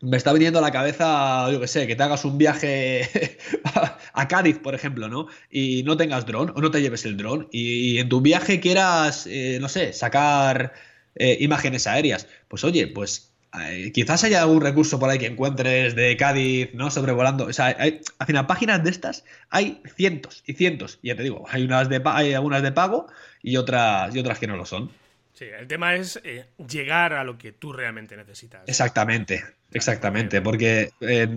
me 0.04 0.18
está 0.18 0.34
viniendo 0.34 0.60
a 0.60 0.62
la 0.62 0.72
cabeza, 0.72 1.50
yo 1.50 1.62
que 1.62 1.68
sé, 1.68 1.88
que 1.88 1.96
te 1.96 2.04
hagas 2.04 2.26
un 2.26 2.38
viaje 2.38 3.38
a 4.14 4.28
Cádiz, 4.28 4.60
por 4.60 4.76
ejemplo, 4.76 5.08
¿no? 5.08 5.28
Y 5.50 5.84
no 5.84 5.96
tengas 5.96 6.26
dron 6.26 6.52
o 6.56 6.62
no 6.62 6.72
te 6.72 6.82
lleves 6.82 7.06
el 7.06 7.16
dron 7.16 7.48
y, 7.52 7.98
en 8.00 8.10
tu 8.10 8.20
viaje 8.20 8.60
quieras, 8.60 9.28
eh, 9.28 9.60
no 9.62 9.70
sé, 9.70 9.94
sacar 9.94 10.74
eh, 11.16 11.38
imágenes 11.40 11.88
aéreas. 11.88 12.28
Pues 12.50 12.66
oye, 12.66 12.88
pues 12.88 13.34
eh, 13.58 13.94
quizás 13.94 14.26
haya 14.26 14.42
algún 14.42 14.60
recurso 14.60 15.00
por 15.00 15.10
ahí 15.10 15.20
que 15.20 15.28
encuentres 15.28 15.96
de 15.96 16.18
Cádiz, 16.18 16.74
¿no? 16.74 16.92
Sobrevolando. 16.92 17.46
O 17.46 17.54
sea, 17.54 17.68
hay, 17.80 18.02
al 18.20 18.28
final, 18.28 18.46
páginas 18.46 18.84
de 18.84 18.90
estas 18.90 19.24
hay 19.50 19.82
cientos 19.96 20.44
y 20.46 20.54
cientos. 20.54 21.00
Y 21.02 21.08
ya 21.10 21.16
te 21.16 21.24
digo, 21.24 21.46
hay, 21.50 21.64
unas 21.64 21.88
de, 21.88 22.02
hay 22.04 22.34
algunas 22.34 22.62
de 22.62 22.74
pago 22.74 23.08
y 23.42 23.56
otras, 23.56 24.14
y 24.14 24.20
otras 24.20 24.38
que 24.38 24.48
no 24.48 24.58
lo 24.58 24.66
son. 24.66 24.92
Sí, 25.34 25.46
el 25.46 25.66
tema 25.66 25.96
es 25.96 26.22
llegar 26.70 27.14
a 27.14 27.24
lo 27.24 27.38
que 27.38 27.54
tú 27.54 27.72
realmente 27.72 28.18
necesitas. 28.18 28.68
Exactamente. 28.68 29.44
Exactamente, 29.74 30.40
porque 30.42 30.92
eh, 31.02 31.28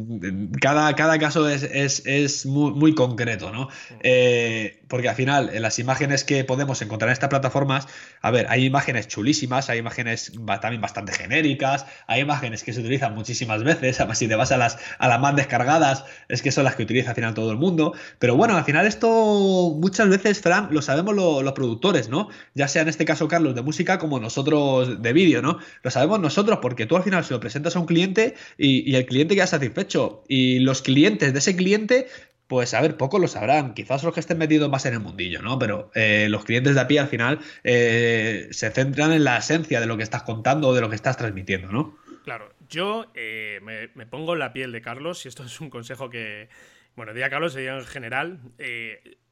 cada, 0.61 0.95
cada, 0.95 1.19
caso 1.19 1.49
es, 1.49 1.63
es, 2.05 2.45
muy, 2.45 2.73
muy, 2.73 2.95
concreto, 2.95 3.51
¿no? 3.51 3.69
Eh, 4.01 4.83
porque 4.89 5.09
al 5.09 5.15
final, 5.15 5.51
en 5.55 5.63
las 5.63 5.79
imágenes 5.79 6.23
que 6.23 6.45
podemos 6.45 6.83
encontrar 6.83 7.09
en 7.09 7.15
estas 7.15 7.31
plataformas, 7.31 7.89
a 8.21 8.31
ver, 8.31 8.47
hay 8.51 8.67
imágenes 8.67 9.09
chulísimas, 9.09 9.71
hay 9.71 9.79
imágenes 9.79 10.33
también 10.61 10.83
bastante 10.83 11.13
genéricas, 11.13 11.87
hay 12.07 12.21
imágenes 12.21 12.63
que 12.63 12.75
se 12.75 12.81
utilizan 12.81 13.15
muchísimas 13.15 13.65
veces, 13.65 13.99
además 14.01 14.19
si 14.19 14.29
te 14.29 14.37
vas 14.37 14.53
a 14.53 14.59
las, 14.59 14.79
a 14.99 15.09
las 15.09 15.19
más 15.19 15.35
descargadas, 15.35 16.05
es 16.29 16.43
que 16.43 16.53
son 16.53 16.65
las 16.65 16.77
que 16.77 16.83
utiliza 16.83 17.11
al 17.11 17.17
final 17.17 17.33
todo 17.33 17.51
el 17.51 17.57
mundo. 17.57 17.95
Pero 18.19 18.37
bueno, 18.37 18.57
al 18.57 18.65
final 18.65 18.87
esto 18.87 19.75
muchas 19.81 20.11
veces, 20.11 20.43
Fran, 20.43 20.69
lo 20.71 20.83
sabemos 20.83 21.15
los 21.15 21.53
productores, 21.55 22.11
¿no? 22.11 22.29
Ya 22.55 22.69
sea 22.69 22.83
en 22.83 22.89
este 22.89 23.07
caso 23.07 23.29
Carlos 23.29 23.55
de 23.55 23.63
música 23.63 23.99
como 23.99 24.21
nosotros 24.21 25.01
de 25.01 25.13
vídeo, 25.15 25.41
¿no? 25.41 25.59
Lo 25.83 25.91
sabemos 25.91 26.21
nosotros 26.21 26.59
porque 26.61 26.85
tú 26.85 26.97
al 26.97 27.03
final 27.03 27.25
se 27.25 27.33
lo 27.33 27.41
presentas 27.41 27.77
a 27.77 27.81
un 27.81 27.87
cliente 27.87 28.26
y, 28.59 28.95
el 28.95 29.07
cliente 29.07 29.35
queda 29.35 29.47
satisfecho. 29.47 30.25
Y 30.29 30.59
los 30.61 30.83
clientes 30.83 31.33
de 31.33 31.39
ese 31.39 31.57
cliente 31.57 32.07
pues 32.47 32.75
a 32.75 32.81
ver, 32.81 32.97
poco 32.97 33.19
lo 33.19 33.29
sabrán, 33.29 33.75
quizás 33.75 34.05
los 34.05 34.15
que 34.15 34.21
estén 34.21 34.39
metidos 34.39 34.71
más 34.71 34.87
en 34.87 34.95
el 34.95 35.01
mundillo, 35.01 35.43
¿no? 35.43 35.59
Pero 35.59 35.91
eh, 35.95 36.29
los 36.31 36.45
clientes 36.45 36.75
de 36.75 36.81
a 36.81 36.87
pie 36.87 37.01
al 37.01 37.09
final 37.09 37.41
eh, 37.65 38.49
se 38.53 38.71
centran 38.71 39.13
en 39.13 39.25
la 39.25 39.39
esencia 39.39 39.81
de 39.81 39.87
lo 39.87 39.97
que 39.97 40.05
estás 40.05 40.23
contando 40.23 40.69
o 40.69 40.75
de 40.75 40.81
lo 40.81 40.89
que 40.89 40.95
estás 40.95 41.17
transmitiendo, 41.17 41.73
¿no? 41.73 41.99
Claro, 42.25 42.53
yo 42.69 43.07
eh, 43.15 43.61
me, 43.63 44.07
pongo 44.07 44.35
en 44.35 44.41
la 44.41 44.53
piel 44.53 44.73
de 44.73 44.81
Carlos, 44.81 45.25
y 45.25 45.29
esto 45.29 45.45
es 45.45 45.61
un 45.61 45.71
consejo 45.71 46.09
que, 46.09 46.49
bueno, 46.95 47.13
diría 47.13 47.31
Carlos, 47.31 47.53
sería 47.53 47.77
en 47.77 47.85
general, 47.85 48.41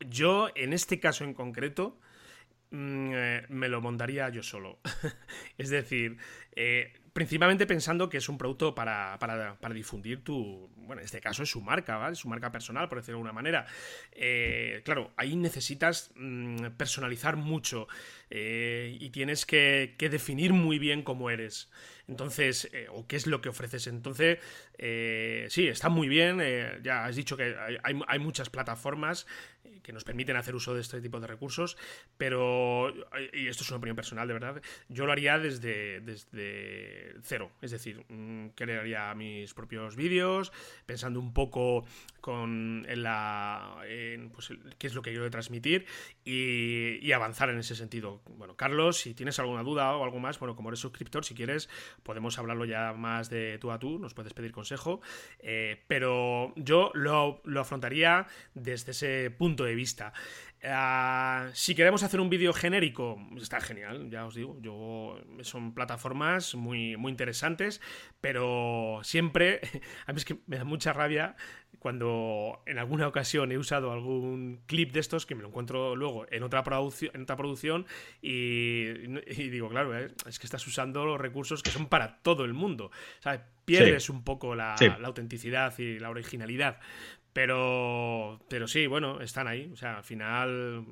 yo 0.08 0.48
en 0.56 0.72
este 0.72 0.98
caso 0.98 1.22
en 1.22 1.34
concreto 1.34 1.98
mm, 2.70 3.12
me 3.48 3.68
lo 3.68 3.80
montaría 3.80 4.28
yo 4.30 4.42
solo. 4.42 4.80
es 5.58 5.70
decir, 5.70 6.16
principalmente 7.14 7.64
pensando 7.64 8.08
que 8.08 8.18
es 8.18 8.28
un 8.28 8.36
producto 8.36 8.74
para, 8.74 9.16
difundir 9.72 10.24
tu, 10.24 10.68
bueno, 10.78 11.00
en 11.00 11.06
este 11.06 11.20
caso 11.20 11.44
es 11.44 11.48
su 11.48 11.60
marca, 11.60 11.96
¿vale? 11.96 12.16
Su 12.16 12.28
marca 12.28 12.50
personal, 12.50 12.88
por 12.88 12.98
decirlo 12.98 13.18
de 13.18 13.20
alguna 13.20 13.32
manera. 13.32 13.66
Eh, 14.12 14.82
claro, 14.84 15.12
ahí 15.16 15.36
necesitas 15.36 16.10
mm, 16.16 16.72
personalizar 16.76 17.36
mucho 17.36 17.86
eh, 18.30 18.98
y 19.00 19.10
tienes 19.10 19.46
que, 19.46 19.94
definir 19.96 20.52
muy 20.52 20.80
bien 20.80 21.02
cómo 21.02 21.30
eres. 21.30 21.70
Entonces, 22.08 22.68
eh, 22.72 22.88
o 22.90 23.06
qué 23.06 23.14
es 23.14 23.28
lo 23.28 23.40
que 23.40 23.48
ofreces. 23.48 23.86
Entonces, 23.86 24.40
sí, 25.52 25.68
está 25.68 25.88
muy 25.88 26.08
bien. 26.08 26.42
ya 26.82 27.04
has 27.04 27.14
dicho 27.14 27.36
que 27.36 27.54
hay, 27.84 28.00
hay 28.08 28.18
muchas 28.18 28.50
plataformas 28.50 29.26
que 29.84 29.92
nos 29.92 30.02
permiten 30.02 30.36
hacer 30.36 30.54
uso 30.54 30.74
de 30.74 30.80
este 30.80 31.00
tipo 31.00 31.20
de 31.20 31.26
recursos, 31.26 31.76
pero, 32.16 32.92
y 33.32 33.48
esto 33.48 33.62
es 33.62 33.70
una 33.70 33.78
opinión 33.78 33.96
personal, 33.96 34.26
de 34.26 34.34
verdad, 34.34 34.62
yo 34.88 35.06
lo 35.06 35.12
haría 35.12 35.38
desde, 35.38 36.00
desde 36.00 37.14
cero, 37.22 37.50
es 37.60 37.70
decir, 37.70 38.04
mm, 38.08 38.48
crearía 38.54 39.14
mis 39.14 39.54
propios 39.54 39.96
vídeos, 39.96 40.52
pensando 40.86 41.20
un 41.20 41.32
poco 41.32 41.84
con 42.20 42.86
en 42.88 43.02
la 43.02 43.76
en, 43.86 44.30
pues, 44.30 44.50
qué 44.78 44.86
es 44.86 44.94
lo 44.94 45.02
que 45.02 45.10
quiero 45.10 45.30
transmitir 45.30 45.86
y, 46.24 47.12
avanzar 47.12 47.48
en 47.48 47.58
ese 47.58 47.76
sentido. 47.76 48.22
Bueno, 48.26 48.56
Carlos, 48.56 48.96
si 48.96 49.14
tienes 49.14 49.38
alguna 49.38 49.62
duda 49.62 49.94
o 49.94 50.02
algo 50.02 50.18
más, 50.18 50.40
bueno, 50.40 50.56
como 50.56 50.70
eres 50.70 50.80
suscriptor, 50.80 51.24
si 51.24 51.34
quieres, 51.34 51.68
podemos 52.02 52.38
hablarlo 52.38 52.64
ya 52.64 52.92
más 52.92 53.30
de 53.30 53.58
tú 53.58 53.70
a 53.70 53.78
tú, 53.78 54.00
nos 54.00 54.14
puedes 54.14 54.34
pedir 54.34 54.50
consejo, 54.50 55.00
eh, 55.38 55.84
pero 55.86 56.52
yo 56.56 56.90
lo, 56.94 57.40
lo 57.44 57.60
afrontaría 57.60 58.26
desde 58.54 58.90
ese 58.90 59.30
punto 59.30 59.62
de 59.62 59.76
vista. 59.76 60.12
Ah, 60.66 61.50
si 61.52 61.74
queremos 61.74 62.02
hacer 62.02 62.20
un 62.20 62.30
vídeo 62.30 62.52
genérico, 62.52 63.18
está 63.36 63.60
genial, 63.60 64.08
ya 64.10 64.24
os 64.26 64.34
digo. 64.34 64.58
Yo, 64.60 65.20
son 65.42 65.74
plataformas 65.74 66.54
muy, 66.54 66.96
muy 66.96 67.10
interesantes, 67.10 67.80
pero 68.20 69.00
siempre, 69.02 69.60
a 70.06 70.12
mí 70.12 70.18
es 70.18 70.24
que 70.24 70.38
me 70.46 70.56
da 70.56 70.64
mucha 70.64 70.92
rabia 70.92 71.36
cuando 71.78 72.62
en 72.64 72.78
alguna 72.78 73.06
ocasión 73.06 73.52
he 73.52 73.58
usado 73.58 73.92
algún 73.92 74.62
clip 74.64 74.92
de 74.92 75.00
estos 75.00 75.26
que 75.26 75.34
me 75.34 75.42
lo 75.42 75.48
encuentro 75.48 75.94
luego 75.94 76.26
en 76.30 76.42
otra, 76.42 76.62
producción, 76.62 77.10
en 77.14 77.22
otra 77.24 77.36
producción 77.36 77.84
y, 78.22 78.94
digo, 79.50 79.68
claro, 79.68 79.98
eh, 79.98 80.14
es 80.26 80.38
que 80.38 80.46
estás 80.46 80.66
usando 80.66 81.04
los 81.04 81.20
recursos 81.20 81.62
que 81.62 81.70
son 81.70 81.88
para 81.88 82.22
todo 82.22 82.46
el 82.46 82.54
mundo. 82.54 82.90
Pierdes 83.66 84.08
un 84.08 84.24
poco 84.24 84.54
la, 84.54 84.76
la 84.80 85.06
autenticidad 85.08 85.78
y 85.78 85.98
la 85.98 86.08
originalidad. 86.08 86.80
Pero, 87.34 88.40
pero 88.48 88.68
sí, 88.68 88.86
bueno, 88.86 89.20
están 89.20 89.48
ahí. 89.48 89.68
O 89.72 89.76
sea, 89.76 89.98
al 89.98 90.04
final 90.04 90.86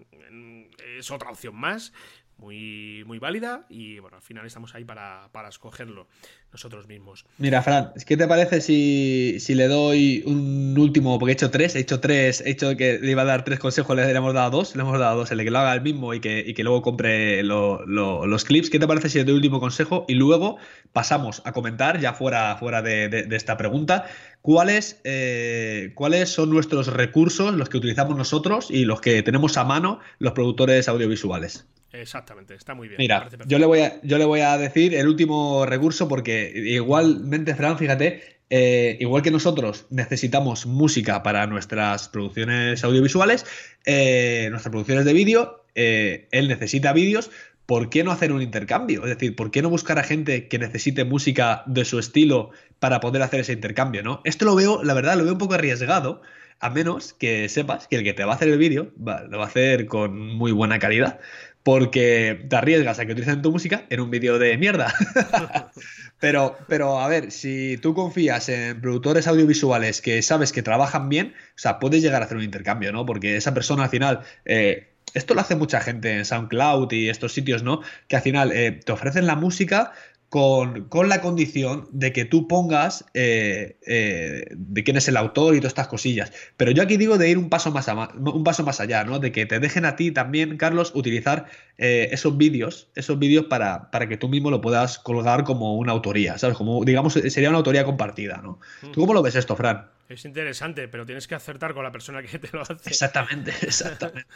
es 0.99 1.11
otra 1.11 1.31
opción 1.31 1.55
más, 1.55 1.93
muy, 2.37 3.05
muy 3.07 3.19
válida. 3.19 3.65
Y 3.71 4.01
bueno, 4.01 4.17
al 4.17 4.23
final 4.23 4.45
estamos 4.45 4.75
ahí 4.75 4.85
para, 4.85 5.29
para 5.33 5.49
escogerlo 5.49 6.09
nosotros 6.53 6.87
mismos. 6.87 7.25
Mira, 7.39 7.63
Fran, 7.63 7.93
¿qué 8.07 8.17
te 8.17 8.27
parece 8.27 8.61
si, 8.61 9.39
si, 9.41 9.55
le 9.55 9.69
doy 9.69 10.23
un 10.27 10.77
último? 10.79 11.19
Porque 11.19 11.33
he 11.33 11.35
hecho 11.35 11.51
tres, 11.51 11.75
he 11.77 11.81
hecho 11.81 12.01
tres, 12.01 12.43
he 12.43 12.51
hecho 12.51 12.77
que 12.77 12.99
le 12.99 13.11
iba 13.11 13.23
a 13.23 13.25
dar 13.25 13.45
tres 13.45 13.59
consejos, 13.59 13.97
le, 13.97 14.11
hemos 14.11 14.35
dado 14.35 14.51
dos, 14.51 14.77
le 14.77 14.83
hemos 14.83 14.99
dado 14.99 15.21
dos, 15.21 15.31
el 15.31 15.39
de 15.39 15.45
que 15.45 15.51
lo 15.51 15.61
haga 15.61 15.73
el 15.73 15.81
mismo 15.81 16.13
y 16.13 16.21
que, 16.21 16.45
y 16.47 16.53
que 16.53 16.63
luego 16.63 16.83
compre 16.83 17.43
los 17.43 18.45
clips. 18.45 18.69
¿Qué 18.69 18.79
te 18.79 18.87
parece 18.87 19.09
si 19.09 19.19
le 19.19 19.25
doy 19.25 19.33
el 19.33 19.37
último 19.37 19.61
consejo? 19.61 20.05
Y 20.09 20.15
luego 20.15 20.59
pasamos 20.93 21.41
a 21.47 21.53
comentar, 21.53 22.01
ya 22.01 22.13
fuera, 22.13 22.57
fuera 22.57 22.83
de, 22.83 23.27
esta 23.31 23.57
pregunta, 23.57 24.05
cuáles, 24.43 25.01
eh, 25.05 25.93
cuáles 25.95 26.29
son 26.29 26.51
nuestros 26.51 26.89
recursos, 26.89 27.55
los 27.55 27.69
que 27.69 27.79
utilizamos 27.79 28.17
nosotros 28.17 28.71
y 28.71 28.85
los 28.85 29.01
que 29.01 29.23
tenemos 29.23 29.57
a 29.57 29.65
mano 29.65 30.01
los 30.19 30.33
productores 30.33 30.89
audiovisuales. 30.89 31.67
Exactamente, 31.93 32.55
está 32.55 32.75
muy 32.75 32.89
bien. 32.89 32.99
Mira, 32.99 33.29
yo 33.47 33.59
le, 33.59 33.67
voy 33.67 33.81
a, 33.81 34.01
yo 34.03 34.19
le 34.19 34.25
voy 34.25 34.41
a 34.41 34.57
decir 34.57 34.95
el 34.95 35.07
último 35.09 35.67
recurso 35.67 36.09
porque 36.09 36.53
igualmente, 36.55 37.55
Fran, 37.55 37.79
fíjate, 37.79 38.41
eh, 38.55 38.97
igual 39.01 39.23
que 39.23 39.31
nosotros 39.31 39.87
necesitamos 39.91 40.67
música 40.67 41.23
para 41.23 41.47
nuestras 41.47 42.09
producciones 42.09 42.83
audiovisuales, 42.83 43.47
eh, 43.85 44.49
nuestras 44.51 44.71
producciones 44.71 45.05
de 45.05 45.13
vídeo, 45.13 45.65
eh, 45.75 46.29
él 46.33 46.49
necesita 46.49 46.93
vídeos. 46.93 47.31
¿Por 47.67 47.91
qué 47.91 48.05
no 48.05 48.11
hacer 48.11 48.33
un 48.33 48.43
intercambio? 48.43 49.03
Es 49.05 49.11
decir, 49.11 49.37
¿por 49.37 49.51
qué 49.51 49.63
no 49.63 49.71
buscar 49.71 49.99
a 49.99 50.03
gente 50.03 50.49
que 50.49 50.59
necesite 50.59 51.05
música 51.05 51.63
de 51.67 51.85
su 51.85 51.99
estilo 51.99 52.51
para 52.79 53.01
poder 53.01 53.23
hacer 53.23 53.41
ese 53.41 53.53
intercambio? 53.53 54.03
¿no? 54.03 54.21
Esto 54.25 54.45
lo 54.45 54.55
veo, 54.55 54.83
la 54.83 54.95
verdad, 54.95 55.17
lo 55.17 55.25
veo 55.25 55.33
un 55.33 55.39
poco 55.39 55.55
arriesgado, 55.55 56.23
a 56.61 56.71
menos 56.71 57.13
que 57.13 57.49
sepas 57.49 57.89
que 57.89 57.97
el 57.97 58.05
que 58.05 58.15
te 58.15 58.25
va 58.25 58.33
a 58.33 58.37
hacer 58.37 58.49
el 58.49 58.59
vídeo 58.59 58.93
lo 58.97 59.39
va 59.39 59.45
a 59.45 59.47
hacer 59.47 59.87
con 59.87 60.17
muy 60.17 60.53
buena 60.53 60.79
calidad 60.79 61.19
porque 61.63 62.45
te 62.49 62.57
arriesgas 62.57 62.99
a 62.99 63.07
que 63.07 63.13
utilicen 63.13 63.43
tu 63.43 63.53
música 63.53 63.85
en 63.89 64.01
un 64.01 64.11
vídeo 64.11 64.39
de 64.39 64.57
mierda. 64.59 64.93
pero, 66.21 66.57
pero, 66.67 67.01
a 67.01 67.09
ver, 67.09 67.31
si 67.31 67.79
tú 67.81 67.95
confías 67.95 68.49
en 68.49 68.81
productores 68.81 69.27
audiovisuales 69.27 70.01
que 70.01 70.23
sabes 70.23 70.53
que 70.53 70.63
trabajan 70.63 71.09
bien, 71.09 71.35
o 71.37 71.59
sea, 71.59 71.79
puedes 71.79 72.03
llegar 72.03 72.23
a 72.23 72.25
hacer 72.25 72.37
un 72.37 72.43
intercambio, 72.43 72.93
¿no? 72.93 73.07
Porque 73.07 73.37
esa 73.37 73.55
persona 73.55 73.85
al 73.85 73.91
final... 73.91 74.21
Eh, 74.45 74.89
esto 75.15 75.35
lo 75.35 75.41
hace 75.41 75.57
mucha 75.57 75.81
gente 75.81 76.17
en 76.17 76.25
SoundCloud 76.25 76.93
y 76.93 77.09
estos 77.09 77.33
sitios, 77.33 77.63
¿no? 77.63 77.81
Que 78.09 78.17
al 78.17 78.23
final 78.23 78.53
eh, 78.53 78.73
te 78.73 78.93
ofrecen 78.93 79.27
la 79.27 79.37
música, 79.37 79.93
con, 80.33 80.89
la 81.11 81.21
condición 81.21 81.89
de 81.93 82.11
que 82.15 82.25
tú 82.25 82.49
pongas 82.49 83.05
eh, 83.13 83.77
eh, 83.87 84.47
de 84.51 84.83
quién 84.83 84.97
es 84.97 85.07
el 85.09 85.19
autor 85.19 85.55
y 85.55 85.59
todas 85.59 85.73
estas 85.73 85.89
cosillas. 85.89 86.33
Pero 86.57 86.71
yo 86.71 86.83
aquí 86.83 86.97
digo 86.97 87.19
de 87.19 87.29
ir 87.29 87.37
un 87.37 87.51
paso 87.51 87.71
más, 87.71 87.87
un 88.17 88.43
paso 88.43 88.65
más 88.65 88.81
allá, 88.81 89.05
¿no? 89.05 89.19
De 89.19 89.31
que 89.31 89.45
te 89.45 89.61
dejen 89.61 89.85
a 89.85 89.95
ti 89.95 90.11
también, 90.11 90.57
Carlos, 90.57 90.93
utilizar 90.95 91.49
eh, 91.77 92.09
esos 92.13 92.39
vídeos, 92.39 92.89
esos 92.95 93.19
vídeos 93.19 93.45
para, 93.45 93.91
para, 93.91 94.09
que 94.09 94.17
tú 94.17 94.31
mismo 94.31 94.51
lo 94.51 94.63
puedas 94.63 94.99
colgar 94.99 95.45
como 95.45 95.77
una 95.77 95.93
autoría, 95.93 96.39
¿sabes? 96.39 96.57
Como, 96.57 96.83
digamos, 96.83 97.13
sería 97.13 97.51
una 97.51 97.59
autoría 97.59 97.85
compartida, 97.85 98.41
¿no? 98.43 98.59
¿Tú 98.91 99.03
cómo 99.03 99.13
lo 99.13 99.21
ves 99.21 99.35
esto, 99.35 99.55
Fran? 99.55 99.91
Es 100.13 100.25
interesante, 100.25 100.89
pero 100.89 101.07
tienes 101.07 101.27
que 101.27 101.35
acertar 101.35 101.75
con 101.75 101.83
la 101.83 101.93
persona 101.93 102.23
que 102.23 102.39
te 102.39 102.49
lo 102.53 102.63
hace. 102.63 102.75
Exactamente, 102.87 103.51
exactamente. 103.63 104.27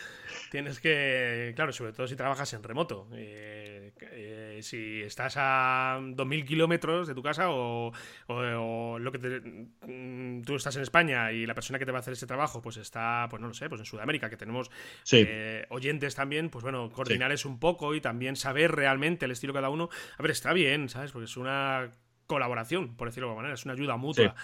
tienes 0.50 0.80
que, 0.80 1.52
claro, 1.54 1.72
sobre 1.72 1.92
todo 1.92 2.06
si 2.06 2.16
trabajas 2.16 2.52
en 2.54 2.62
remoto. 2.62 3.08
Eh, 3.14 3.92
eh, 4.00 4.58
si 4.62 5.02
estás 5.02 5.36
a 5.36 5.98
2.000 6.00 6.44
kilómetros 6.46 7.08
de 7.08 7.14
tu 7.14 7.22
casa 7.22 7.50
o, 7.50 7.92
lo 8.28 9.12
que 9.12 9.18
mm, 9.18 10.42
tú 10.42 10.56
estás 10.56 10.76
en 10.76 10.82
España 10.82 11.32
y 11.32 11.46
la 11.46 11.54
persona 11.54 11.78
que 11.78 11.86
te 11.86 11.92
va 11.92 11.98
a 11.98 12.00
hacer 12.00 12.14
ese 12.14 12.26
trabajo 12.26 12.62
pues 12.62 12.76
está, 12.76 13.26
pues 13.30 13.40
no 13.40 13.48
lo 13.48 13.54
sé, 13.54 13.68
pues 13.68 13.80
en 13.80 13.86
Sudamérica, 13.86 14.30
que 14.30 14.36
tenemos 14.36 14.70
eh, 15.12 15.66
oyentes 15.70 16.14
también, 16.14 16.50
pues 16.50 16.62
bueno, 16.62 16.90
coordinarles 16.90 17.44
un 17.44 17.58
poco 17.58 17.94
y 17.94 18.00
también 18.00 18.36
saber 18.36 18.72
realmente 18.72 19.26
el 19.26 19.30
estilo 19.30 19.52
de 19.52 19.58
cada 19.58 19.70
uno. 19.70 19.88
A 20.18 20.22
ver, 20.22 20.30
está 20.30 20.52
bien, 20.52 20.88
¿sabes? 20.88 21.12
Porque 21.12 21.26
es 21.26 21.36
una 21.36 21.90
colaboración, 22.26 22.96
por 22.96 23.08
decirlo 23.08 23.28
de 23.28 23.30
alguna 23.30 23.42
manera, 23.42 23.54
es 23.54 23.64
una 23.64 23.74
ayuda 23.74 23.96
mutua. 23.96 24.34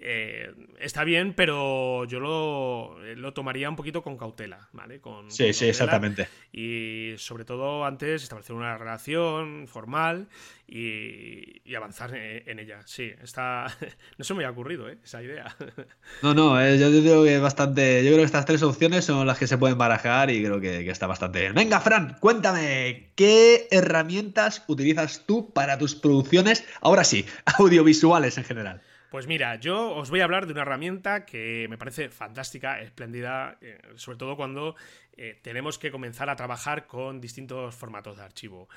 Eh, 0.00 0.54
está 0.78 1.02
bien, 1.02 1.34
pero 1.34 2.04
yo 2.04 2.20
lo, 2.20 2.96
lo, 3.16 3.32
tomaría 3.32 3.68
un 3.68 3.74
poquito 3.74 4.00
con 4.00 4.16
cautela, 4.16 4.68
¿vale? 4.72 5.00
Con, 5.00 5.28
sí, 5.28 5.52
sí, 5.52 5.66
exactamente. 5.66 6.28
Y 6.52 7.14
sobre 7.16 7.44
todo 7.44 7.84
antes 7.84 8.22
establecer 8.22 8.54
una 8.54 8.78
relación 8.78 9.66
formal 9.66 10.28
y, 10.68 11.74
avanzar 11.74 12.14
en, 12.14 12.60
ella. 12.60 12.80
Sí, 12.84 13.10
está. 13.22 13.66
no 14.18 14.24
se 14.24 14.34
me 14.34 14.44
ha 14.44 14.50
ocurrido, 14.50 14.88
¿eh? 14.88 14.98
Esa 15.02 15.20
idea. 15.20 15.56
no, 16.22 16.32
no, 16.32 16.60
eh, 16.60 16.78
yo 16.78 16.88
creo 16.90 17.24
que 17.24 17.38
bastante. 17.38 18.04
Yo 18.04 18.10
creo 18.10 18.18
que 18.18 18.26
estas 18.26 18.46
tres 18.46 18.62
opciones 18.62 19.04
son 19.04 19.26
las 19.26 19.38
que 19.38 19.48
se 19.48 19.58
pueden 19.58 19.78
barajar 19.78 20.30
y 20.30 20.44
creo 20.44 20.60
que, 20.60 20.84
que 20.84 20.90
está 20.90 21.08
bastante 21.08 21.40
bien. 21.40 21.54
Venga, 21.54 21.80
Fran, 21.80 22.16
cuéntame, 22.20 23.10
¿qué 23.16 23.66
herramientas 23.72 24.62
utilizas 24.68 25.24
tú 25.26 25.52
para 25.52 25.76
tus 25.76 25.96
producciones? 25.96 26.64
Ahora 26.80 27.02
sí, 27.02 27.26
audiovisuales 27.58 28.38
en 28.38 28.44
general. 28.44 28.80
Pues 29.10 29.26
mira, 29.26 29.56
yo 29.56 29.94
os 29.94 30.10
voy 30.10 30.20
a 30.20 30.24
hablar 30.24 30.46
de 30.46 30.52
una 30.52 30.62
herramienta 30.62 31.24
que 31.24 31.66
me 31.70 31.78
parece 31.78 32.10
fantástica, 32.10 32.80
espléndida, 32.80 33.56
eh, 33.62 33.80
sobre 33.94 34.18
todo 34.18 34.36
cuando 34.36 34.76
eh, 35.16 35.38
tenemos 35.42 35.78
que 35.78 35.90
comenzar 35.90 36.28
a 36.28 36.36
trabajar 36.36 36.86
con 36.86 37.18
distintos 37.18 37.74
formatos 37.74 38.18
de 38.18 38.22
archivo. 38.22 38.68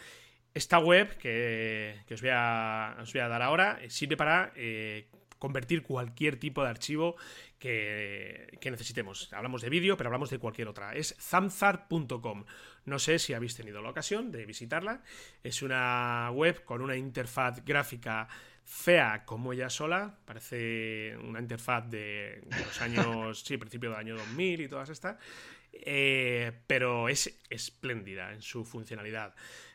Esta 0.54 0.80
web 0.80 1.18
que, 1.18 2.04
os, 2.10 2.22
voy 2.22 2.30
a, 2.32 2.96
dar 3.14 3.42
ahora 3.42 3.80
eh, 3.82 3.90
sirve 3.90 4.16
para 4.16 4.54
convertir 5.38 5.82
cualquier 5.82 6.38
tipo 6.38 6.64
de 6.64 6.70
archivo 6.70 7.16
que, 7.60 8.58
que 8.62 8.72
necesitemos. 8.72 9.34
Hablamos 9.34 9.62
de 9.62 9.70
vídeo, 9.70 9.98
pero 9.98 10.08
hablamos 10.08 10.30
de 10.30 10.40
cualquier 10.40 10.70
otra. 10.70 10.94
Es 10.94 11.16
zamzar.com. 11.20 12.46
No 12.86 13.00
sé 13.00 13.20
si 13.20 13.34
habéis 13.34 13.56
tenido 13.56 13.82
la 13.82 13.90
ocasión 13.90 14.32
de 14.32 14.46
visitarla. 14.46 15.02
Es 15.44 15.62
una 15.62 16.30
web 16.32 16.64
con 16.64 16.82
una 16.82 16.96
interfaz 16.96 17.66
gráfica 17.66 18.30
fea 18.66 19.24
como 19.26 19.53
ella 19.53 19.70
sola, 19.70 20.18
parece 20.26 21.16
una 21.18 21.39
interfaz 21.39 21.89
de, 21.89 22.43
los 22.49 22.82
años, 22.82 23.41
sí, 23.45 23.57
principio 23.57 23.89
del 23.89 23.99
año 23.99 24.16
2000 24.16 24.62
y 24.62 24.68
todas 24.68 24.89
estas, 24.89 25.18
eh, 25.74 26.51
pero 26.68 27.09
es 27.09 27.39
espléndida 27.49 28.34
en 28.34 28.41
su 28.41 28.66
funcionalidad. 28.66 29.34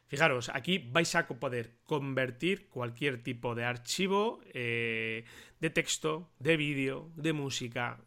Fijaros, 0.08 0.50
aquí 0.50 0.78
vais 0.78 1.12
a 1.16 1.26
poder 1.26 1.72
convertir 1.84 2.68
cualquier 2.68 3.22
tipo 3.22 3.56
de 3.56 3.64
archivo 3.64 4.40
eh, 4.54 5.24
de 5.60 5.70
texto, 5.70 6.30
de 6.38 6.56
vídeo, 6.56 7.10
de 7.16 7.32
música. 7.32 7.98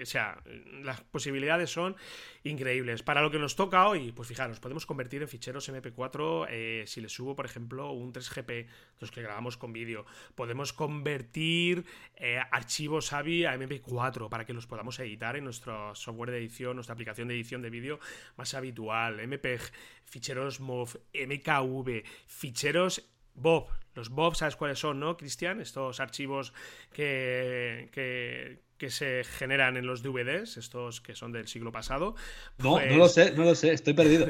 O 0.00 0.04
sea, 0.04 0.42
las 0.82 1.00
posibilidades 1.02 1.70
son 1.70 1.96
increíbles. 2.44 3.02
Para 3.02 3.22
lo 3.22 3.30
que 3.30 3.38
nos 3.38 3.56
toca 3.56 3.88
hoy, 3.88 4.12
pues 4.12 4.28
fijaros, 4.28 4.60
podemos 4.60 4.86
convertir 4.86 5.22
en 5.22 5.28
ficheros 5.28 5.68
MP4 5.70 6.46
eh, 6.50 6.84
si 6.86 7.00
le 7.00 7.08
subo, 7.08 7.34
por 7.34 7.46
ejemplo, 7.46 7.92
un 7.92 8.12
3GP, 8.12 8.66
los 9.00 9.10
que 9.10 9.22
grabamos 9.22 9.56
con 9.56 9.72
vídeo. 9.72 10.04
Podemos 10.34 10.72
convertir 10.72 11.84
eh, 12.16 12.40
archivos 12.50 13.12
AVI 13.12 13.46
a 13.46 13.56
MP4 13.56 14.28
para 14.28 14.44
que 14.44 14.52
los 14.52 14.66
podamos 14.66 14.98
editar 14.98 15.36
en 15.36 15.44
nuestro 15.44 15.94
software 15.94 16.30
de 16.30 16.38
edición, 16.38 16.76
nuestra 16.76 16.94
aplicación 16.94 17.28
de 17.28 17.34
edición 17.34 17.62
de 17.62 17.70
vídeo 17.70 17.98
más 18.36 18.52
habitual. 18.54 19.26
MPEG, 19.26 19.60
ficheros 20.06 20.60
MOV, 20.60 20.96
MKV, 21.12 22.02
ficheros 22.26 23.08
Bob. 23.34 23.68
Los 23.94 24.10
Bob, 24.10 24.34
¿sabes 24.34 24.56
cuáles 24.56 24.78
son, 24.78 25.00
no, 25.00 25.16
Cristian? 25.16 25.60
Estos 25.60 26.00
archivos 26.00 26.52
que, 26.92 27.88
que, 27.92 28.60
que 28.78 28.90
se 28.90 29.24
generan 29.24 29.76
en 29.76 29.86
los 29.86 30.02
DVDs, 30.02 30.56
estos 30.58 31.00
que 31.00 31.14
son 31.14 31.32
del 31.32 31.48
siglo 31.48 31.72
pasado. 31.72 32.14
No, 32.58 32.78
no 32.78 32.86
lo 32.86 32.98
pues 32.98 33.12
sé, 33.12 33.32
no 33.32 33.44
lo 33.44 33.54
sé, 33.54 33.72
estoy 33.72 33.94
perdido. 33.94 34.26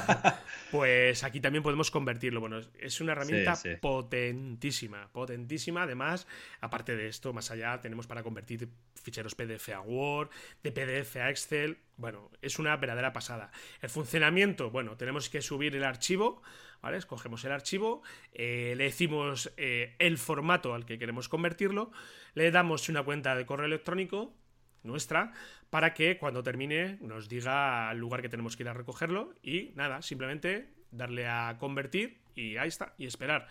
pues 0.72 1.22
aquí 1.22 1.40
también 1.40 1.62
podemos 1.62 1.90
convertirlo. 1.90 2.40
Bueno, 2.40 2.60
es 2.78 3.00
una 3.00 3.12
herramienta 3.12 3.56
potentísima, 3.80 5.08
potentísima. 5.12 5.84
Además, 5.84 6.26
aparte 6.60 6.96
de 6.96 7.06
esto, 7.08 7.32
más 7.32 7.50
allá, 7.50 7.80
tenemos 7.80 8.06
para 8.06 8.22
convertir 8.22 8.68
ficheros 9.02 9.34
PDF 9.34 9.70
a 9.70 9.80
Word, 9.80 10.30
de 10.62 10.72
PDF 10.72 11.16
a 11.16 11.30
Excel. 11.30 11.78
Bueno, 11.96 12.30
es 12.42 12.58
una 12.58 12.76
verdadera 12.76 13.12
pasada. 13.12 13.50
El 13.80 13.90
funcionamiento, 13.90 14.70
bueno, 14.70 14.96
tenemos 14.96 15.28
que 15.28 15.42
subir 15.42 15.76
el 15.76 15.84
archivo 15.84 16.42
¿vale? 16.82 16.96
Escogemos 16.96 17.44
el 17.44 17.52
archivo, 17.52 18.02
eh, 18.32 18.74
le 18.76 18.84
decimos 18.84 19.52
eh, 19.56 19.94
el 19.98 20.18
formato 20.18 20.74
al 20.74 20.86
que 20.86 20.98
queremos 20.98 21.28
convertirlo, 21.28 21.92
le 22.34 22.50
damos 22.50 22.88
una 22.88 23.02
cuenta 23.02 23.34
de 23.34 23.46
correo 23.46 23.66
electrónico 23.66 24.34
nuestra 24.82 25.32
para 25.68 25.92
que 25.92 26.16
cuando 26.16 26.42
termine 26.42 26.96
nos 27.00 27.28
diga 27.28 27.90
al 27.90 27.98
lugar 27.98 28.22
que 28.22 28.28
tenemos 28.28 28.56
que 28.56 28.62
ir 28.62 28.68
a 28.68 28.74
recogerlo 28.74 29.34
y 29.42 29.72
nada, 29.74 30.02
simplemente 30.02 30.72
darle 30.90 31.28
a 31.28 31.56
convertir 31.58 32.18
y 32.34 32.56
ahí 32.56 32.68
está, 32.68 32.94
y 32.96 33.06
esperar. 33.06 33.48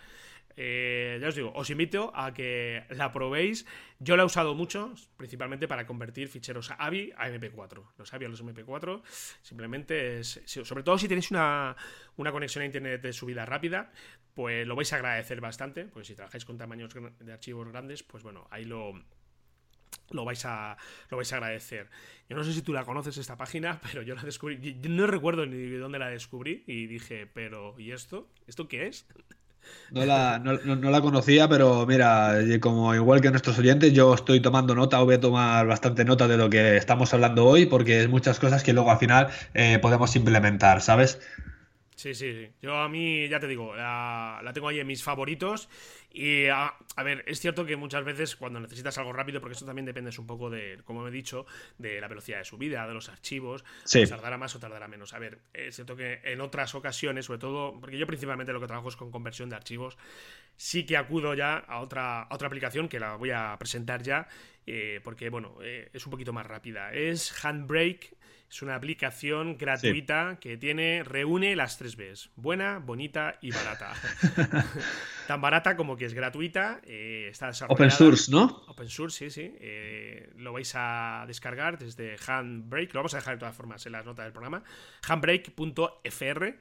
Eh, 0.56 1.18
ya 1.20 1.28
os 1.28 1.34
digo, 1.34 1.52
os 1.54 1.70
invito 1.70 2.12
a 2.14 2.32
que 2.34 2.84
la 2.90 3.12
probéis. 3.12 3.66
Yo 3.98 4.16
la 4.16 4.22
he 4.22 4.26
usado 4.26 4.54
mucho, 4.54 4.94
principalmente 5.16 5.68
para 5.68 5.86
convertir 5.86 6.28
ficheros 6.28 6.70
AVI 6.76 7.12
a 7.16 7.28
MP4. 7.28 7.84
Los 7.98 8.12
AVI 8.14 8.26
a 8.26 8.28
los 8.28 8.44
MP4, 8.44 9.02
simplemente 9.42 10.20
es. 10.20 10.40
Sobre 10.44 10.82
todo 10.82 10.98
si 10.98 11.08
tenéis 11.08 11.30
una, 11.30 11.76
conexión 12.16 12.62
a 12.62 12.66
internet 12.66 13.02
de 13.02 13.12
subida 13.12 13.46
rápida, 13.46 13.92
pues 14.34 14.66
lo 14.66 14.76
vais 14.76 14.92
a 14.92 14.96
agradecer 14.96 15.40
bastante. 15.40 15.84
Pues 15.84 16.06
si 16.06 16.14
trabajáis 16.14 16.44
con 16.44 16.58
tamaños 16.58 16.94
de 17.20 17.32
archivos 17.32 17.68
grandes, 17.68 18.02
pues 18.02 18.22
bueno, 18.22 18.46
ahí 18.50 18.64
lo, 18.64 18.94
lo 20.10 20.24
vais 20.24 20.44
a 20.44 20.76
lo 21.10 21.16
vais 21.16 21.32
a 21.32 21.36
agradecer. 21.36 21.88
Yo 22.28 22.36
no 22.36 22.44
sé 22.44 22.52
si 22.52 22.62
tú 22.62 22.72
la 22.72 22.84
conoces 22.84 23.16
esta 23.16 23.36
página, 23.36 23.80
pero 23.82 24.02
yo 24.02 24.14
la 24.14 24.22
descubrí, 24.22 24.74
no 24.88 25.06
recuerdo 25.06 25.46
ni 25.46 25.56
de 25.56 25.78
dónde 25.78 25.98
la 25.98 26.08
descubrí 26.08 26.64
y 26.66 26.86
dije, 26.86 27.26
pero 27.26 27.78
¿y 27.78 27.92
esto? 27.92 28.30
¿Esto 28.46 28.68
qué 28.68 28.86
es? 28.86 29.06
No 29.90 30.04
la, 30.06 30.38
no, 30.38 30.90
la, 30.90 31.00
conocía, 31.00 31.48
pero 31.48 31.84
mira, 31.84 32.34
como 32.60 32.94
igual 32.94 33.20
que 33.20 33.30
nuestros 33.30 33.58
oyentes, 33.58 33.92
yo 33.92 34.14
estoy 34.14 34.40
tomando 34.40 34.74
nota, 34.74 35.00
voy 35.00 35.16
a 35.16 35.20
tomar 35.20 35.66
bastante 35.66 36.04
nota 36.04 36.28
de 36.28 36.36
lo 36.36 36.48
que 36.48 36.76
estamos 36.76 37.12
hablando 37.12 37.44
hoy, 37.44 37.66
porque 37.66 38.00
es 38.00 38.08
muchas 38.08 38.38
cosas 38.38 38.62
que 38.62 38.72
luego 38.72 38.92
al 38.92 38.98
final 38.98 39.28
eh, 39.52 39.80
podemos 39.82 40.14
implementar, 40.14 40.80
¿sabes? 40.80 41.18
Sí, 42.00 42.14
sí, 42.14 42.32
sí. 42.32 42.50
Yo 42.62 42.78
a 42.78 42.88
mí, 42.88 43.28
ya 43.28 43.38
te 43.38 43.46
digo, 43.46 43.76
la, 43.76 44.50
tengo 44.54 44.68
ahí 44.68 44.80
en 44.80 44.86
mis 44.86 45.02
favoritos. 45.02 45.68
Y 46.10 46.46
a, 46.46 46.74
ver, 47.04 47.22
es 47.26 47.40
cierto 47.40 47.66
que 47.66 47.76
muchas 47.76 48.04
veces 48.04 48.36
cuando 48.36 48.58
necesitas 48.58 48.96
algo 48.96 49.12
rápido, 49.12 49.38
porque 49.38 49.52
esto 49.52 49.66
también 49.66 49.84
depende 49.84 50.10
un 50.18 50.26
poco 50.26 50.48
de, 50.48 50.80
como 50.86 51.06
he 51.06 51.10
dicho, 51.10 51.44
de 51.76 52.00
la 52.00 52.08
velocidad 52.08 52.38
de 52.38 52.46
subida, 52.46 52.88
de 52.88 52.94
los 52.94 53.10
archivos, 53.10 53.66
pues 53.92 54.08
tardará 54.08 54.38
más 54.38 54.56
o 54.56 54.58
tardará 54.58 54.88
menos. 54.88 55.12
A 55.12 55.18
ver, 55.18 55.40
es 55.52 55.74
cierto 55.74 55.94
que 55.94 56.22
en 56.24 56.40
otras 56.40 56.74
ocasiones, 56.74 57.26
sobre 57.26 57.38
todo, 57.38 57.78
porque 57.78 57.98
yo 57.98 58.06
principalmente 58.06 58.54
lo 58.54 58.60
que 58.60 58.66
trabajo 58.66 58.88
es 58.88 58.96
con 58.96 59.10
conversión 59.10 59.50
de 59.50 59.56
archivos, 59.56 59.98
sí 60.56 60.86
que 60.86 60.96
acudo 60.96 61.34
ya 61.34 61.58
a 61.58 61.80
otra, 61.80 62.28
otra 62.30 62.46
aplicación 62.46 62.88
que 62.88 62.98
la 62.98 63.16
voy 63.16 63.30
a 63.30 63.54
presentar 63.58 64.02
ya, 64.02 64.26
eh, 64.66 65.00
porque 65.04 65.28
bueno, 65.28 65.58
eh, 65.62 65.90
es 65.92 66.06
un 66.06 66.12
poquito 66.12 66.32
más 66.32 66.46
rápida. 66.46 66.94
Es 66.94 67.44
Handbrake 67.44 68.16
es 68.50 68.62
una 68.62 68.74
aplicación 68.74 69.56
gratuita 69.56 70.38
que 70.40 70.56
tiene, 70.56 71.04
reúne 71.04 71.54
las 71.54 71.78
tres 71.78 71.96
Bs. 71.96 72.30
Buena, 72.34 72.80
bonita 72.80 73.38
y 73.40 73.52
barata. 73.52 73.92
Tan 75.28 75.40
barata 75.40 75.76
como 75.76 75.96
que 75.96 76.06
es 76.06 76.14
gratuita. 76.14 76.80
Eh, 76.82 77.28
está 77.30 77.52
Open 77.68 77.92
source, 77.92 78.28
¿no? 78.28 78.64
Open 78.66 78.88
source, 78.88 79.30
sí, 79.30 79.30
sí. 79.30 79.54
Eh, 79.60 80.32
lo 80.36 80.52
vais 80.52 80.72
a 80.74 81.24
descargar 81.28 81.78
desde 81.78 82.16
Handbrake. 82.26 82.92
Lo 82.92 83.00
vamos 83.00 83.14
a 83.14 83.18
dejar 83.18 83.34
de 83.34 83.38
todas 83.38 83.54
formas 83.54 83.86
en 83.86 83.92
las 83.92 84.04
notas 84.04 84.24
del 84.24 84.32
programa. 84.32 84.64
Handbrake.fr. 85.06 86.58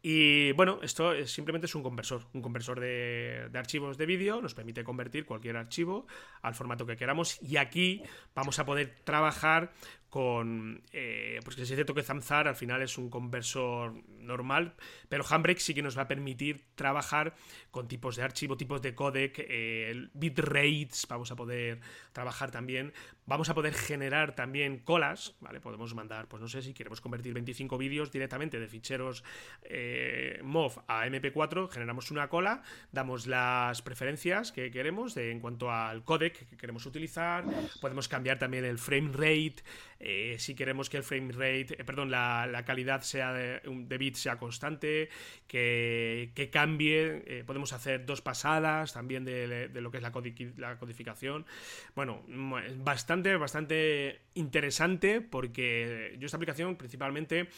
Y 0.00 0.52
bueno, 0.52 0.78
esto 0.82 1.12
es, 1.12 1.32
simplemente 1.32 1.66
es 1.66 1.74
un 1.74 1.82
conversor, 1.82 2.22
un 2.32 2.40
conversor 2.40 2.78
de, 2.78 3.50
archivos 3.54 3.98
de 3.98 4.06
vídeo, 4.06 4.40
nos 4.40 4.54
permite 4.54 4.84
convertir 4.84 5.26
cualquier 5.26 5.56
archivo 5.56 6.06
al 6.40 6.54
formato 6.54 6.86
que 6.86 6.96
queramos 6.96 7.42
y 7.42 7.56
aquí 7.56 8.02
vamos 8.32 8.60
a 8.60 8.64
poder 8.64 8.94
trabajar 9.02 9.72
con. 10.08 10.82
Eh, 10.92 11.40
pues 11.44 11.56
que 11.56 11.62
es 11.62 11.68
cierto 11.68 11.94
que 11.94 12.02
Zamzar 12.02 12.48
al 12.48 12.56
final 12.56 12.82
es 12.82 12.98
un 12.98 13.10
conversor 13.10 13.94
normal, 14.20 14.74
pero 15.08 15.24
Handbrake 15.28 15.60
sí 15.60 15.74
que 15.74 15.82
nos 15.82 15.96
va 15.96 16.02
a 16.02 16.08
permitir 16.08 16.64
trabajar 16.74 17.34
con 17.70 17.88
tipos 17.88 18.16
de 18.16 18.22
archivo, 18.22 18.56
tipos 18.56 18.82
de 18.82 18.94
codec, 18.94 19.36
eh, 19.38 20.08
bitrates, 20.14 21.06
vamos 21.08 21.30
a 21.30 21.36
poder 21.36 21.80
trabajar 22.12 22.50
también. 22.50 22.92
Vamos 23.26 23.50
a 23.50 23.54
poder 23.54 23.74
generar 23.74 24.34
también 24.34 24.78
colas, 24.78 25.34
¿vale? 25.40 25.60
Podemos 25.60 25.94
mandar, 25.94 26.28
pues 26.28 26.40
no 26.40 26.48
sé 26.48 26.62
si 26.62 26.72
queremos 26.72 27.02
convertir 27.02 27.34
25 27.34 27.76
vídeos 27.76 28.10
directamente 28.10 28.58
de 28.58 28.66
ficheros 28.68 29.22
eh, 29.62 30.40
MOV 30.42 30.78
a 30.86 31.06
MP4, 31.06 31.68
generamos 31.68 32.10
una 32.10 32.28
cola, 32.30 32.62
damos 32.90 33.26
las 33.26 33.82
preferencias 33.82 34.50
que 34.50 34.70
queremos 34.70 35.14
en 35.18 35.40
cuanto 35.40 35.70
al 35.70 36.04
codec 36.04 36.48
que 36.48 36.56
queremos 36.56 36.86
utilizar, 36.86 37.44
podemos 37.82 38.08
cambiar 38.08 38.38
también 38.38 38.64
el 38.64 38.78
frame 38.78 39.10
rate, 39.12 39.62
eh, 40.00 40.36
si 40.38 40.54
queremos 40.54 40.88
que 40.88 40.96
el 40.96 41.02
frame 41.02 41.32
rate, 41.32 41.80
eh, 41.80 41.84
perdón, 41.84 42.10
la, 42.10 42.62
calidad 42.64 43.02
sea 43.02 43.32
de, 43.32 43.60
de, 43.64 43.98
bit 43.98 44.14
sea 44.14 44.36
constante, 44.36 45.08
que, 45.46 46.50
cambie, 46.52 47.22
eh, 47.26 47.44
podemos 47.44 47.72
hacer 47.72 48.06
dos 48.06 48.20
pasadas 48.20 48.92
también 48.92 49.24
de, 49.24 49.68
lo 49.74 49.90
que 49.90 49.96
es 49.96 50.02
la, 50.02 50.12
la, 50.56 50.78
codificación. 50.78 51.46
Bueno, 51.96 52.22
bastante, 52.76 53.36
bastante 53.36 54.20
interesante 54.34 55.20
porque 55.20 56.16
yo 56.18 56.26
esta 56.26 56.36
aplicación 56.36 56.76
principalmente 56.76 57.48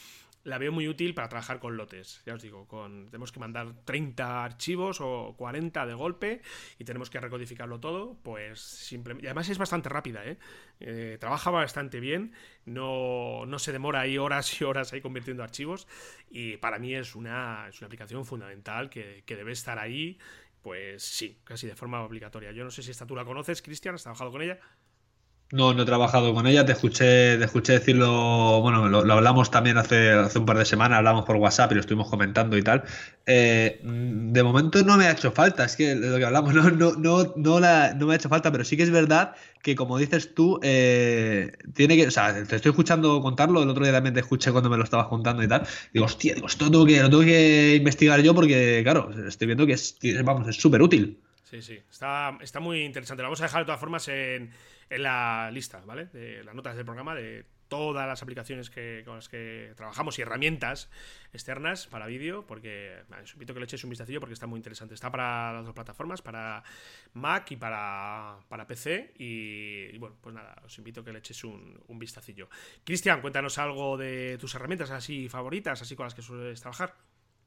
la 0.42 0.58
veo 0.58 0.72
muy 0.72 0.88
útil 0.88 1.14
para 1.14 1.28
trabajar 1.28 1.58
con 1.58 1.76
lotes. 1.76 2.22
Ya 2.24 2.34
os 2.34 2.42
digo, 2.42 2.66
con, 2.66 3.06
tenemos 3.10 3.30
que 3.32 3.40
mandar 3.40 3.74
30 3.84 4.44
archivos 4.44 5.00
o 5.00 5.34
40 5.36 5.86
de 5.86 5.94
golpe 5.94 6.42
y 6.78 6.84
tenemos 6.84 7.10
que 7.10 7.20
recodificarlo 7.20 7.80
todo, 7.80 8.18
pues 8.22 8.60
simplemente... 8.60 9.28
Además 9.28 9.48
es 9.48 9.58
bastante 9.58 9.88
rápida, 9.88 10.24
¿eh? 10.24 10.38
¿eh? 10.80 11.18
trabaja 11.20 11.50
bastante 11.50 12.00
bien, 12.00 12.32
no, 12.64 13.44
no, 13.46 13.58
se 13.58 13.72
demora 13.72 14.00
ahí 14.00 14.16
horas 14.16 14.60
y 14.60 14.64
horas 14.64 14.92
ahí 14.92 15.00
convirtiendo 15.00 15.42
archivos 15.42 15.86
y 16.30 16.56
para 16.56 16.78
mí 16.78 16.94
es 16.94 17.14
una, 17.14 17.66
es 17.68 17.80
una 17.80 17.86
aplicación 17.86 18.24
fundamental 18.24 18.88
que, 18.88 19.22
que 19.26 19.36
debe 19.36 19.52
estar 19.52 19.78
ahí, 19.78 20.18
pues 20.62 21.02
sí, 21.02 21.38
casi 21.44 21.66
de 21.66 21.76
forma 21.76 22.02
obligatoria. 22.02 22.52
Yo 22.52 22.64
no 22.64 22.70
sé 22.70 22.82
si 22.82 22.90
esta 22.90 23.06
tú 23.06 23.14
la 23.14 23.24
conoces, 23.24 23.60
Cristian, 23.62 23.94
¿has 23.94 24.02
trabajado 24.02 24.30
con 24.30 24.42
ella? 24.42 24.58
No, 25.52 25.74
no 25.74 25.82
he 25.82 25.84
trabajado 25.84 26.32
con 26.32 26.46
ella, 26.46 26.64
te 26.64 26.70
escuché, 26.70 27.36
te 27.36 27.44
escuché 27.44 27.72
decirlo, 27.72 28.60
bueno, 28.60 28.88
lo, 28.88 29.12
hablamos 29.12 29.50
también 29.50 29.78
hace, 29.78 30.12
hace 30.12 30.38
un 30.38 30.46
par 30.46 30.56
de 30.56 30.64
semanas, 30.64 30.98
hablamos 30.98 31.24
por 31.24 31.34
WhatsApp 31.36 31.72
y 31.72 31.74
lo 31.74 31.80
estuvimos 31.80 32.08
comentando 32.08 32.56
y 32.56 32.62
tal. 32.62 32.84
Eh, 33.26 33.80
de 33.82 34.42
momento 34.44 34.80
no 34.84 34.96
me 34.96 35.06
ha 35.06 35.10
hecho 35.10 35.32
falta, 35.32 35.64
es 35.64 35.74
que 35.74 35.96
lo 35.96 36.18
que 36.18 36.24
hablamos 36.24 36.54
no, 36.54 36.70
no, 36.70 36.92
no, 36.92 37.32
no, 37.34 37.58
la, 37.58 37.94
no 37.94 38.06
me 38.06 38.12
ha 38.12 38.16
hecho 38.16 38.28
falta, 38.28 38.52
pero 38.52 38.62
sí 38.62 38.76
que 38.76 38.84
es 38.84 38.92
verdad 38.92 39.34
que 39.60 39.74
como 39.74 39.98
dices 39.98 40.36
tú, 40.36 40.60
eh, 40.62 41.50
tiene 41.74 41.96
que, 41.96 42.06
o 42.06 42.10
sea, 42.12 42.32
te 42.32 42.54
estoy 42.54 42.70
escuchando 42.70 43.20
contarlo, 43.20 43.60
el 43.64 43.70
otro 43.70 43.82
día 43.82 43.92
también 43.92 44.14
te 44.14 44.20
escuché 44.20 44.52
cuando 44.52 44.70
me 44.70 44.76
lo 44.76 44.84
estabas 44.84 45.08
contando 45.08 45.42
y 45.42 45.48
tal, 45.48 45.66
digo, 45.92 46.06
hostia, 46.06 46.34
digo, 46.36 46.46
esto 46.46 46.70
tengo 46.70 46.86
que, 46.86 47.00
lo 47.00 47.10
tengo 47.10 47.24
que 47.24 47.74
investigar 47.74 48.20
yo 48.22 48.36
porque, 48.36 48.82
claro, 48.84 49.10
estoy 49.26 49.46
viendo 49.46 49.66
que 49.66 49.72
es, 49.72 49.98
vamos, 50.22 50.46
es 50.46 50.56
súper 50.56 50.80
útil. 50.80 51.18
Sí, 51.42 51.60
sí, 51.60 51.80
está, 51.90 52.38
está 52.40 52.60
muy 52.60 52.82
interesante. 52.82 53.24
Lo 53.24 53.26
vamos 53.26 53.40
a 53.40 53.44
dejar 53.46 53.62
de 53.62 53.64
todas 53.64 53.80
formas 53.80 54.06
en 54.06 54.52
en 54.90 55.02
la 55.04 55.50
lista, 55.52 55.80
¿vale? 55.86 56.06
De 56.06 56.44
las 56.44 56.54
notas 56.54 56.76
del 56.76 56.84
programa, 56.84 57.14
de 57.14 57.46
todas 57.68 58.06
las 58.06 58.20
aplicaciones 58.22 58.68
que, 58.68 59.02
con 59.06 59.14
las 59.14 59.28
que 59.28 59.72
trabajamos 59.76 60.18
y 60.18 60.22
herramientas 60.22 60.90
externas 61.32 61.86
para 61.86 62.06
vídeo, 62.06 62.44
porque 62.44 63.04
os 63.22 63.32
invito 63.34 63.52
a 63.52 63.54
que 63.54 63.60
le 63.60 63.64
echéis 63.64 63.84
un 63.84 63.90
vistacillo 63.90 64.18
porque 64.18 64.34
está 64.34 64.48
muy 64.48 64.58
interesante. 64.58 64.94
Está 64.94 65.10
para 65.10 65.52
las 65.52 65.64
dos 65.64 65.72
plataformas, 65.72 66.20
para 66.20 66.64
Mac 67.14 67.52
y 67.52 67.56
para, 67.56 68.38
para 68.48 68.66
PC. 68.66 69.14
Y, 69.16 69.96
bueno, 69.98 70.16
pues 70.20 70.34
nada, 70.34 70.60
os 70.64 70.76
invito 70.78 71.00
a 71.00 71.04
que 71.04 71.12
le 71.12 71.20
echéis 71.20 71.44
un, 71.44 71.80
un 71.86 71.98
vistacillo. 71.98 72.50
Cristian, 72.84 73.20
cuéntanos 73.20 73.56
algo 73.58 73.96
de 73.96 74.36
tus 74.38 74.52
herramientas 74.56 74.90
así 74.90 75.28
favoritas, 75.28 75.80
así 75.80 75.94
con 75.94 76.04
las 76.04 76.14
que 76.14 76.22
sueles 76.22 76.60
trabajar. 76.60 76.96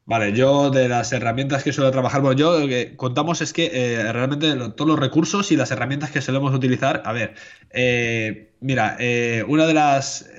Vale, 0.05 0.33
yo 0.33 0.69
de 0.69 0.89
las 0.89 1.13
herramientas 1.13 1.63
que 1.63 1.71
suelo 1.71 1.89
trabajar, 1.89 2.19
bueno, 2.21 2.37
yo 2.37 2.59
lo 2.59 2.67
que 2.67 2.97
contamos 2.97 3.41
es 3.41 3.53
que 3.53 3.71
eh, 3.73 4.11
realmente 4.11 4.53
todos 4.75 4.87
los 4.87 4.99
recursos 4.99 5.49
y 5.53 5.55
las 5.55 5.71
herramientas 5.71 6.11
que 6.11 6.19
solemos 6.21 6.53
utilizar, 6.53 7.01
a 7.05 7.13
ver, 7.13 7.35
eh, 7.69 8.51
mira, 8.59 8.97
eh, 8.99 9.45
una 9.47 9.65
de 9.65 9.73
las, 9.73 10.29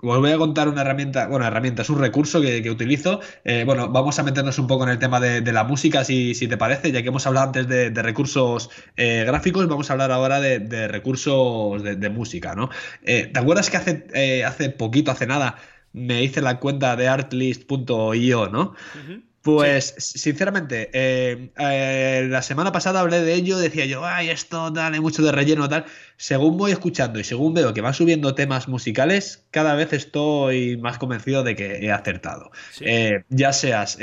os 0.00 0.18
voy 0.20 0.30
a 0.30 0.38
contar 0.38 0.68
una 0.68 0.82
herramienta, 0.82 1.26
bueno, 1.26 1.44
herramienta, 1.44 1.82
es 1.82 1.90
un 1.90 1.98
recurso 1.98 2.40
que, 2.40 2.70
utilizo, 2.70 3.18
bueno, 3.66 3.88
vamos 3.88 4.20
a 4.20 4.22
meternos 4.22 4.60
un 4.60 4.68
poco 4.68 4.84
en 4.84 4.90
el 4.90 4.98
tema 5.00 5.18
de, 5.18 5.52
la 5.52 5.64
música, 5.64 6.04
si, 6.04 6.36
si, 6.36 6.46
te 6.46 6.56
parece, 6.56 6.92
ya 6.92 7.02
que 7.02 7.08
hemos 7.08 7.26
hablado 7.26 7.46
antes 7.48 7.66
de, 7.66 7.90
recursos 8.02 8.70
gráficos, 8.96 9.66
vamos 9.66 9.90
a 9.90 9.94
hablar 9.94 10.12
ahora 10.12 10.40
de, 10.40 10.86
recursos 10.86 11.82
de, 11.82 12.10
música, 12.10 12.54
¿no? 12.54 12.70
¿Te 13.04 13.32
acuerdas 13.34 13.70
que 13.70 13.76
hace, 13.76 14.44
hace 14.44 14.70
poquito, 14.70 15.10
hace 15.10 15.26
nada, 15.26 15.56
me 15.92 16.22
hice 16.22 16.40
la 16.40 16.58
cuenta 16.58 16.96
de 16.96 17.08
artlist.io, 17.08 18.48
¿no? 18.48 18.74
Pues, 19.42 19.94
sinceramente, 19.98 20.88
eh, 20.92 21.50
eh, 21.58 22.26
la 22.30 22.42
semana 22.42 22.70
pasada 22.70 23.00
hablé 23.00 23.22
de 23.22 23.34
ello, 23.34 23.58
decía 23.58 23.86
yo, 23.86 24.06
ay, 24.06 24.30
esto 24.30 24.70
dale 24.70 25.00
mucho 25.00 25.20
de 25.22 25.32
relleno, 25.32 25.68
tal. 25.68 25.84
Según 26.16 26.56
voy 26.56 26.70
escuchando 26.70 27.18
y 27.18 27.24
según 27.24 27.52
veo 27.52 27.74
que 27.74 27.80
van 27.80 27.92
subiendo 27.92 28.36
temas 28.36 28.68
musicales, 28.68 29.44
cada 29.50 29.74
vez 29.74 29.92
estoy 29.92 30.76
más 30.76 30.98
convencido 30.98 31.42
de 31.42 31.56
que 31.56 31.84
he 31.84 31.90
acertado. 31.90 32.52
Eh, 32.80 33.24
ya 33.30 33.52
seas 33.52 33.98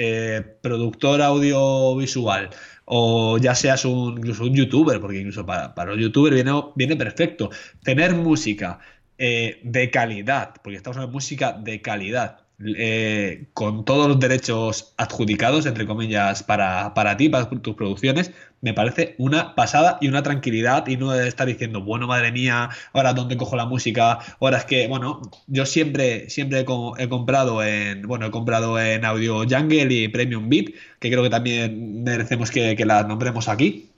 productor 0.62 1.22
audiovisual 1.22 2.50
o 2.84 3.38
ya 3.38 3.56
seas 3.56 3.86
un, 3.86 4.18
incluso 4.18 4.44
un 4.44 4.54
youtuber, 4.54 5.00
porque 5.00 5.20
incluso 5.20 5.46
para, 5.46 5.74
youtubers 5.96 6.36
viene, 6.36 6.52
viene 6.76 6.98
perfecto. 6.98 7.50
Tener 7.82 8.14
música 8.14 8.80
eh, 9.20 9.60
de 9.64 9.92
calidad, 9.92 10.54
porque 10.64 10.78
estamos 10.78 10.98
hablando 10.98 11.12
de 11.12 11.14
música 11.14 11.54
de 11.54 11.82
calidad, 11.82 12.40
eh, 12.62 13.48
con 13.54 13.86
todos 13.86 14.08
los 14.08 14.20
derechos 14.20 14.94
adjudicados, 14.98 15.66
entre 15.66 15.86
comillas, 15.86 16.44
para, 16.44 16.94
para 16.94 17.16
ti, 17.16 17.30
para 17.30 17.50
tus 17.50 17.76
producciones, 17.76 18.32
me 18.62 18.74
parece 18.74 19.16
una 19.18 19.56
pasada 19.56 19.98
y 20.02 20.10
una 20.10 20.24
tranquilidad 20.24 20.88
y 20.88 20.98
no 20.98 21.14
estar 21.16 21.48
diciendo, 21.48 21.82
bueno, 21.82 22.08
madre 22.08 22.32
mía, 22.32 22.70
ahora 22.94 23.14
dónde 23.14 23.38
cojo 23.38 23.56
la 23.56 23.66
música, 23.66 24.20
ahora 24.42 24.58
es 24.58 24.66
que, 24.66 24.88
bueno, 24.88 25.22
yo 25.48 25.66
siempre, 25.66 26.30
siempre 26.30 26.60
he, 26.60 27.10
comprado 27.10 27.64
en, 27.64 28.02
bueno, 28.04 28.26
he 28.26 28.32
comprado 28.32 28.80
en 28.80 29.06
Audio 29.06 29.40
Jungle 29.50 29.94
y 29.94 30.08
Premium 30.10 30.50
Beat, 30.50 30.68
que 31.00 31.10
creo 31.10 31.24
que 31.24 31.30
también 31.30 32.04
merecemos 32.04 32.52
que, 32.52 32.76
que 32.76 32.86
la 32.86 33.04
nombremos 33.04 33.48
aquí. 33.48 33.90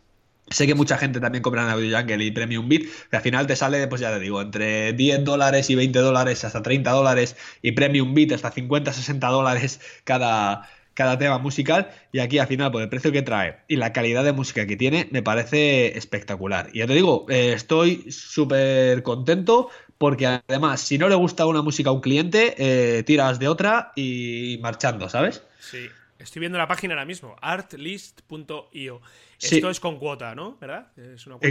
Sé 0.52 0.68
que 0.68 0.76
mucha 0.76 0.98
gente 0.98 1.20
también 1.20 1.42
compra 1.42 1.64
en 1.64 1.70
Audio 1.70 1.98
Jungle 1.98 2.24
y 2.24 2.32
Premium 2.32 2.68
Beat, 2.68 2.84
que 3.10 3.16
al 3.16 3.24
final 3.24 3.48
te 3.48 3.56
sale, 3.56 3.88
pues 3.88 4.02
ya 4.02 4.12
te 4.12 4.20
digo, 4.20 4.42
entre 4.42 4.94
10 4.94 5.24
dólares 5.24 5.70
y 5.70 5.76
20 5.76 6.00
dólares 6.00 6.44
hasta 6.44 6.62
30 6.62 6.92
dólares 6.92 7.38
y 7.62 7.72
Premium 7.72 8.14
Beat 8.14 8.34
hasta 8.34 8.52
50, 8.52 8.92
60 8.92 9.28
dólares 9.28 9.80
cada, 10.04 10.70
cada 10.94 11.18
tema 11.18 11.38
musical 11.38 11.90
y 12.12 12.20
aquí 12.20 12.38
al 12.38 12.48
final 12.48 12.72
por 12.72 12.82
el 12.82 12.90
precio 12.90 13.12
que 13.12 13.22
trae 13.22 13.60
y 13.70 13.78
la 13.78 13.94
calidad 13.94 14.26
de 14.26 14.34
música 14.34 14.68
que 14.68 14.76
tiene 14.76 15.08
me 15.12 15.24
parece 15.24 15.98
espectacular. 15.98 16.70
Y 16.74 16.80
ya 16.80 16.88
te 16.88 16.94
digo, 16.94 17.26
eh, 17.30 17.54
estoy 17.54 18.12
súper 18.12 19.04
contento 19.04 19.70
porque 19.98 20.26
además 20.26 20.82
si 20.82 20.98
no 20.98 21.08
le 21.08 21.16
gusta 21.16 21.46
una 21.46 21.62
música 21.62 21.92
a 21.92 21.94
un 21.94 22.02
cliente, 22.02 22.56
eh, 22.58 23.04
tiras 23.04 23.40
de 23.40 23.48
otra 23.48 23.94
y 23.96 24.60
marchando, 24.62 25.08
¿sabes? 25.08 25.44
Sí, 25.60 25.88
estoy 26.22 26.40
viendo 26.40 26.58
la 26.58 26.68
página 26.68 26.94
ahora 26.94 27.06
mismo, 27.06 27.36
artlist.io. 27.42 29.02
Esto 29.42 29.70
es 29.70 29.80
con 29.80 29.98
cuota, 29.98 30.36
¿no? 30.36 30.58
¿Verdad? 30.60 30.88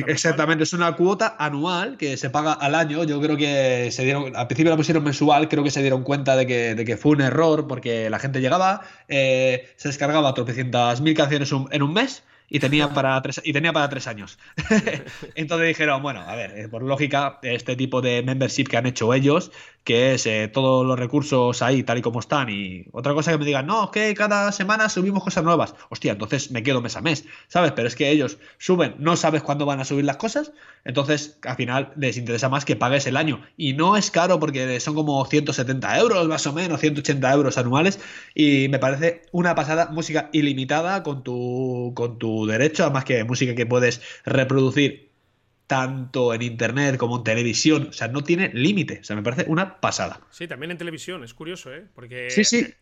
Exactamente, 0.07 0.65
es 0.65 0.73
una 0.73 0.95
cuota 0.95 1.37
anual 1.39 1.97
que 1.97 2.17
se 2.17 2.31
paga 2.31 2.53
al 2.53 2.75
año. 2.75 3.05
Yo 3.05 3.21
creo 3.21 3.37
que 3.37 3.91
se 3.91 4.05
dieron, 4.05 4.37
al 4.37 4.47
principio 4.47 4.71
la 4.71 4.77
pusieron 4.77 5.03
mensual, 5.03 5.49
creo 5.49 5.65
que 5.65 5.71
se 5.71 5.81
dieron 5.81 6.05
cuenta 6.05 6.37
de 6.37 6.47
que, 6.47 6.97
fue 6.97 7.13
un 7.13 7.21
error 7.21 7.67
porque 7.67 8.09
la 8.11 8.19
gente 8.19 8.41
llegaba, 8.41 8.83
eh, 9.09 9.73
se 9.77 9.89
descargaba 9.89 10.35
tropecientas 10.35 11.01
mil 11.01 11.15
canciones 11.15 11.51
en 11.71 11.83
un 11.83 11.93
mes 11.93 12.23
y 12.51 12.59
tenía 12.59 12.89
para 12.95 13.23
tres, 13.23 13.41
y 13.45 13.53
tenía 13.53 13.73
para 13.73 13.89
tres 13.89 14.07
años. 14.07 14.39
Entonces 15.35 15.69
dijeron, 15.69 16.03
bueno, 16.03 16.21
a 16.21 16.35
ver, 16.35 16.59
eh, 16.59 16.69
por 16.69 16.83
lógica, 16.83 17.39
este 17.43 17.77
tipo 17.77 18.03
de 18.03 18.23
membership 18.23 18.65
que 18.65 18.77
han 18.77 18.87
hecho 18.87 19.15
ellos, 19.15 19.53
que 19.85 20.13
es 20.13 20.27
eh, 20.27 20.49
todos 20.53 20.85
los 20.85 20.99
recursos 20.99 21.63
ahí 21.63 21.83
tal 21.83 21.99
y 21.99 22.03
como 22.03 22.21
están, 22.21 22.51
y 22.51 22.85
otra 22.93 23.15
cosa 23.15 23.33
que 23.33 23.39
me 23.39 23.47
digan, 23.47 23.67
no, 23.67 23.91
que 23.91 24.13
cada 24.15 24.53
semana 24.53 24.89
subimos 24.89 25.25
cosas 25.25 25.45
nuevas. 25.45 25.75
Hostia, 25.89 26.13
entonces 26.13 26.51
me 26.51 26.63
quedo 26.63 26.83
mes 26.83 26.97
a 26.97 27.01
mes, 27.01 27.25
¿sabes? 27.49 27.73
Pero 27.73 27.89
es 27.89 27.95
que 27.95 28.11
ellos 28.11 28.39
suben, 28.59 28.97
no 28.99 29.17
sabes 29.17 29.43
cuándo 29.43 29.65
van 29.65 29.81
a 29.81 29.85
subir 29.85 30.05
las 30.05 30.17
cosas, 30.17 30.53
entonces 30.85 31.39
al 31.45 31.57
final 31.57 31.93
les 31.97 32.17
interesa 32.17 32.49
más 32.49 32.65
que 32.65 32.77
pagues 32.77 33.07
el 33.07 33.17
año. 33.17 33.43
Y 33.57 33.73
no 33.73 33.97
es 33.97 34.11
caro 34.11 34.39
porque 34.41 34.81
son 34.81 34.95
como 34.95 35.25
170 35.25 35.99
euros 35.99 36.29
más 36.29 36.47
o 36.47 36.53
menos, 36.53 36.81
180 36.81 37.33
euros 37.33 37.57
anuales, 37.57 38.01
y 38.35 38.69
me 38.69 38.79
parece 38.79 39.23
una 39.33 39.55
pasada 39.55 39.89
música 39.91 40.29
ilimitada 40.33 41.03
con 41.03 41.23
tu, 41.23 41.93
con 41.95 42.19
tu 42.19 42.40
derecho, 42.47 42.85
además 42.85 43.05
que 43.05 43.25
música 43.25 43.55
que 43.55 43.67
puedes 43.67 44.03
reproducir 44.25 45.11
tanto 45.71 46.35
en 46.35 46.43
internet 46.43 46.97
como 46.97 47.19
en 47.19 47.23
televisión, 47.23 47.89
o 47.91 47.93
sea, 47.93 48.09
no 48.09 48.25
tiene 48.25 48.51
límite, 48.53 48.99
o 49.03 49.05
sea, 49.05 49.15
me 49.15 49.23
parece 49.23 49.45
una 49.49 49.81
pasada. 49.81 50.21
Sí, 50.31 50.49
también 50.49 50.73
en 50.73 50.79
televisión, 50.79 51.23
es 51.23 51.33
curioso, 51.33 51.73
¿eh? 51.73 51.87
Porque 51.95 52.29
sí, 52.29 52.43
sí. 52.43 52.75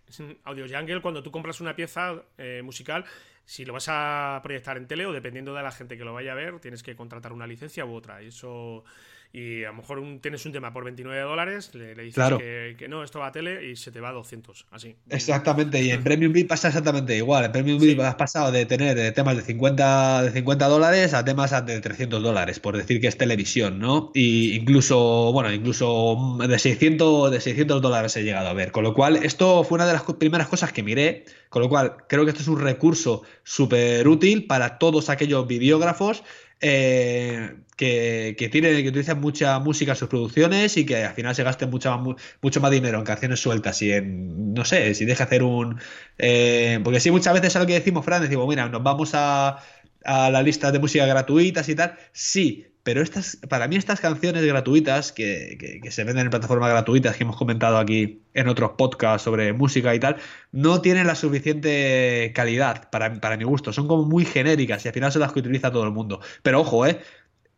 Audio 0.44 0.64
Jungle, 0.66 1.02
cuando 1.02 1.22
tú 1.22 1.30
compras 1.30 1.60
una 1.60 1.76
pieza 1.76 2.22
eh, 2.38 2.62
musical, 2.64 3.04
si 3.44 3.66
lo 3.66 3.74
vas 3.74 3.88
a 3.90 4.40
proyectar 4.42 4.78
en 4.78 4.86
tele 4.86 5.04
o 5.04 5.12
dependiendo 5.12 5.52
de 5.52 5.62
la 5.62 5.70
gente 5.70 5.98
que 5.98 6.04
lo 6.04 6.14
vaya 6.14 6.32
a 6.32 6.34
ver, 6.34 6.60
tienes 6.60 6.82
que 6.82 6.96
contratar 6.96 7.34
una 7.34 7.46
licencia 7.46 7.84
u 7.84 7.94
otra, 7.94 8.22
y 8.22 8.28
eso 8.28 8.84
y 9.32 9.64
a 9.64 9.68
lo 9.68 9.74
mejor 9.74 10.02
tienes 10.22 10.44
un 10.46 10.52
tema 10.52 10.72
por 10.72 10.84
29 10.84 11.20
dólares, 11.20 11.70
le, 11.74 11.94
dices 11.94 12.32
que, 12.78 12.86
no, 12.88 13.04
esto 13.04 13.18
va 13.18 13.26
a 13.26 13.32
tele 13.32 13.70
y 13.70 13.76
se 13.76 13.92
te 13.92 14.00
va 14.00 14.08
a 14.08 14.12
200, 14.12 14.66
así. 14.70 14.96
Exactamente, 15.10 15.82
y 15.82 15.90
en 15.90 16.02
Premium 16.04 16.32
VIP 16.32 16.48
pasa 16.48 16.68
exactamente 16.68 17.16
igual. 17.16 17.44
En 17.44 17.52
Premium 17.52 17.78
VIP 17.78 18.00
has 18.00 18.14
pasado 18.14 18.50
de 18.50 18.64
tener 18.64 19.12
temas 19.12 19.36
de 19.36 19.42
50, 19.42 20.22
de 20.22 20.30
50 20.30 20.68
dólares 20.68 21.12
a 21.12 21.24
temas 21.24 21.50
de 21.66 21.80
300 21.80 22.22
dólares, 22.22 22.58
por 22.58 22.76
decir 22.76 23.00
que 23.00 23.06
es 23.06 23.18
televisión, 23.18 23.78
¿no? 23.78 24.10
Y 24.14 24.54
incluso, 24.54 25.30
bueno, 25.32 25.52
incluso 25.52 26.38
de 26.46 26.58
600, 26.58 27.30
de 27.30 27.40
600 27.40 27.82
dólares 27.82 28.16
he 28.16 28.22
llegado 28.22 28.48
a 28.48 28.54
ver. 28.54 28.72
Con 28.72 28.84
lo 28.84 28.94
cual, 28.94 29.16
esto 29.16 29.62
fue 29.62 29.76
una 29.76 29.86
de 29.86 29.92
las 29.92 30.02
primeras 30.02 30.48
cosas 30.48 30.72
que 30.72 30.82
miré, 30.82 31.24
con 31.50 31.62
lo 31.62 31.68
cual 31.68 31.96
creo 32.08 32.24
que 32.24 32.30
esto 32.30 32.42
es 32.42 32.48
un 32.48 32.60
recurso 32.60 33.22
súper 33.44 34.08
útil 34.08 34.46
para 34.46 34.78
todos 34.78 35.10
aquellos 35.10 35.46
videógrafos 35.46 36.22
eh, 36.60 37.56
que, 37.76 38.34
que, 38.38 38.48
tiene, 38.48 38.82
que 38.82 38.88
utilizan 38.88 39.20
mucha 39.20 39.58
música 39.60 39.92
en 39.92 39.96
sus 39.96 40.08
producciones 40.08 40.76
y 40.76 40.84
que 40.84 41.04
al 41.04 41.14
final 41.14 41.34
se 41.34 41.44
gasten 41.44 41.70
mucho 41.70 41.96
más, 41.96 42.16
mucho 42.42 42.60
más 42.60 42.70
dinero 42.70 42.98
en 42.98 43.04
canciones 43.04 43.40
sueltas 43.40 43.80
y 43.82 43.92
en, 43.92 44.54
no 44.54 44.64
sé, 44.64 44.94
si 44.94 45.04
deja 45.04 45.24
hacer 45.24 45.42
un... 45.42 45.80
Eh, 46.18 46.80
porque 46.82 47.00
sí, 47.00 47.10
muchas 47.10 47.34
veces 47.34 47.54
es 47.54 47.66
que 47.66 47.74
decimos, 47.74 48.04
Fran, 48.04 48.22
decimos, 48.22 48.48
mira, 48.48 48.68
nos 48.68 48.82
vamos 48.82 49.12
a, 49.14 49.58
a 50.04 50.30
la 50.30 50.42
lista 50.42 50.72
de 50.72 50.78
música 50.78 51.06
gratuitas 51.06 51.68
y 51.68 51.74
tal. 51.74 51.96
Sí, 52.12 52.66
pero 52.82 53.02
estas, 53.02 53.36
para 53.48 53.68
mí 53.68 53.76
estas 53.76 54.00
canciones 54.00 54.44
gratuitas 54.44 55.12
que, 55.12 55.80
se 55.90 56.04
venden 56.04 56.26
en 56.26 56.30
plataformas 56.30 56.70
gratuitas 56.70 57.16
que 57.16 57.24
hemos 57.24 57.36
comentado 57.36 57.78
aquí 57.78 58.22
en 58.34 58.48
otros 58.48 58.72
podcasts 58.78 59.24
sobre 59.24 59.52
música 59.52 59.94
y 59.94 60.00
tal, 60.00 60.16
no 60.52 60.80
tienen 60.80 61.06
la 61.06 61.14
suficiente 61.14 62.32
calidad 62.34 62.88
para, 62.90 63.20
para 63.20 63.36
mi 63.36 63.44
gusto. 63.44 63.72
Son 63.72 63.88
como 63.88 64.04
muy 64.04 64.24
genéricas 64.24 64.84
y 64.84 64.88
al 64.88 64.94
final 64.94 65.12
son 65.12 65.20
las 65.20 65.32
que 65.32 65.40
utiliza 65.40 65.70
todo 65.70 65.84
el 65.84 65.92
mundo. 65.92 66.20
Pero 66.42 66.60
ojo, 66.60 66.86
¿eh? 66.86 67.00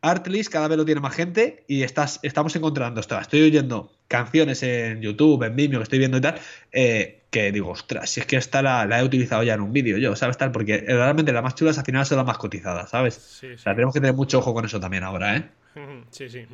Artlist 0.03 0.53
cada 0.53 0.68
vez 0.68 0.78
lo 0.78 0.84
tiene 0.84 1.01
más 1.01 1.14
gente 1.14 1.64
y 1.68 1.82
estás, 1.82 2.20
estamos 2.22 2.55
encontrando, 2.57 3.01
estoy 3.01 3.42
oyendo 3.42 3.92
canciones 4.09 4.62
en 4.62 5.01
YouTube, 5.03 5.42
en 5.44 5.57
Vimeo, 5.57 5.78
que 5.78 5.84
estoy 5.84 5.98
viendo 5.98 6.18
y 6.18 6.20
tal, 6.20 6.40
eh, 6.72 7.22
que 7.30 7.53
digo, 7.53 7.70
ostras, 7.70 8.11
si 8.11 8.20
es 8.20 8.26
que 8.26 8.36
esta 8.36 8.62
la, 8.62 9.01
he 9.01 9.05
utilizado 9.05 9.42
ya 9.42 9.55
en 9.55 9.61
un 9.61 9.72
vídeo 9.72 9.98
yo, 9.98 10.16
¿sabes? 10.16 10.36
Tal, 10.36 10.51
porque 10.53 10.78
realmente 10.86 11.32
las 11.32 11.42
más 11.42 11.55
chulas 11.55 11.78
al 11.78 11.84
final 11.84 12.05
son 12.07 12.16
las 12.16 12.26
más 12.26 12.38
cotizadas, 12.38 12.90
¿sabes? 12.90 13.14
Sí, 13.14 13.53
O 13.53 13.59
sea, 13.59 13.74
tenemos 13.74 13.94
que 13.94 14.01
tener 14.01 14.14
mucho 14.14 14.38
ojo 14.38 14.55
con 14.55 14.64
eso 14.64 14.80
también 14.80 15.05
ahora, 15.05 15.36
¿eh? 15.36 15.51
Sí, 16.11 16.28
sí. 16.28 16.46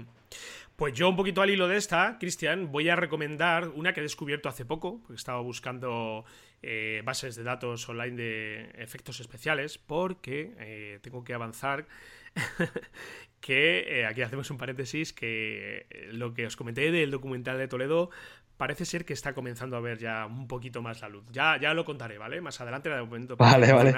Pues 0.76 0.92
yo 0.92 1.09
un 1.09 1.16
poquito 1.16 1.40
al 1.40 1.49
hilo 1.49 1.68
de 1.68 1.78
esta, 1.78 2.18
Cristian, 2.20 2.70
voy 2.70 2.90
a 2.90 2.97
recomendar 2.97 3.68
una 3.68 3.94
que 3.94 4.01
he 4.01 4.03
descubierto 4.03 4.51
hace 4.51 4.66
poco, 4.66 5.01
porque 5.01 5.14
estaba 5.14 5.40
buscando 5.40 6.26
eh, 6.62 7.01
bases 7.03 7.34
de 7.34 7.44
datos 7.44 7.88
online 7.88 8.16
de 8.16 8.70
efectos 8.74 9.20
especiales, 9.20 9.78
porque 9.78 10.53
eh, 10.59 10.99
tengo 11.01 11.24
que 11.24 11.32
avanzar 11.32 11.86
que 13.47 14.01
eh, 14.01 14.07
aquí 14.07 14.22
hacemos 14.22 14.51
un 14.51 14.59
paréntesis, 14.59 15.12
que 15.12 15.86
eh, 15.88 16.09
lo 16.11 16.34
que 16.34 16.47
os 16.47 16.57
comenté 16.57 16.90
del 16.90 17.12
documental 17.12 17.57
de 17.59 17.68
Toledo 17.68 18.11
parece 18.57 18.84
ser 18.84 19.05
que 19.05 19.12
está 19.12 19.34
comenzando 19.34 19.76
a 19.76 19.80
ver 19.80 19.99
ya 19.99 20.26
un 20.26 20.49
poquito 20.49 20.82
más 20.82 21.01
la 21.01 21.09
luz. 21.09 21.24
Ya, 21.30 21.57
ya 21.61 21.72
lo 21.72 21.84
contaré, 21.84 22.18
¿vale? 22.18 22.40
Más 22.40 22.61
adelante, 22.61 22.88
de 22.88 23.01
momento. 23.01 23.36
Vale, 23.36 23.72
vale. 23.72 23.94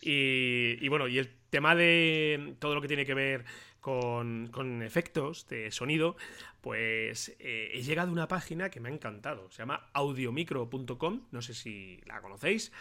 Y, 0.00 0.86
bueno, 0.88 1.08
y 1.08 1.18
el 1.18 1.28
tema 1.50 1.74
de 1.74 2.54
todo 2.60 2.76
lo 2.76 2.80
que 2.80 2.86
tiene 2.86 3.04
que 3.04 3.14
ver 3.14 3.44
con, 3.84 4.80
efectos 4.82 5.46
de 5.46 5.70
sonido, 5.70 6.16
pues 6.62 7.36
eh, 7.38 7.70
he 7.74 7.82
llegado 7.82 8.08
a 8.08 8.12
una 8.12 8.28
página 8.28 8.70
que 8.70 8.80
me 8.80 8.88
ha 8.88 8.92
encantado. 8.92 9.50
Se 9.50 9.58
llama 9.58 9.90
audiomicro.com, 9.92 11.26
no 11.30 11.42
sé 11.42 11.52
si 11.52 12.00
la 12.06 12.22
conocéis. 12.22 12.72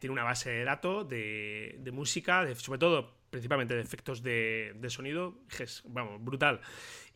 tiene 0.00 0.14
una 0.14 0.24
base 0.24 0.50
de 0.50 0.64
datos 0.64 1.06
de, 1.06 1.90
música, 1.92 2.42
de, 2.42 2.54
sobre 2.54 2.78
todo 2.78 3.18
principalmente 3.28 3.74
de 3.74 3.82
efectos 3.82 4.22
de, 4.22 4.74
sonido, 4.88 5.40
es, 5.58 5.82
vamos, 5.84 6.24
brutal. 6.24 6.62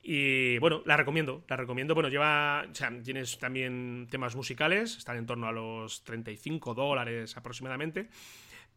Y 0.03 0.59
bueno, 0.59 0.83
la 0.85 0.99
recomiendo, 0.99 1.45
la 1.49 1.57
recomiendo. 1.57 1.95
Bueno, 1.95 2.11
lleva, 2.11 2.66
o 2.70 2.75
sea, 2.75 2.93
tienes 3.03 3.39
también 3.39 4.07
temas 4.11 4.37
musicales, 4.37 4.99
están 4.99 5.16
en 5.16 5.25
torno 5.25 5.49
a 5.49 5.53
los 5.53 6.05
35 6.05 6.75
dólares 6.75 7.39
aproximadamente, 7.39 8.11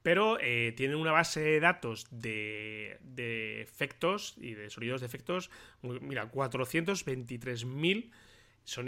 pero 0.08 0.40
eh, 0.40 0.74
tiene 0.78 0.96
una 0.96 1.12
base 1.12 1.42
de 1.42 1.60
datos 1.60 2.08
de, 2.12 2.98
de, 3.02 3.60
efectos 3.62 4.36
y 4.38 4.54
de 4.54 4.70
sonidos 4.70 5.02
de 5.02 5.06
efectos, 5.06 5.52
mira, 5.82 6.32
423.000 6.32 8.10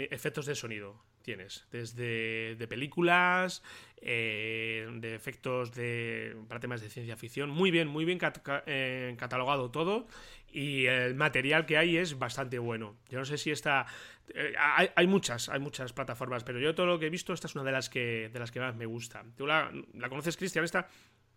efectos 0.08 0.46
de 0.46 0.54
sonido 0.54 1.04
tienes, 1.22 1.66
desde 1.70 2.56
de 2.56 2.68
películas, 2.68 3.62
eh, 4.00 4.88
de 4.94 5.14
efectos 5.14 5.72
de, 5.72 6.36
para 6.48 6.60
temas 6.60 6.80
de 6.80 6.88
ciencia 6.88 7.16
ficción, 7.16 7.50
muy 7.50 7.70
bien, 7.70 7.88
muy 7.88 8.04
bien 8.04 8.18
eh, 8.66 9.14
catalogado 9.18 9.70
todo 9.70 10.06
y 10.52 10.86
el 10.86 11.14
material 11.14 11.66
que 11.66 11.76
hay 11.76 11.96
es 11.96 12.18
bastante 12.18 12.58
bueno. 12.58 12.96
Yo 13.08 13.18
no 13.18 13.24
sé 13.24 13.38
si 13.38 13.50
está... 13.50 13.86
Eh, 14.34 14.54
hay, 14.94 15.06
muchas, 15.06 15.48
hay 15.48 15.60
muchas 15.60 15.92
plataformas, 15.92 16.44
pero 16.44 16.58
yo 16.60 16.74
todo 16.74 16.86
lo 16.86 16.98
que 16.98 17.06
he 17.06 17.10
visto, 17.10 17.32
esta 17.32 17.46
es 17.46 17.54
una 17.54 17.64
de 17.64 17.72
las 17.72 17.88
que, 17.88 18.30
de 18.32 18.38
las 18.38 18.50
que 18.50 18.60
más 18.60 18.74
me 18.76 18.86
gusta. 18.86 19.24
¿Tú 19.36 19.46
la, 19.46 19.72
la 19.94 20.08
conoces, 20.08 20.36
Cristian, 20.36 20.64
esta? 20.64 20.88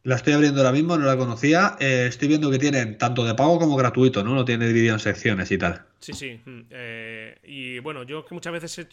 La 0.05 0.15
estoy 0.15 0.33
abriendo 0.33 0.59
ahora 0.59 0.73
mismo, 0.73 0.97
no 0.97 1.05
la 1.05 1.15
conocía. 1.15 1.77
Eh, 1.79 2.07
estoy 2.09 2.27
viendo 2.27 2.51
que 2.51 2.59
tienen 2.59 2.97
tanto 2.97 3.23
de 3.23 3.35
pago 3.35 3.57
como 3.57 3.77
gratuito, 3.77 4.21
¿no? 4.21 4.35
Lo 4.35 4.43
tiene 4.43 4.67
dividido 4.67 4.95
en 4.95 4.99
secciones 4.99 5.49
y 5.49 5.57
tal. 5.57 5.85
Sí, 5.99 6.11
sí. 6.11 6.41
Mm, 6.43 6.61
eh, 6.71 7.37
y 7.45 7.79
bueno, 7.79 8.03
yo 8.03 8.25
que 8.25 8.33
muchas 8.33 8.51
veces 8.51 8.85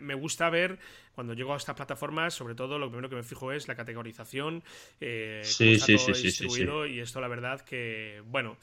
me 0.00 0.14
gusta 0.14 0.50
ver, 0.50 0.78
cuando 1.14 1.32
llego 1.32 1.54
a 1.54 1.56
estas 1.56 1.74
plataformas, 1.76 2.34
sobre 2.34 2.54
todo 2.54 2.78
lo 2.78 2.90
primero 2.90 3.08
que 3.08 3.16
me 3.16 3.22
fijo 3.22 3.52
es 3.52 3.68
la 3.68 3.74
categorización. 3.74 4.62
Eh, 5.00 5.40
sí, 5.44 5.78
sí, 5.78 5.96
sí, 5.96 6.30
sí, 6.30 6.46
Y 6.90 7.00
esto, 7.00 7.22
la 7.22 7.28
verdad, 7.28 7.62
que, 7.62 8.22
bueno, 8.26 8.58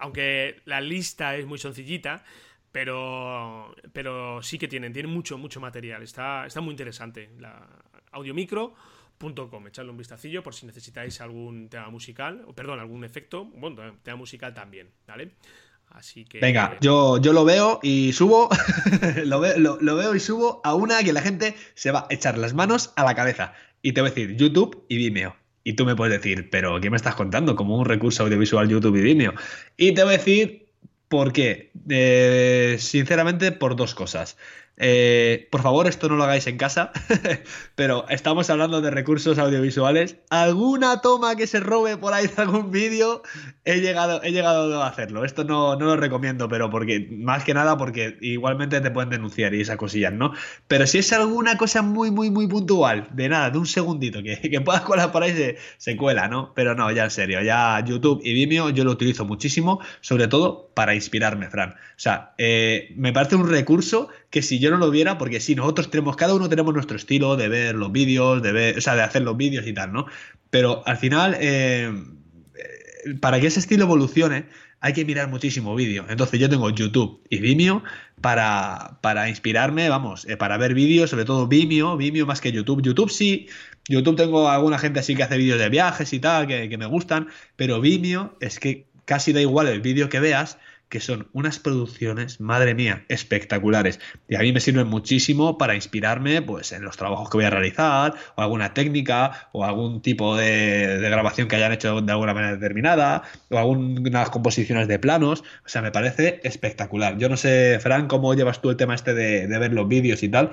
aunque 0.00 0.60
la 0.66 0.82
lista 0.82 1.34
es 1.34 1.46
muy 1.46 1.56
sencillita, 1.56 2.22
pero, 2.70 3.74
pero 3.94 4.42
sí 4.42 4.58
que 4.58 4.68
tienen, 4.68 4.92
tienen 4.92 5.10
mucho, 5.10 5.38
mucho 5.38 5.60
material. 5.60 6.02
Está, 6.02 6.44
está 6.44 6.60
muy 6.60 6.72
interesante. 6.72 7.30
La 7.38 7.66
audio 8.12 8.34
micro 8.34 8.74
.com. 9.32 9.66
Echadle 9.66 9.90
un 9.90 9.96
vistacillo 9.96 10.42
por 10.42 10.54
si 10.54 10.66
necesitáis 10.66 11.20
algún 11.20 11.68
tema 11.68 11.88
musical, 11.90 12.46
perdón, 12.54 12.80
algún 12.80 13.04
efecto, 13.04 13.44
bueno, 13.44 13.96
tema 14.02 14.16
musical 14.16 14.52
también, 14.52 14.90
¿vale? 15.06 15.32
Así 15.88 16.24
que. 16.24 16.40
Venga, 16.40 16.76
yo, 16.80 17.18
yo 17.20 17.32
lo 17.32 17.44
veo 17.44 17.78
y 17.82 18.12
subo, 18.12 18.48
lo, 19.24 19.40
veo 19.40 20.14
y 20.14 20.20
subo 20.20 20.60
a 20.64 20.74
una 20.74 21.02
que 21.02 21.12
la 21.12 21.20
gente 21.20 21.54
se 21.74 21.90
va 21.90 22.06
a 22.10 22.14
echar 22.14 22.36
las 22.38 22.54
manos 22.54 22.92
a 22.96 23.04
la 23.04 23.14
cabeza. 23.14 23.54
Y 23.82 23.92
te 23.92 24.00
voy 24.00 24.10
a 24.10 24.14
decir 24.14 24.36
YouTube 24.36 24.84
y 24.88 24.96
Vimeo. 24.96 25.36
Y 25.62 25.74
tú 25.74 25.86
me 25.86 25.96
puedes 25.96 26.20
decir, 26.20 26.50
pero 26.50 26.80
¿qué 26.80 26.90
me 26.90 26.96
estás 26.96 27.14
contando? 27.14 27.56
Como 27.56 27.78
un 27.78 27.84
recurso 27.84 28.24
audiovisual 28.24 28.68
YouTube 28.68 28.96
y 28.96 29.02
Vimeo. 29.02 29.34
Y 29.76 29.92
te 29.92 30.02
voy 30.02 30.14
a 30.14 30.18
decir 30.18 30.68
por 31.08 31.32
qué. 31.32 31.70
Eh, 31.88 32.76
sinceramente, 32.80 33.52
por 33.52 33.76
dos 33.76 33.94
cosas. 33.94 34.36
Eh, 34.76 35.46
por 35.52 35.62
favor, 35.62 35.86
esto 35.86 36.08
no 36.08 36.16
lo 36.16 36.24
hagáis 36.24 36.46
en 36.48 36.56
casa, 36.56 36.90
pero 37.76 38.06
estamos 38.08 38.50
hablando 38.50 38.80
de 38.80 38.90
recursos 38.90 39.38
audiovisuales. 39.38 40.16
Alguna 40.30 41.00
toma 41.00 41.36
que 41.36 41.46
se 41.46 41.60
robe 41.60 41.96
por 41.96 42.12
ahí 42.12 42.26
de 42.26 42.42
algún 42.42 42.70
vídeo, 42.72 43.22
he 43.64 43.80
llegado, 43.80 44.22
he 44.22 44.32
llegado 44.32 44.82
a 44.82 44.88
hacerlo. 44.88 45.24
Esto 45.24 45.44
no, 45.44 45.76
no, 45.76 45.86
lo 45.86 45.96
recomiendo, 45.96 46.48
pero 46.48 46.70
porque, 46.70 47.08
más 47.10 47.44
que 47.44 47.54
nada, 47.54 47.76
porque 47.78 48.18
igualmente 48.20 48.80
te 48.80 48.90
pueden 48.90 49.10
denunciar 49.10 49.54
y 49.54 49.60
esas 49.60 49.76
cosillas, 49.76 50.12
¿no? 50.12 50.32
Pero 50.66 50.86
si 50.86 50.98
es 50.98 51.12
alguna 51.12 51.56
cosa 51.56 51.82
muy, 51.82 52.10
muy, 52.10 52.30
muy 52.30 52.48
puntual, 52.48 53.08
de 53.12 53.28
nada, 53.28 53.50
de 53.50 53.58
un 53.58 53.66
segundito, 53.66 54.22
que, 54.22 54.40
que 54.40 54.60
puedas 54.60 54.82
colar 54.82 55.12
por 55.12 55.22
ahí, 55.22 55.56
se, 55.78 55.96
cuela, 55.96 56.26
¿no? 56.26 56.52
Pero 56.54 56.74
no, 56.74 56.90
ya 56.90 57.04
en 57.04 57.10
serio, 57.10 57.40
ya 57.42 57.82
YouTube 57.84 58.20
y 58.24 58.34
Vimeo 58.34 58.70
yo 58.70 58.82
lo 58.82 58.90
utilizo 58.90 59.24
muchísimo, 59.24 59.80
sobre 60.00 60.26
todo 60.26 60.72
para 60.74 60.94
inspirarme, 60.96 61.48
Fran. 61.48 61.70
O 61.70 61.74
sea, 61.96 62.34
eh, 62.38 62.92
me 62.96 63.12
parece 63.12 63.36
un 63.36 63.48
recurso 63.48 64.08
que 64.30 64.42
si 64.42 64.58
yo 64.58 64.63
no 64.70 64.78
lo 64.78 64.90
viera, 64.90 65.18
porque 65.18 65.40
si 65.40 65.54
nosotros 65.54 65.90
tenemos, 65.90 66.16
cada 66.16 66.34
uno 66.34 66.48
tenemos 66.48 66.74
nuestro 66.74 66.96
estilo 66.96 67.36
de 67.36 67.48
ver 67.48 67.74
los 67.74 67.92
vídeos, 67.92 68.42
de 68.42 68.52
ver, 68.52 68.78
o 68.78 68.80
sea, 68.80 68.94
de 68.94 69.02
hacer 69.02 69.22
los 69.22 69.36
vídeos 69.36 69.66
y 69.66 69.72
tal, 69.72 69.92
¿no? 69.92 70.06
Pero 70.50 70.82
al 70.86 70.96
final, 70.96 71.36
eh, 71.40 71.92
eh, 72.54 73.14
para 73.20 73.40
que 73.40 73.46
ese 73.48 73.60
estilo 73.60 73.84
evolucione, 73.84 74.46
hay 74.80 74.92
que 74.92 75.04
mirar 75.06 75.28
muchísimo 75.28 75.74
vídeo. 75.74 76.04
Entonces 76.10 76.38
yo 76.38 76.50
tengo 76.50 76.68
YouTube 76.68 77.22
y 77.30 77.38
Vimeo 77.38 77.82
para, 78.20 78.98
para 79.00 79.30
inspirarme, 79.30 79.88
vamos, 79.88 80.26
eh, 80.28 80.36
para 80.36 80.58
ver 80.58 80.74
vídeos, 80.74 81.08
sobre 81.08 81.24
todo 81.24 81.46
Vimeo, 81.46 81.96
Vimeo 81.96 82.26
más 82.26 82.42
que 82.42 82.52
YouTube. 82.52 82.82
YouTube 82.82 83.10
sí, 83.10 83.48
YouTube 83.88 84.16
tengo 84.16 84.50
alguna 84.50 84.78
gente 84.78 85.00
así 85.00 85.14
que 85.14 85.22
hace 85.22 85.38
vídeos 85.38 85.58
de 85.58 85.70
viajes 85.70 86.12
y 86.12 86.20
tal, 86.20 86.46
que, 86.46 86.68
que 86.68 86.76
me 86.76 86.84
gustan, 86.84 87.28
pero 87.56 87.80
Vimeo 87.80 88.36
es 88.40 88.60
que 88.60 88.86
casi 89.06 89.32
da 89.32 89.40
igual 89.40 89.68
el 89.68 89.80
vídeo 89.80 90.08
que 90.08 90.20
veas, 90.20 90.58
que 90.94 91.00
son 91.00 91.26
unas 91.32 91.58
producciones, 91.58 92.40
madre 92.40 92.72
mía, 92.72 93.04
espectaculares. 93.08 93.98
Y 94.28 94.36
a 94.36 94.38
mí 94.38 94.52
me 94.52 94.60
sirven 94.60 94.86
muchísimo 94.86 95.58
para 95.58 95.74
inspirarme 95.74 96.40
pues, 96.40 96.70
en 96.70 96.84
los 96.84 96.96
trabajos 96.96 97.28
que 97.28 97.36
voy 97.36 97.46
a 97.46 97.50
realizar, 97.50 98.14
o 98.36 98.42
alguna 98.42 98.74
técnica, 98.74 99.48
o 99.50 99.64
algún 99.64 100.02
tipo 100.02 100.36
de, 100.36 101.00
grabación 101.00 101.48
que 101.48 101.56
hayan 101.56 101.72
hecho 101.72 102.00
de 102.00 102.12
alguna 102.12 102.32
manera 102.32 102.52
determinada, 102.52 103.24
o 103.50 103.58
algunas 103.58 104.30
composiciones 104.30 104.86
de 104.86 105.00
planos. 105.00 105.40
O 105.66 105.68
sea, 105.68 105.82
me 105.82 105.90
parece 105.90 106.40
espectacular. 106.44 107.18
Yo 107.18 107.28
no 107.28 107.36
sé, 107.36 107.80
Fran, 107.80 108.06
cómo 108.06 108.32
llevas 108.34 108.62
tú 108.62 108.70
el 108.70 108.76
tema 108.76 108.94
este 108.94 109.14
de, 109.14 109.48
ver 109.48 109.72
los 109.72 109.88
vídeos 109.88 110.22
y 110.22 110.28
tal, 110.28 110.52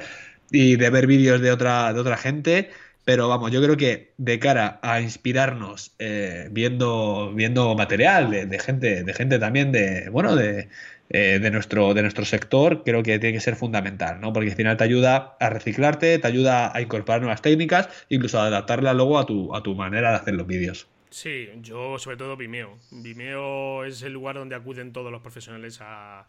y 0.50 0.76
de 0.76 0.90
ver 0.90 1.06
vídeos 1.06 1.40
de 1.40 1.52
otra, 1.52 1.94
de 1.94 2.00
otra 2.00 2.18
gente. 2.18 2.72
Pero 3.04 3.28
vamos, 3.28 3.52
yo 3.52 3.62
creo 3.62 3.78
que 3.78 4.14
de 4.18 4.40
cara 4.40 4.80
a 4.84 5.02
inspirarnos 5.02 5.94
eh, 6.00 6.48
viendo, 6.52 7.34
viendo 7.34 7.74
material 7.76 8.30
de, 8.30 8.60
gente, 8.60 9.04
de 9.04 9.14
gente 9.14 9.40
también 9.40 9.72
de, 9.72 10.10
bueno, 10.10 10.36
de, 10.36 10.70
eh, 11.10 11.40
de, 11.40 11.52
nuestro, 11.52 11.94
de 11.94 12.04
nuestro 12.04 12.26
sector, 12.26 12.84
creo 12.84 13.04
que 13.04 13.18
tiene 13.20 13.34
que 13.34 13.42
ser 13.42 13.56
fundamental, 13.56 14.22
¿no? 14.22 14.32
Porque 14.32 14.52
al 14.52 14.56
final 14.56 14.78
te 14.78 14.84
ayuda 14.84 15.36
a 15.40 15.50
reciclarte, 15.50 16.20
te 16.20 16.28
ayuda 16.28 16.76
a 16.76 16.82
incorporar 16.82 17.22
nuevas 17.22 17.42
técnicas, 17.42 17.90
incluso 18.10 18.40
a 18.40 18.46
adaptarla 18.46 18.94
luego 18.94 19.18
a 19.18 19.26
tu, 19.26 19.54
a 19.56 19.64
tu 19.64 19.76
manera 19.76 20.12
de 20.12 20.16
hacer 20.18 20.36
los 20.36 20.48
vídeos. 20.48 20.88
Sí, 21.10 21.50
yo 21.62 22.00
sobre 22.00 22.18
todo 22.18 22.38
Vimeo. 22.38 22.78
Vimeo 22.92 23.84
es 23.84 24.02
el 24.04 24.14
lugar 24.14 24.36
donde 24.36 24.56
acuden 24.56 24.94
todos 24.94 25.12
los 25.12 25.22
profesionales 25.22 25.80
a, 25.82 26.26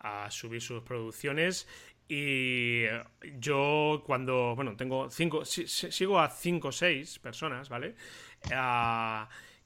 a 0.00 0.30
subir 0.30 0.62
sus 0.62 0.82
producciones 0.82 1.66
y 2.12 2.86
yo 3.38 4.02
cuando, 4.04 4.56
bueno, 4.56 4.76
tengo 4.76 5.08
cinco, 5.10 5.44
sigo 5.44 6.18
a 6.18 6.28
cinco 6.28 6.68
o 6.68 6.72
seis 6.72 7.20
personas, 7.20 7.68
¿vale? 7.68 7.94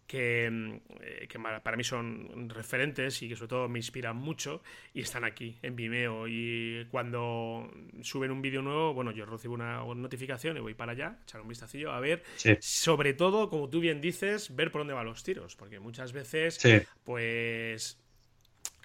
que, 0.07 0.81
eh, 1.01 1.27
que, 1.27 1.39
para 1.39 1.77
mí 1.77 1.85
son 1.85 2.51
referentes 2.51 3.23
y 3.23 3.31
que 3.31 3.37
sobre 3.37 3.49
todo 3.49 3.69
me 3.71 3.79
inspiran 3.79 4.17
mucho 4.17 4.63
y 4.93 5.01
están 5.01 5.25
aquí 5.25 5.57
en 5.63 5.75
Vimeo. 5.75 6.29
Y 6.29 6.87
cuando 6.91 7.71
suben 8.03 8.31
un 8.31 8.43
vídeo 8.43 8.61
nuevo, 8.61 8.93
bueno, 8.93 9.11
yo 9.11 9.25
recibo 9.25 9.55
una 9.55 9.83
notificación 9.95 10.59
y 10.59 10.61
voy 10.61 10.75
para 10.75 10.93
allá, 10.93 11.19
echar 11.23 11.41
un 11.41 11.49
vistacillo 11.49 11.93
a 11.93 12.01
ver, 12.01 12.23
sobre 12.61 13.15
todo, 13.15 13.49
como 13.49 13.71
tú 13.71 13.81
bien 13.81 14.03
dices, 14.03 14.55
ver 14.55 14.71
por 14.71 14.83
dónde 14.83 14.93
van 14.93 15.07
los 15.07 15.23
tiros, 15.23 15.57
porque 15.57 15.81
muchas 15.81 16.13
veces, 16.13 16.61
pues... 17.05 18.04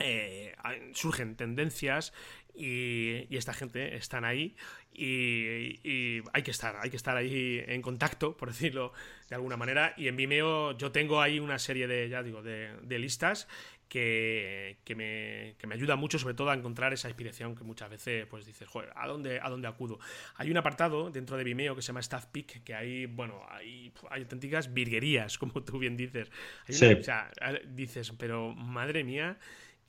Eh, 0.02 0.56
surgen 0.94 1.36
tendencias 1.36 2.14
y, 2.56 3.36
esta 3.36 3.54
gente 3.54 3.96
están 3.96 4.24
ahí 4.24 4.56
y, 4.94 6.22
hay 6.34 6.44
que 6.44 6.52
estar, 6.52 6.78
hay 6.82 6.90
que 6.90 6.96
estar 6.96 7.18
ahí 7.18 7.62
en 7.68 7.82
contacto, 7.82 8.36
por 8.38 8.50
decirlo 8.50 8.94
de 9.30 9.36
alguna 9.36 9.58
manera. 9.58 9.94
Y 9.98 10.08
en 10.08 10.16
Vimeo 10.16 10.78
yo 10.78 10.92
tengo 10.92 11.22
ahí 11.22 11.40
una 11.40 11.60
serie 11.60 11.88
de, 11.88 12.08
ya 12.08 12.24
digo, 12.24 12.42
de, 12.42 13.00
listas 13.00 13.48
que, 13.90 14.78
me, 14.96 15.56
que, 15.58 15.68
me, 15.68 15.76
ayuda 15.76 15.96
mucho, 15.98 16.18
sobre 16.18 16.34
todo 16.34 16.50
a 16.50 16.54
encontrar 16.54 16.94
esa 16.94 17.10
inspiración 17.10 17.56
que 17.56 17.64
muchas 17.64 17.90
veces 17.90 18.26
pues 18.28 18.46
dices, 18.46 18.68
joder, 18.68 18.92
¿a 18.96 19.08
dónde, 19.08 19.40
¿a 19.42 19.50
dónde 19.50 19.68
acudo? 19.68 20.00
Hay 20.36 20.50
un 20.50 20.58
apartado 20.58 21.12
dentro 21.12 21.36
de 21.36 21.44
Vimeo 21.44 21.76
que 21.76 21.82
se 21.82 21.88
llama 21.88 22.00
Staff 22.02 22.28
Pick, 22.28 22.64
que 22.64 22.74
hay, 22.74 23.06
bueno, 23.06 23.42
hay, 23.50 23.92
hay 24.10 24.22
auténticas 24.22 24.74
virguerías, 24.74 25.38
como 25.40 25.64
tú 25.64 25.78
bien 25.78 25.98
dices. 25.98 26.32
o 26.70 26.74
sea, 26.74 27.32
dices, 27.68 28.14
pero 28.18 28.54
madre 28.54 29.04
mía 29.04 29.38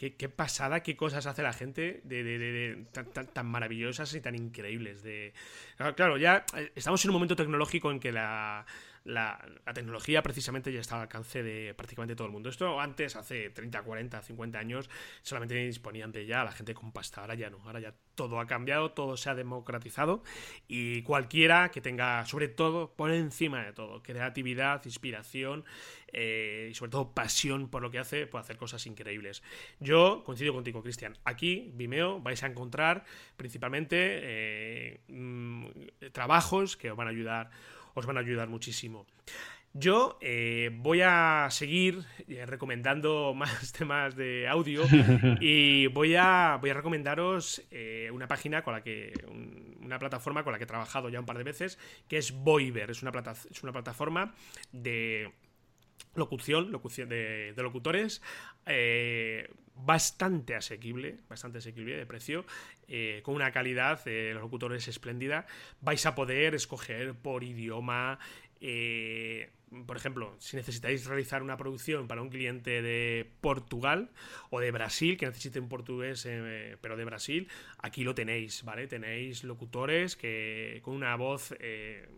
Qué, 0.01 0.31
pasada, 0.31 0.83
qué 0.83 0.97
cosas 0.97 1.27
hace 1.27 1.43
la 1.43 1.53
gente 1.53 2.01
de, 2.05 2.87
tan, 3.35 3.47
maravillosas 3.47 4.15
y 4.15 4.23
tan 4.23 4.35
increíbles. 4.35 5.03
De... 5.03 5.35
Claro, 5.95 6.17
ya 6.17 6.47
eh, 6.57 6.73
estamos 6.75 7.05
en 7.05 7.11
un 7.11 7.15
momento 7.17 7.37
tecnológico 7.37 7.91
en 7.91 8.01
que 8.01 8.11
la, 8.11 8.65
la, 9.05 9.41
tecnología 9.75 10.23
precisamente 10.23 10.73
ya 10.73 10.81
está 10.81 10.97
al 10.97 11.03
alcance 11.03 11.43
de 11.43 11.75
prácticamente 11.75 12.15
todo 12.17 12.27
el 12.27 12.33
mundo. 12.33 12.49
Esto 12.51 12.81
antes, 12.81 13.17
hace 13.17 13.51
30, 13.51 13.83
40, 13.83 14.23
50 14.23 14.59
años, 14.59 14.91
solamente 15.23 15.55
disponían 15.55 16.13
de 16.13 16.27
ya 16.27 16.45
la 16.45 16.53
gente 16.53 16.75
con 16.75 16.93
pasta. 16.93 17.21
Ahora 17.21 17.35
ya 17.35 17.51
no. 17.51 17.59
Ahora 17.65 17.81
ya 17.81 17.95
todo 18.15 18.41
ha 18.41 18.47
cambiado, 18.47 18.93
todo 18.93 19.17
se 19.17 19.31
ha 19.31 19.35
democratizado 19.35 20.23
y 20.69 21.03
cualquiera 21.03 21.71
que 21.71 21.81
tenga, 21.81 22.25
sobre 22.27 22.49
todo, 22.49 22.93
por 22.95 23.11
encima 23.13 23.65
de 23.65 23.73
todo, 23.73 24.03
creatividad, 24.03 24.85
inspiración 24.85 25.65
eh, 26.13 26.69
y 26.71 26.75
sobre 26.75 26.91
todo 26.91 27.15
pasión 27.15 27.69
por 27.69 27.83
lo 27.83 27.91
que 27.91 27.99
hace, 27.99 28.27
puede 28.27 28.43
hacer 28.43 28.57
cosas 28.57 28.87
increíbles. 28.87 29.43
Yo 29.79 30.23
coincido 30.25 30.53
contigo, 30.53 30.83
Cristian. 30.83 31.17
Aquí, 31.25 31.71
Vimeo, 31.75 32.21
vais 32.21 32.43
a 32.43 32.47
encontrar 32.47 33.05
principalmente 33.37 33.97
eh, 34.23 35.01
mm, 35.09 35.67
trabajos 36.13 36.77
que 36.77 36.91
os 36.91 36.97
van 36.97 37.07
a 37.07 37.11
ayudar 37.11 37.51
os 37.95 38.07
van 38.07 38.17
a 38.17 38.21
ayudar 38.21 38.49
muchísimo. 38.49 39.07
Yo 39.73 40.19
eh, 40.21 40.71
voy 40.75 41.01
a 41.03 41.47
seguir 41.51 42.05
eh, 42.27 42.45
recomendando 42.45 43.35
más 43.37 43.73
temas 43.73 44.17
de 44.17 44.49
audio 44.49 44.85
y 45.41 45.87
voy 45.89 46.17
a, 46.17 46.59
voy 46.61 46.71
a 46.71 46.75
recomendaros 46.75 47.63
eh, 47.71 48.11
una 48.13 48.27
página 48.27 48.63
con 48.63 48.75
la 48.75 48.83
que. 48.83 49.13
una 49.81 49.99
plataforma 49.99 50.43
con 50.43 50.53
la 50.53 50.59
que 50.59 50.65
he 50.65 50.67
trabajado 50.67 51.09
ya 51.09 51.21
un 51.21 51.27
par 51.27 51.39
de 51.39 51.45
veces, 51.45 51.79
que 52.09 52.19
es 52.19 52.33
Voiver. 52.33 52.91
Es 52.91 53.03
una, 53.03 53.13
plata, 53.13 53.33
es 53.33 53.63
una 53.63 53.73
plataforma 53.73 54.35
de 54.73 55.33
locución, 56.15 56.73
locución 56.73 57.09
de, 57.09 57.53
de 57.55 57.63
locutores 57.63 58.23
bastante 59.85 60.55
asequible, 60.55 61.19
bastante 61.29 61.59
asequible 61.59 61.97
de 61.97 62.07
precio, 62.07 62.45
eh, 62.89 63.21
con 63.25 63.35
una 63.35 63.53
calidad 63.53 64.05
de 64.05 64.33
los 64.35 64.43
locutores 64.43 64.89
espléndida. 64.89 65.47
Vais 65.81 66.05
a 66.07 66.15
poder 66.15 66.55
escoger 66.55 67.15
por 67.15 67.45
idioma. 67.45 68.19
Eh, 68.61 69.51
por 69.87 69.97
ejemplo, 69.97 70.35
si 70.39 70.57
necesitáis 70.57 71.07
realizar 71.07 71.43
una 71.43 71.57
producción 71.57 72.09
para 72.09 72.23
un 72.23 72.29
cliente 72.29 72.83
de 72.83 73.31
Portugal 73.41 74.11
o 74.51 74.61
de 74.61 74.71
Brasil, 74.71 75.17
que 75.17 75.27
necesite 75.27 75.61
un 75.61 75.69
portugués, 75.69 76.27
eh, 76.27 76.77
pero 76.81 76.97
de 76.97 77.05
Brasil, 77.05 77.49
aquí 77.79 78.03
lo 78.03 78.15
tenéis, 78.15 78.65
¿vale? 78.65 78.87
Tenéis 78.87 79.45
locutores 79.45 80.17
que 80.17 80.81
con 80.83 80.95
una 80.95 81.15
voz, 81.17 81.55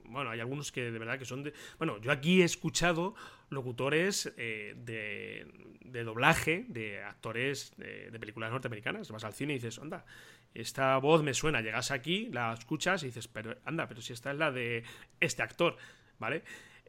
bueno, 0.05 0.30
hay 0.30 0.40
algunos 0.40 0.72
que 0.72 0.90
de 0.90 0.98
verdad 0.98 1.18
que 1.18 1.24
son 1.24 1.42
de... 1.42 1.53
Bueno, 1.78 2.00
yo 2.00 2.11
aquí 2.11 2.42
he 2.42 2.44
escuchado 2.44 3.14
locutores 3.50 4.32
de, 4.36 5.46
de, 5.84 6.05
doblaje 6.05 6.64
de 6.68 7.03
actores 7.03 7.72
de, 7.76 8.11
de 8.11 8.18
películas 8.18 8.50
norteamericanas. 8.50 9.11
Vas 9.11 9.24
al 9.24 9.34
cine 9.34 9.53
y 9.53 9.57
dices, 9.57 9.78
onda, 9.78 10.07
esta 10.55 10.98
voz 10.98 11.22
me 11.22 11.34
suena, 11.34 11.61
llegas 11.61 11.90
aquí, 11.90 12.28
la 12.30 12.53
escuchas 12.53 13.03
y 13.03 13.07
dices, 13.07 13.28
pero 13.28 13.57
anda, 13.64 13.88
pero 13.88 14.00
si 14.00 14.12
esta 14.12 14.32
es 14.32 14.38
la 14.38 14.50
de 14.50 14.84
este 15.20 15.42
actor, 15.42 15.76
¿vale? 16.18 16.42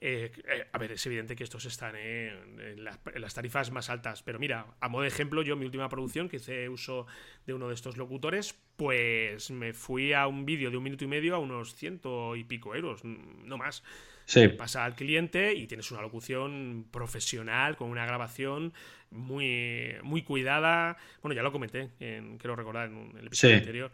Eh, 0.05 0.33
eh, 0.49 0.67
a 0.69 0.77
ver, 0.79 0.91
es 0.91 1.05
evidente 1.05 1.33
que 1.33 1.45
estos 1.45 1.63
están 1.63 1.95
en, 1.95 2.83
las, 2.83 3.33
tarifas 3.33 3.71
más 3.71 3.89
altas, 3.89 4.21
pero 4.21 4.37
mira, 4.37 4.75
a 4.81 4.89
modo 4.89 5.03
de 5.03 5.07
ejemplo, 5.07 5.43
yo 5.43 5.55
mi 5.55 5.63
última 5.63 5.87
producción 5.87 6.27
que 6.27 6.35
hice 6.35 6.67
uso 6.67 7.07
de 7.45 7.53
uno 7.53 7.69
de 7.69 7.73
estos 7.73 7.95
locutores, 7.95 8.53
pues 8.75 9.49
me 9.49 9.73
fui 9.73 10.11
a 10.11 10.27
un 10.27 10.45
vídeo 10.45 10.69
de 10.71 10.75
un 10.75 10.83
minuto 10.83 11.05
y 11.05 11.07
medio 11.07 11.35
a 11.35 11.39
unos 11.39 11.75
ciento 11.75 12.35
y 12.35 12.43
pico 12.43 12.75
euros, 12.75 13.05
no 13.05 13.57
más. 13.57 13.81
Sí. 14.25 14.47
Pasa 14.49 14.85
al 14.85 14.95
cliente 14.95 15.53
y 15.53 15.67
tienes 15.67 15.91
una 15.91 16.01
locución 16.01 16.87
profesional 16.91 17.75
con 17.75 17.89
una 17.89 18.05
grabación 18.05 18.73
muy, 19.11 19.95
muy 20.03 20.23
cuidada. 20.23 20.97
Bueno, 21.21 21.35
ya 21.35 21.43
lo 21.43 21.51
comenté, 21.51 21.91
en, 21.99 22.37
quiero 22.37 22.55
recordar, 22.55 22.89
en 22.89 23.15
el 23.17 23.27
episodio 23.27 23.57
anterior. 23.57 23.91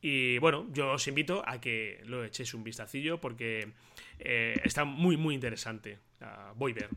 Y 0.00 0.38
bueno, 0.38 0.66
yo 0.72 0.92
os 0.92 1.06
invito 1.08 1.42
a 1.46 1.60
que 1.60 2.00
lo 2.04 2.24
echéis 2.24 2.54
un 2.54 2.64
vistacillo 2.64 3.20
porque 3.20 3.72
eh, 4.18 4.54
está 4.64 4.84
muy, 4.84 5.16
muy 5.16 5.34
interesante. 5.34 5.98
Uh, 6.20 6.54
Voiver. 6.54 6.88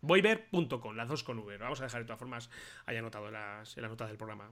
Voiver.com, 0.00 0.96
las 0.96 1.08
dos 1.08 1.22
con 1.22 1.38
V. 1.38 1.58
vamos 1.58 1.80
a 1.80 1.84
dejar 1.84 2.00
de 2.00 2.06
todas 2.06 2.18
formas 2.18 2.50
ahí 2.86 2.96
anotado 2.96 3.28
en 3.28 3.34
las, 3.34 3.76
en 3.76 3.82
las 3.82 3.90
notas 3.90 4.08
del 4.08 4.16
programa. 4.16 4.50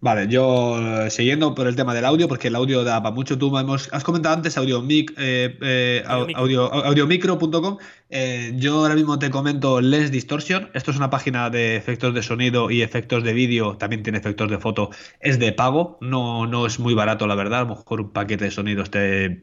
Vale, 0.00 0.28
yo 0.28 0.76
eh, 1.06 1.10
siguiendo 1.10 1.54
por 1.54 1.66
el 1.66 1.76
tema 1.76 1.94
del 1.94 2.04
audio, 2.04 2.28
porque 2.28 2.48
el 2.48 2.56
audio 2.56 2.84
da 2.84 3.02
para 3.02 3.14
mucho. 3.14 3.38
Tú 3.38 3.56
hemos, 3.56 3.88
has 3.90 4.04
comentado 4.04 4.34
antes 4.34 4.58
AudioMic, 4.58 5.14
eh, 5.16 5.56
eh, 5.62 6.04
audio, 6.06 6.70
audiomicro.com. 6.70 7.78
Eh, 8.10 8.52
yo 8.56 8.80
ahora 8.80 8.96
mismo 8.96 9.18
te 9.18 9.30
comento 9.30 9.80
Lens 9.80 10.10
Distortion. 10.10 10.68
Esto 10.74 10.90
es 10.90 10.98
una 10.98 11.08
página 11.08 11.48
de 11.48 11.76
efectos 11.76 12.12
de 12.12 12.22
sonido 12.22 12.70
y 12.70 12.82
efectos 12.82 13.24
de 13.24 13.32
vídeo. 13.32 13.78
También 13.78 14.02
tiene 14.02 14.18
efectos 14.18 14.50
de 14.50 14.58
foto. 14.58 14.90
Es 15.20 15.38
de 15.38 15.52
pago, 15.52 15.96
no, 16.02 16.46
no 16.46 16.66
es 16.66 16.78
muy 16.78 16.92
barato, 16.92 17.26
la 17.26 17.34
verdad. 17.34 17.60
A 17.60 17.64
lo 17.64 17.76
mejor 17.76 18.02
un 18.02 18.10
paquete 18.10 18.44
de 18.44 18.50
sonidos 18.50 18.90
te 18.90 19.40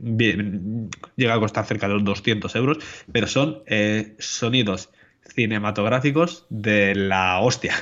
llega 1.15 1.33
a 1.33 1.39
costar 1.39 1.65
cerca 1.65 1.87
de 1.87 1.95
los 1.95 2.03
200 2.03 2.55
euros, 2.55 2.77
pero 3.11 3.25
son 3.25 3.63
sonidos 4.19 4.89
cinematográficos 5.33 6.45
de 6.49 6.95
la 6.95 7.39
hostia. 7.39 7.73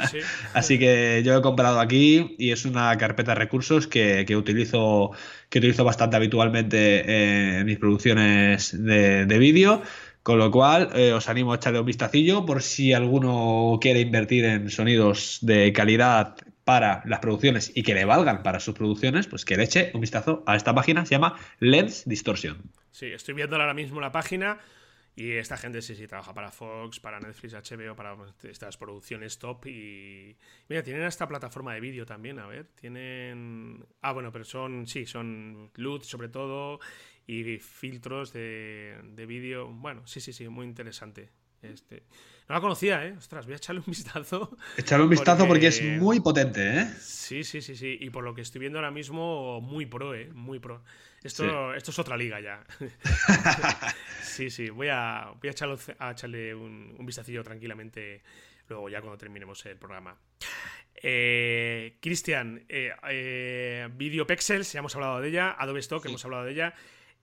Así 0.54 0.78
que 0.78 1.22
yo 1.24 1.38
he 1.38 1.42
comprado 1.42 1.80
aquí 1.80 2.34
y 2.38 2.50
es 2.50 2.64
una 2.64 2.96
carpeta 2.98 3.32
de 3.32 3.40
recursos 3.40 3.86
que, 3.86 4.24
utilizo, 4.36 5.12
que 5.48 5.58
utilizo 5.58 5.84
bastante 5.84 6.16
habitualmente 6.16 7.58
en 7.58 7.66
mis 7.66 7.78
producciones 7.78 8.76
de, 8.76 9.38
vídeo. 9.38 9.82
Con 10.22 10.38
lo 10.38 10.50
cual, 10.50 10.90
eh, 10.94 11.12
os 11.12 11.28
animo 11.28 11.52
a 11.52 11.56
echarle 11.56 11.80
un 11.80 11.86
vistacillo 11.86 12.44
por 12.44 12.60
si 12.60 12.92
alguno 12.92 13.78
quiere 13.80 14.00
invertir 14.00 14.44
en 14.44 14.68
sonidos 14.68 15.38
de 15.40 15.72
calidad 15.72 16.36
para 16.68 17.00
las 17.06 17.20
producciones 17.20 17.72
y 17.74 17.82
que 17.82 17.94
le 17.94 18.04
valgan 18.04 18.42
para 18.42 18.60
sus 18.60 18.74
producciones, 18.74 19.26
pues 19.26 19.46
que 19.46 19.56
le 19.56 19.62
eche 19.62 19.90
un 19.94 20.02
vistazo 20.02 20.42
a 20.44 20.54
esta 20.54 20.74
página, 20.74 21.06
se 21.06 21.14
llama 21.14 21.38
Lens 21.60 22.02
Distortion. 22.04 22.58
Sí, 22.92 23.06
estoy 23.06 23.32
viendo 23.32 23.56
ahora 23.56 23.72
mismo 23.72 24.02
la 24.02 24.12
página. 24.12 24.58
Y 25.18 25.32
esta 25.32 25.56
gente 25.56 25.82
sí, 25.82 25.96
sí, 25.96 26.06
trabaja 26.06 26.32
para 26.32 26.52
Fox, 26.52 27.00
para 27.00 27.18
Netflix, 27.18 27.52
HBO, 27.52 27.96
para 27.96 28.16
estas 28.44 28.76
producciones 28.76 29.36
top. 29.40 29.66
Y 29.66 30.36
mira, 30.68 30.84
tienen 30.84 31.02
esta 31.02 31.26
plataforma 31.26 31.74
de 31.74 31.80
vídeo 31.80 32.06
también, 32.06 32.38
a 32.38 32.46
ver. 32.46 32.68
Tienen... 32.76 33.84
Ah, 34.00 34.12
bueno, 34.12 34.30
pero 34.30 34.44
son, 34.44 34.86
sí, 34.86 35.06
son 35.06 35.72
luz 35.74 36.06
sobre 36.06 36.28
todo 36.28 36.78
y 37.26 37.58
filtros 37.58 38.32
de, 38.32 38.96
de 39.02 39.26
vídeo. 39.26 39.66
Bueno, 39.66 40.06
sí, 40.06 40.20
sí, 40.20 40.32
sí, 40.32 40.48
muy 40.48 40.66
interesante. 40.66 41.30
Este, 41.62 42.04
no 42.48 42.54
la 42.54 42.60
conocía, 42.60 43.04
¿eh? 43.04 43.14
Ostras, 43.16 43.46
voy 43.46 43.54
a 43.54 43.56
echarle 43.56 43.80
un 43.80 43.86
vistazo. 43.88 44.56
Echarle 44.76 45.04
un 45.04 45.10
vistazo 45.10 45.46
porque... 45.46 45.66
es 45.66 45.82
muy 45.82 46.20
potente, 46.20 46.80
¿eh? 46.80 46.86
Sí, 47.00 47.44
sí, 47.44 47.60
sí, 47.60 47.76
sí. 47.76 47.98
Y 48.00 48.10
por 48.10 48.24
lo 48.24 48.34
que 48.34 48.42
estoy 48.42 48.60
viendo 48.60 48.78
ahora 48.78 48.90
mismo, 48.90 49.60
muy 49.60 49.86
pro, 49.86 50.14
¿eh? 50.14 50.30
Muy 50.32 50.58
pro. 50.58 50.82
Esto, 51.22 51.74
esto 51.74 51.90
es 51.90 51.98
otra 51.98 52.16
liga 52.16 52.40
ya. 52.40 52.64
sí, 54.22 54.50
sí. 54.50 54.70
Voy 54.70 54.88
a, 54.88 55.32
voy 55.40 55.48
a 55.48 56.10
echarle, 56.10 56.54
un, 56.54 56.94
un 56.96 57.06
vistacillo 57.06 57.42
tranquilamente 57.42 58.22
luego 58.68 58.88
ya 58.88 59.00
cuando 59.00 59.18
terminemos 59.18 59.64
el 59.66 59.76
programa. 59.76 60.16
Eh, 60.94 61.98
Cristian, 62.00 62.64
eh, 62.68 62.92
eh, 63.08 63.88
Video 63.92 64.26
Pexels, 64.26 64.72
ya 64.72 64.80
hemos 64.80 64.94
hablado 64.94 65.20
de 65.20 65.28
ella. 65.28 65.56
Adobe 65.58 65.80
Stock, 65.80 66.04
hemos 66.06 66.24
hablado 66.24 66.44
de 66.44 66.52
ella. 66.52 66.74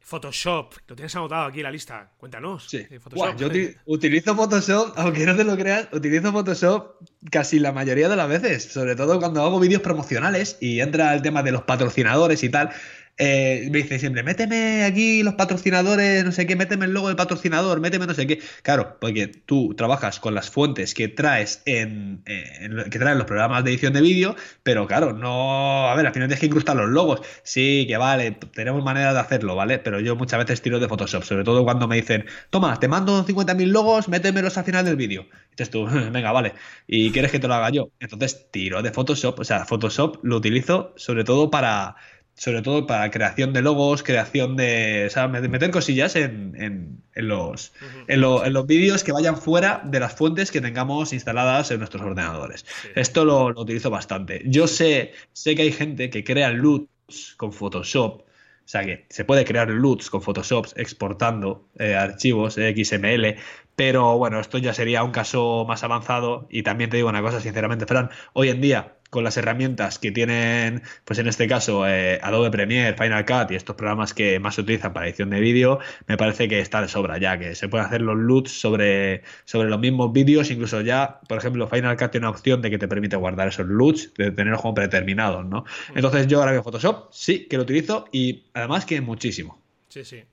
Photoshop, 0.06 0.76
lo 0.88 0.96
tienes 0.96 1.16
anotado 1.16 1.46
aquí 1.46 1.62
en 1.62 1.64
la 1.64 1.72
lista. 1.72 2.12
Cuéntanos. 2.20 2.68
Sí. 2.70 2.78
Eh, 2.78 3.00
yo 3.40 3.50
utilizo 3.88 4.36
Photoshop, 4.36 4.94
aunque 4.98 5.26
no 5.26 5.36
te 5.36 5.44
lo 5.44 5.58
creas, 5.58 5.88
utilizo 5.92 6.32
Photoshop 6.32 6.98
casi 7.32 7.58
la 7.58 7.72
mayoría 7.72 8.08
de 8.08 8.16
las 8.16 8.30
veces, 8.30 8.72
sobre 8.72 8.96
todo 8.96 9.18
cuando 9.18 9.42
hago 9.42 9.60
vídeos 9.60 9.82
promocionales 9.82 10.58
y 10.62 10.80
entra 10.80 11.12
el 11.16 11.24
tema 11.24 11.42
de 11.42 11.54
los 11.54 11.64
patrocinadores 11.64 12.44
y 12.44 12.50
tal. 12.50 12.70
Eh, 13.18 13.70
me 13.72 13.78
dice 13.78 13.98
siempre, 13.98 14.24
méteme 14.24 14.84
aquí 14.84 15.24
los 15.24 15.36
patrocinadores, 15.36 16.26
no 16.26 16.34
sé 16.34 16.46
qué, 16.46 16.58
méteme 16.58 16.84
el 16.84 16.92
logo 16.92 17.08
del 17.08 17.16
patrocinador, 17.16 17.80
méteme 17.80 18.06
no 18.08 18.14
sé 18.14 18.28
qué. 18.28 18.42
Claro, 18.62 18.98
porque 19.00 19.28
tú 19.28 19.74
trabajas 19.76 20.20
con 20.20 20.36
las 20.36 20.50
fuentes 20.50 20.94
que 20.94 21.08
traes 21.08 21.62
en, 21.66 22.24
que 22.26 23.00
traen 23.00 23.18
los 23.18 23.26
programas 23.26 23.64
de 23.64 23.72
edición 23.72 23.94
de 23.94 24.02
vídeo, 24.02 24.36
pero 24.64 24.86
claro, 24.86 25.14
no, 25.14 25.88
a 25.90 25.96
ver, 25.96 26.08
al 26.08 26.14
final 26.14 26.28
tienes 26.28 26.42
que 26.42 26.48
incrustar 26.48 26.76
los 26.76 26.90
logos. 26.90 27.22
Sí, 27.44 27.86
que 27.88 27.96
vale, 27.96 28.32
tenemos 28.54 28.84
manera 28.84 29.14
de 29.14 29.20
hacerlo, 29.20 29.56
¿vale? 29.56 29.80
Pero 29.80 30.02
yo 30.02 30.18
muchas 30.18 30.40
veces 30.40 30.62
tiro 30.62 30.80
de 30.80 30.90
Photoshop, 30.90 31.24
sobre 31.24 31.46
todo 31.46 31.64
cuando 31.64 31.88
me 31.88 31.96
dicen, 31.96 32.26
toma, 32.50 32.78
te 32.80 32.90
mando 32.90 33.26
50.000 33.26 33.68
logos, 33.68 34.10
métemelos 34.10 34.58
al 34.58 34.66
final 34.66 34.84
del 34.84 34.98
vídeo. 34.98 35.26
Entonces 35.52 35.70
tú, 35.70 35.86
venga, 36.12 36.34
vale, 36.34 36.54
y 36.86 37.12
quieres 37.12 37.32
que 37.32 37.40
te 37.40 37.48
lo 37.48 37.54
haga 37.54 37.70
yo. 37.70 37.92
Entonces 38.02 38.48
tiro 38.52 38.82
de 38.82 38.92
Photoshop, 38.92 39.40
o 39.40 39.44
sea, 39.46 39.66
Photoshop 39.66 40.18
lo 40.24 40.36
utilizo 40.38 40.94
sobre 40.98 41.24
todo 41.24 41.50
para 41.50 41.96
sobre 42.36 42.62
todo 42.62 42.86
para 42.86 43.10
creación 43.12 43.54
de 43.54 43.62
logos, 43.62 44.04
creación 44.04 44.58
de. 44.58 45.06
O 45.08 45.10
sea, 45.10 45.28
meter 45.28 45.72
cosillas 45.72 46.16
en, 46.18 47.02
los, 47.16 47.72
en, 48.08 48.22
los 48.22 48.68
vídeos 48.68 49.04
que 49.04 49.14
vayan 49.14 49.38
fuera 49.38 49.82
de 49.86 50.02
las 50.02 50.14
fuentes 50.14 50.52
que 50.52 50.60
tengamos 50.60 51.14
instaladas 51.14 51.72
en 51.72 51.80
nuestros 51.80 52.04
ordenadores. 52.04 52.66
Esto 52.96 53.24
lo, 53.24 53.48
utilizo 53.48 53.90
bastante. 53.90 54.42
Yo 54.46 54.68
sé, 54.68 55.14
sé 55.32 55.56
que 55.56 55.62
hay 55.64 55.72
gente 55.72 56.10
que 56.10 56.24
crea 56.24 56.52
LUTs 56.52 57.36
con 57.38 57.54
Photoshop. 57.54 58.22
O 58.22 58.68
sea 58.68 58.84
que 58.84 59.06
se 59.10 59.24
puede 59.24 59.46
crear 59.46 59.70
LUTs 59.70 60.10
con 60.10 60.22
Photoshop 60.22 60.68
exportando 60.76 61.70
eh, 61.78 61.94
archivos 61.94 62.56
XML, 62.56 63.36
pero 63.76 64.18
bueno, 64.18 64.40
esto 64.40 64.58
ya 64.58 64.74
sería 64.74 65.04
un 65.04 65.12
caso 65.12 65.66
más 65.68 65.84
avanzado. 65.84 66.48
Y 66.50 66.64
también 66.64 66.90
te 66.90 66.98
digo 66.98 67.08
una 67.08 67.22
cosa, 67.22 67.40
sinceramente, 67.40 67.86
Fran, 67.86 68.10
hoy 68.34 68.50
en 68.50 68.62
día 68.62 68.95
con 69.10 69.24
las 69.24 69.38
herramientas 69.38 70.00
que 70.00 70.12
tienen, 70.12 70.84
pues 71.06 71.20
en 71.20 71.28
este 71.28 71.48
caso, 71.48 71.88
eh, 71.88 72.20
Adobe 72.22 72.52
Premiere, 72.52 72.98
Final 72.98 73.26
Cut 73.26 73.52
y 73.52 73.56
estos 73.56 73.76
programas 73.76 74.14
que 74.14 74.40
más 74.40 74.56
se 74.56 74.62
utilizan 74.62 74.94
para 74.94 75.08
edición 75.08 75.30
de 75.30 75.40
vídeo, 75.40 75.80
me 76.08 76.18
parece 76.18 76.48
que 76.48 76.60
está 76.60 76.82
de 76.82 76.88
sobra 76.88 77.18
ya, 77.18 77.38
que 77.40 77.56
se 77.56 77.70
pueden 77.70 77.86
hacer 77.88 78.02
los 78.02 78.18
LUTs 78.18 78.52
sobre, 78.52 79.24
sobre 79.46 79.70
los 79.70 79.80
mismos 79.80 80.12
vídeos, 80.12 80.52
incluso 80.52 80.82
ya, 80.82 81.20
por 81.28 81.38
ejemplo, 81.38 81.68
Final 81.68 81.98
Cut 81.98 82.12
tiene 82.12 82.28
una 82.28 82.36
opción 82.36 82.62
de 82.62 82.70
que 82.70 82.78
te 82.78 82.88
permite 82.88 83.16
guardar 83.16 83.48
esos 83.48 83.68
LUTs, 83.68 84.14
de 84.16 84.32
tenerlos 84.32 84.62
como 84.62 84.74
predeterminados, 84.74 85.46
¿no? 85.46 85.66
Entonces 85.96 86.28
yo 86.28 86.40
ahora 86.40 86.52
veo 86.52 86.64
Photoshop, 86.64 87.10
sí, 87.12 87.48
que 87.48 87.58
lo 87.58 87.64
utilizo 87.64 88.06
y 88.12 88.46
además 88.54 88.86
que 88.86 89.02
muchísimo. 89.02 89.62
Sí, 89.88 90.04
sí. 90.04 90.24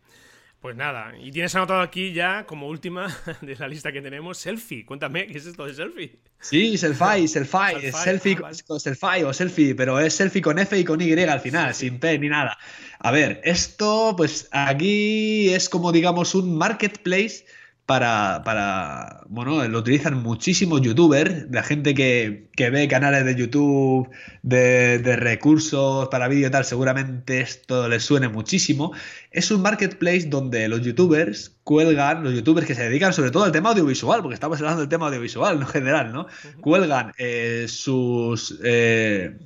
Pues 0.62 0.76
nada, 0.76 1.12
y 1.20 1.32
tienes 1.32 1.52
anotado 1.56 1.80
aquí 1.80 2.12
ya 2.12 2.46
como 2.46 2.68
última 2.68 3.08
de 3.40 3.56
la 3.56 3.66
lista 3.66 3.90
que 3.90 4.00
tenemos, 4.00 4.38
selfie. 4.38 4.86
Cuéntame, 4.86 5.26
¿qué 5.26 5.38
es 5.38 5.46
esto 5.46 5.66
de 5.66 5.74
selfie? 5.74 6.20
Sí, 6.38 6.78
selfie, 6.78 7.26
selfie, 7.28 7.90
selfie, 7.90 8.38
ah, 8.44 8.78
selfie 8.78 9.24
o 9.24 9.32
selfie, 9.32 9.74
pero 9.74 9.98
es 9.98 10.14
selfie 10.14 10.40
con 10.40 10.60
F 10.60 10.78
y 10.78 10.84
con 10.84 11.00
Y 11.00 11.12
al 11.20 11.40
final, 11.40 11.74
sin 11.74 11.98
P 11.98 12.16
ni 12.20 12.28
nada. 12.28 12.56
A 13.00 13.10
ver, 13.10 13.40
esto, 13.42 14.14
pues 14.16 14.48
aquí 14.52 15.52
es 15.52 15.68
como 15.68 15.90
digamos 15.90 16.36
un 16.36 16.56
marketplace 16.56 17.44
para, 17.92 18.42
para, 18.42 19.20
bueno, 19.28 19.68
lo 19.68 19.80
utilizan 19.80 20.22
muchísimos 20.22 20.80
youtubers, 20.80 21.44
la 21.50 21.62
gente 21.62 21.92
que, 21.92 22.48
ve 22.56 22.88
canales 22.88 23.26
de 23.26 23.34
YouTube 23.34 24.08
de, 24.42 25.14
recursos 25.16 26.08
para 26.08 26.26
vídeo 26.26 26.48
y 26.48 26.50
tal, 26.50 26.64
seguramente 26.64 27.42
esto 27.42 27.90
les 27.90 28.02
suene 28.02 28.28
muchísimo. 28.28 28.92
Es 29.30 29.50
un 29.50 29.60
marketplace 29.60 30.22
donde 30.22 30.68
los 30.68 30.80
youtubers 30.80 31.54
cuelgan, 31.64 32.24
los 32.24 32.32
youtubers 32.32 32.66
que 32.66 32.74
se 32.74 32.84
dedican 32.84 33.12
sobre 33.12 33.30
todo 33.30 33.44
al 33.44 33.52
tema 33.52 33.72
audiovisual, 33.72 34.22
porque 34.22 34.36
estamos 34.36 34.58
hablando 34.60 34.80
del 34.80 34.88
tema 34.88 35.08
audiovisual 35.08 35.58
en 35.58 35.66
general, 35.66 36.14
¿no? 36.14 36.28
Cuelgan 36.62 37.12
eh, 37.18 37.66
sus, 37.68 38.58
eh, 38.64 39.36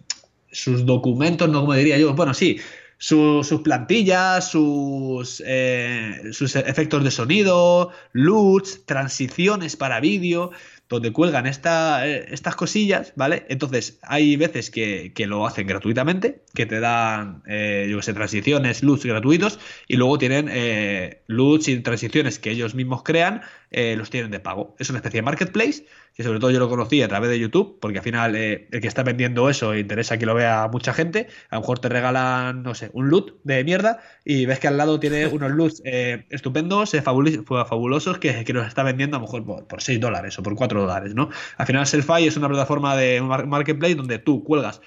sus 0.52 0.86
documentos, 0.86 1.48
no 1.48 1.62
como 1.62 1.74
diría 1.74 1.98
yo, 1.98 2.14
bueno, 2.14 2.32
sí, 2.32 2.60
sus 2.98 3.60
plantillas, 3.62 4.50
sus, 4.50 5.42
eh, 5.44 6.30
sus 6.32 6.56
efectos 6.56 7.04
de 7.04 7.10
sonido, 7.10 7.90
LUTs, 8.12 8.86
transiciones 8.86 9.76
para 9.76 10.00
vídeo, 10.00 10.50
donde 10.88 11.12
cuelgan 11.12 11.46
esta, 11.46 12.06
eh, 12.06 12.26
estas 12.30 12.54
cosillas, 12.54 13.12
¿vale? 13.16 13.44
Entonces, 13.48 13.98
hay 14.02 14.36
veces 14.36 14.70
que, 14.70 15.12
lo 15.26 15.46
hacen 15.46 15.66
gratuitamente, 15.66 16.42
que 16.54 16.66
te 16.66 16.78
dan, 16.78 17.42
eh, 17.46 17.88
yo 17.90 18.00
sé, 18.02 18.12
transiciones, 18.14 18.82
LUTs 18.82 19.06
gratuitos, 19.06 19.58
y 19.88 19.96
luego 19.96 20.18
tienen 20.18 20.48
eh, 20.50 21.22
LUTs 21.26 21.68
y 21.68 21.80
transiciones 21.80 22.38
que 22.38 22.50
ellos 22.50 22.74
mismos 22.74 23.02
crean, 23.02 23.42
los 23.70 24.08
tienen 24.08 24.30
de 24.30 24.40
pago. 24.40 24.74
Es 24.78 24.88
una 24.88 25.00
especie 25.00 25.18
de 25.18 25.22
marketplace 25.22 25.84
que 26.16 26.22
sobre 26.22 26.40
todo 26.40 26.50
yo 26.50 26.58
lo 26.58 26.70
conocí 26.70 27.02
a 27.02 27.08
través 27.08 27.28
de 27.28 27.38
YouTube, 27.38 27.78
porque 27.78 27.98
al 27.98 28.04
final 28.04 28.36
eh, 28.36 28.68
el 28.72 28.80
que 28.80 28.88
está 28.88 29.02
vendiendo 29.02 29.50
eso 29.50 29.76
interesa 29.76 30.16
que 30.16 30.24
lo 30.24 30.34
vea 30.34 30.66
mucha 30.72 30.94
gente. 30.94 31.28
A 31.50 31.56
lo 31.56 31.60
mejor 31.60 31.78
te 31.78 31.90
regalan, 31.90 32.62
no 32.62 32.74
sé, 32.74 32.88
un 32.94 33.10
loot 33.10 33.38
de 33.44 33.62
mierda 33.64 34.00
y 34.24 34.46
ves 34.46 34.58
que 34.58 34.66
al 34.66 34.78
lado 34.78 34.98
tiene 34.98 35.26
unos 35.32 35.50
loots 35.50 35.82
eh, 35.84 36.24
estupendos, 36.30 36.94
eh, 36.94 37.02
fabulosos, 37.02 38.18
que, 38.18 38.44
que 38.44 38.52
los 38.54 38.66
está 38.66 38.82
vendiendo 38.82 39.18
a 39.18 39.20
lo 39.20 39.26
mejor 39.26 39.66
por, 39.66 39.82
6 39.82 40.00
dólares 40.00 40.38
o 40.38 40.42
por 40.42 40.56
4 40.56 40.75
dólares, 40.82 41.14
¿no? 41.14 41.30
Al 41.56 41.66
final 41.66 41.86
Selfie 41.86 42.26
es 42.26 42.36
una 42.36 42.48
plataforma 42.48 42.96
de 42.96 43.20
marketplace 43.20 43.94
donde 43.94 44.18
tú 44.18 44.44
cuelgas 44.44 44.80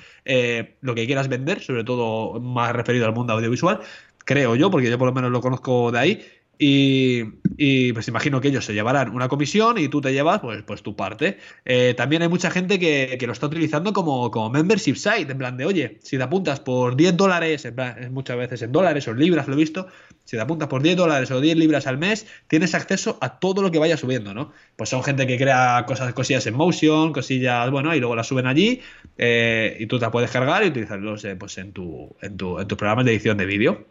lo 0.82 0.96
que 0.96 1.06
quieras 1.06 1.28
vender, 1.28 1.62
sobre 1.62 1.84
todo 1.84 2.40
más 2.40 2.74
referido 2.74 3.06
al 3.06 3.14
mundo 3.14 3.34
audiovisual, 3.34 3.80
creo 4.26 4.56
yo, 4.56 4.70
porque 4.70 4.90
yo 4.90 4.98
por 4.98 5.08
lo 5.08 5.14
menos 5.14 5.32
lo 5.32 5.42
conozco 5.42 5.92
de 5.92 6.00
ahí 6.00 6.26
y, 6.62 7.94
pues 7.94 8.10
imagino 8.10 8.42
que 8.42 8.50
ellos 8.50 8.66
se 8.66 8.74
llevarán 8.74 9.16
una 9.16 9.30
comisión 9.30 9.78
y 9.78 9.88
tú 9.88 10.02
te 10.02 10.12
llevas 10.12 10.42
pues, 10.42 10.62
pues 10.64 10.84
tu 10.84 10.94
parte. 10.94 11.38
Eh, 11.64 11.94
también 11.96 12.22
hay 12.22 12.28
mucha 12.28 12.52
gente 12.52 12.78
que, 12.78 13.18
lo 13.26 13.32
está 13.32 13.46
utilizando 13.46 13.94
como, 13.94 14.30
como 14.30 14.50
membership 14.50 14.96
site, 14.96 15.32
en 15.32 15.38
plan 15.38 15.56
de, 15.56 15.66
oye, 15.66 16.00
si 16.04 16.18
te 16.18 16.24
apuntas 16.24 16.60
por 16.60 16.98
10 16.98 17.16
dólares, 17.16 17.66
muchas 18.12 18.38
veces 18.38 18.62
en 18.62 18.74
dólares 18.74 19.08
o 19.08 19.12
en 19.12 19.20
libras, 19.20 19.48
lo 19.48 19.54
he 19.54 19.58
visto, 19.58 19.88
si 20.26 20.36
te 20.36 20.42
apuntas 20.42 20.68
por 20.68 20.84
10 20.84 20.98
dólares 20.98 21.32
o 21.32 21.40
10 21.40 21.56
libras 21.56 21.88
al 21.88 21.98
mes, 21.98 22.28
tienes 22.48 22.76
acceso 22.76 23.18
a 23.22 23.40
todo 23.40 23.62
lo 23.62 23.72
que 23.72 23.80
vaya 23.80 23.96
subiendo, 23.96 24.34
¿no? 24.34 24.52
Pues 24.76 24.90
son 24.90 25.02
gente 25.02 25.26
que 25.26 25.38
crea 25.38 25.86
cosas, 25.88 26.14
cosillas 26.14 26.46
en 26.46 26.56
Motion, 26.56 27.14
cosillas, 27.14 27.72
bueno, 27.72 27.96
y 27.96 28.00
luego 28.00 28.18
las 28.18 28.28
suben 28.28 28.48
allí 28.48 28.82
eh, 29.18 29.78
y 29.80 29.86
tú 29.86 29.98
te 29.98 30.06
las 30.06 30.12
puedes 30.12 30.30
cargar 30.30 30.66
y 30.66 30.68
utilizarlos 30.68 31.24
eh, 31.24 31.38
pues 31.38 31.58
en 31.58 31.72
tu, 31.72 32.16
en 32.22 32.36
tu, 32.36 32.60
en 32.60 32.68
tu 32.68 32.76
programa 32.76 33.06
de 33.06 33.12
edición 33.12 33.38
de 33.38 33.46
vídeo. 33.46 33.86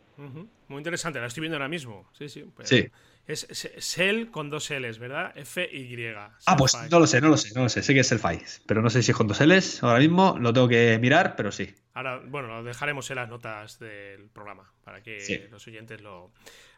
Muy 0.68 0.78
interesante, 0.78 1.18
la 1.18 1.26
estoy 1.26 1.40
viendo 1.40 1.56
ahora 1.56 1.68
mismo. 1.68 2.08
Sí, 2.12 2.28
sí. 2.28 2.44
Pues 2.54 2.68
sí. 2.68 2.88
Es 3.26 3.46
Cell 3.80 4.30
con 4.30 4.48
dos 4.48 4.70
L's, 4.70 4.98
¿verdad? 4.98 5.36
F-Y. 5.36 6.14
Ah, 6.46 6.56
pues 6.56 6.74
no 6.90 6.98
lo 6.98 7.06
sé, 7.06 7.20
no 7.20 7.28
lo 7.28 7.36
sé, 7.36 7.52
no 7.54 7.64
lo 7.64 7.68
sé. 7.68 7.82
Sé 7.82 7.92
que 7.92 8.00
es 8.00 8.06
Selfie, 8.06 8.42
pero 8.66 8.80
no 8.80 8.88
sé 8.88 9.02
si 9.02 9.10
es 9.10 9.16
con 9.16 9.26
dos 9.26 9.40
L's 9.40 9.82
ahora 9.82 9.98
mismo. 9.98 10.36
Lo 10.38 10.52
tengo 10.52 10.68
que 10.68 10.98
mirar, 10.98 11.36
pero 11.36 11.52
sí. 11.52 11.74
Ahora, 11.92 12.22
bueno, 12.24 12.48
lo 12.48 12.62
dejaremos 12.62 13.10
en 13.10 13.16
las 13.16 13.28
notas 13.28 13.78
del 13.78 14.30
programa 14.30 14.72
para 14.82 15.02
que 15.02 15.48
los 15.50 15.66
oyentes 15.66 16.00
lo, 16.00 16.32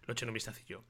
echen 0.08 0.28
un 0.28 0.34
vistacillo. 0.34 0.82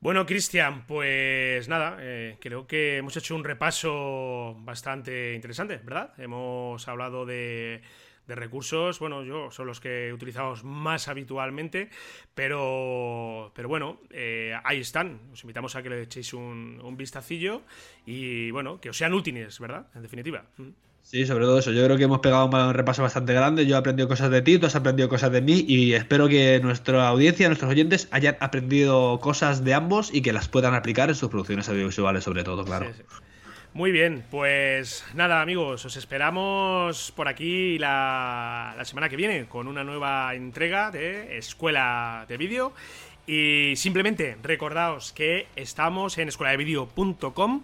Bueno, 0.00 0.26
Cristian, 0.26 0.84
pues 0.86 1.68
nada, 1.68 1.96
eh, 2.00 2.36
creo 2.40 2.66
que 2.66 2.96
hemos 2.98 3.16
hecho 3.16 3.36
un 3.36 3.44
repaso 3.44 4.56
bastante 4.58 5.32
interesante, 5.32 5.78
¿verdad? 5.78 6.12
Hemos 6.18 6.86
hablado 6.88 7.24
de 7.24 7.82
de 8.26 8.34
recursos, 8.34 8.98
bueno, 8.98 9.24
yo 9.24 9.50
son 9.50 9.66
los 9.66 9.80
que 9.80 10.12
utilizamos 10.12 10.64
más 10.64 11.08
habitualmente, 11.08 11.90
pero, 12.34 13.52
pero 13.54 13.68
bueno, 13.68 14.00
eh, 14.10 14.54
ahí 14.64 14.80
están. 14.80 15.20
Os 15.32 15.42
invitamos 15.42 15.76
a 15.76 15.82
que 15.82 15.90
le 15.90 16.02
echéis 16.02 16.32
un, 16.34 16.80
un 16.82 16.96
vistacillo 16.96 17.62
y 18.06 18.50
bueno, 18.50 18.80
que 18.80 18.90
os 18.90 18.96
sean 18.96 19.12
útiles, 19.14 19.58
¿verdad? 19.58 19.86
En 19.94 20.02
definitiva. 20.02 20.44
Mm. 20.56 20.70
Sí, 21.02 21.26
sobre 21.26 21.44
todo 21.44 21.58
eso. 21.58 21.72
Yo 21.72 21.84
creo 21.84 21.96
que 21.96 22.04
hemos 22.04 22.20
pegado 22.20 22.46
un 22.46 22.74
repaso 22.74 23.02
bastante 23.02 23.34
grande. 23.34 23.66
Yo 23.66 23.74
he 23.74 23.78
aprendido 23.78 24.08
cosas 24.08 24.30
de 24.30 24.40
ti, 24.40 24.58
tú 24.58 24.66
has 24.66 24.76
aprendido 24.76 25.08
cosas 25.08 25.32
de 25.32 25.42
mí 25.42 25.64
y 25.66 25.94
espero 25.94 26.28
que 26.28 26.60
nuestra 26.62 27.08
audiencia, 27.08 27.48
nuestros 27.48 27.70
oyentes 27.70 28.08
hayan 28.12 28.36
aprendido 28.40 29.18
cosas 29.20 29.64
de 29.64 29.74
ambos 29.74 30.14
y 30.14 30.22
que 30.22 30.32
las 30.32 30.48
puedan 30.48 30.74
aplicar 30.74 31.08
en 31.08 31.14
sus 31.14 31.28
producciones 31.28 31.68
audiovisuales, 31.68 32.24
sobre 32.24 32.44
todo, 32.44 32.64
claro. 32.64 32.86
Muy 33.74 33.90
bien, 33.90 34.22
pues 34.30 35.02
nada 35.14 35.40
amigos, 35.40 35.86
os 35.86 35.96
esperamos 35.96 37.10
por 37.16 37.26
aquí 37.26 37.78
la, 37.78 38.76
semana 38.84 39.08
que 39.08 39.16
viene 39.16 39.46
con 39.46 39.66
una 39.66 39.82
nueva 39.82 40.34
entrega 40.34 40.90
de 40.90 41.38
Escuela 41.38 42.26
de 42.28 42.36
Vídeo. 42.36 42.74
Y 43.26 43.72
simplemente 43.76 44.36
recordaos 44.42 45.12
que 45.12 45.46
estamos 45.56 46.18
en 46.18 46.28
escueladevideo.com 46.28 47.62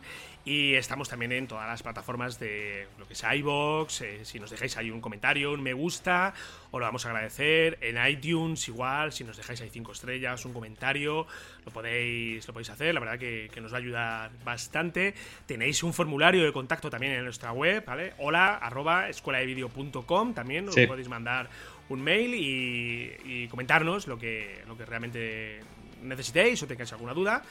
y 0.49 0.75
estamos 0.77 1.11
también 1.11 1.33
en 1.33 1.47
todas 1.47 1.67
las 1.67 1.83
plataformas 1.83 2.39
de 2.39 2.87
lo 2.99 3.07
que 3.07 3.13
es 3.13 3.23
iBox. 3.23 4.01
Eh, 4.01 4.25
si 4.25 4.41
nos 4.41 4.51
dejáis 4.51 4.79
ahí 4.79 4.91
un 4.91 5.03
comentario, 5.03 5.53
un 5.53 5.63
me 5.63 5.75
gusta, 5.75 6.33
os 6.71 6.81
lo 6.81 6.87
vamos 6.87 7.05
a 7.05 7.11
agradecer. 7.11 7.77
En 7.83 7.99
iTunes, 8.07 8.67
igual, 8.69 9.13
si 9.13 9.25
nos 9.25 9.37
dejáis 9.37 9.61
ahí 9.61 9.69
cinco 9.71 9.93
estrellas, 9.93 10.43
un 10.47 10.55
comentario, 10.55 11.27
lo 11.67 11.71
podéis, 11.71 12.47
lo 12.47 12.55
podéis 12.55 12.71
hacer. 12.71 12.95
La 12.95 13.01
verdad 13.01 13.19
que, 13.19 13.51
nos 13.61 13.73
va 13.73 13.77
a 13.77 13.81
ayudar 13.81 14.31
bastante. 14.43 15.13
Tenéis 15.45 15.83
un 15.83 15.93
formulario 15.93 16.43
de 16.43 16.53
contacto 16.53 16.89
también 16.89 17.13
en 17.13 17.25
nuestra 17.25 17.53
web, 17.53 17.85
¿vale? 17.85 18.15
Hola, 18.17 18.57
arroba 18.57 19.11
escueladevideo.com. 19.11 20.33
También 20.33 20.67
os 20.67 20.75
podéis 20.75 21.11
mandar 21.11 21.51
un 21.91 22.01
mail 22.01 22.35
y, 22.35 23.47
comentarnos 23.49 24.07
lo 24.07 24.19
que, 24.19 24.63
lo 24.67 24.79
que 24.79 24.87
realmente 24.87 25.61
necesitéis 26.03 26.63
o 26.63 26.67
tengáis 26.67 26.93
alguna 26.93 27.13
duda. 27.13 27.43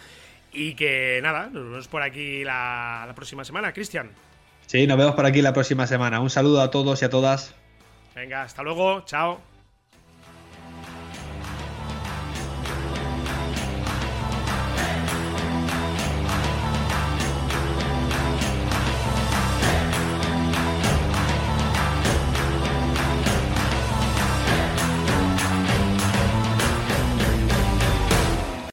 Y 0.57 0.73
que 0.73 1.19
nada, 1.21 1.49
nos 1.53 1.63
vemos 1.65 1.87
por 1.87 2.01
aquí 2.01 2.43
la, 2.43 3.03
la 3.05 3.13
próxima 3.13 3.45
semana, 3.45 3.73
Cristian. 3.73 4.09
Sí, 4.65 4.87
nos 4.87 4.97
vemos 4.97 5.13
por 5.13 5.23
aquí 5.27 5.43
la 5.43 5.53
próxima 5.53 5.85
semana. 5.85 6.19
Un 6.19 6.31
saludo 6.31 6.61
a 6.61 6.71
todos 6.71 6.99
y 7.03 7.05
a 7.05 7.09
todas. 7.11 7.53
Venga, 8.15 8.41
hasta 8.41 8.63
luego, 8.63 9.01
chao. 9.05 9.39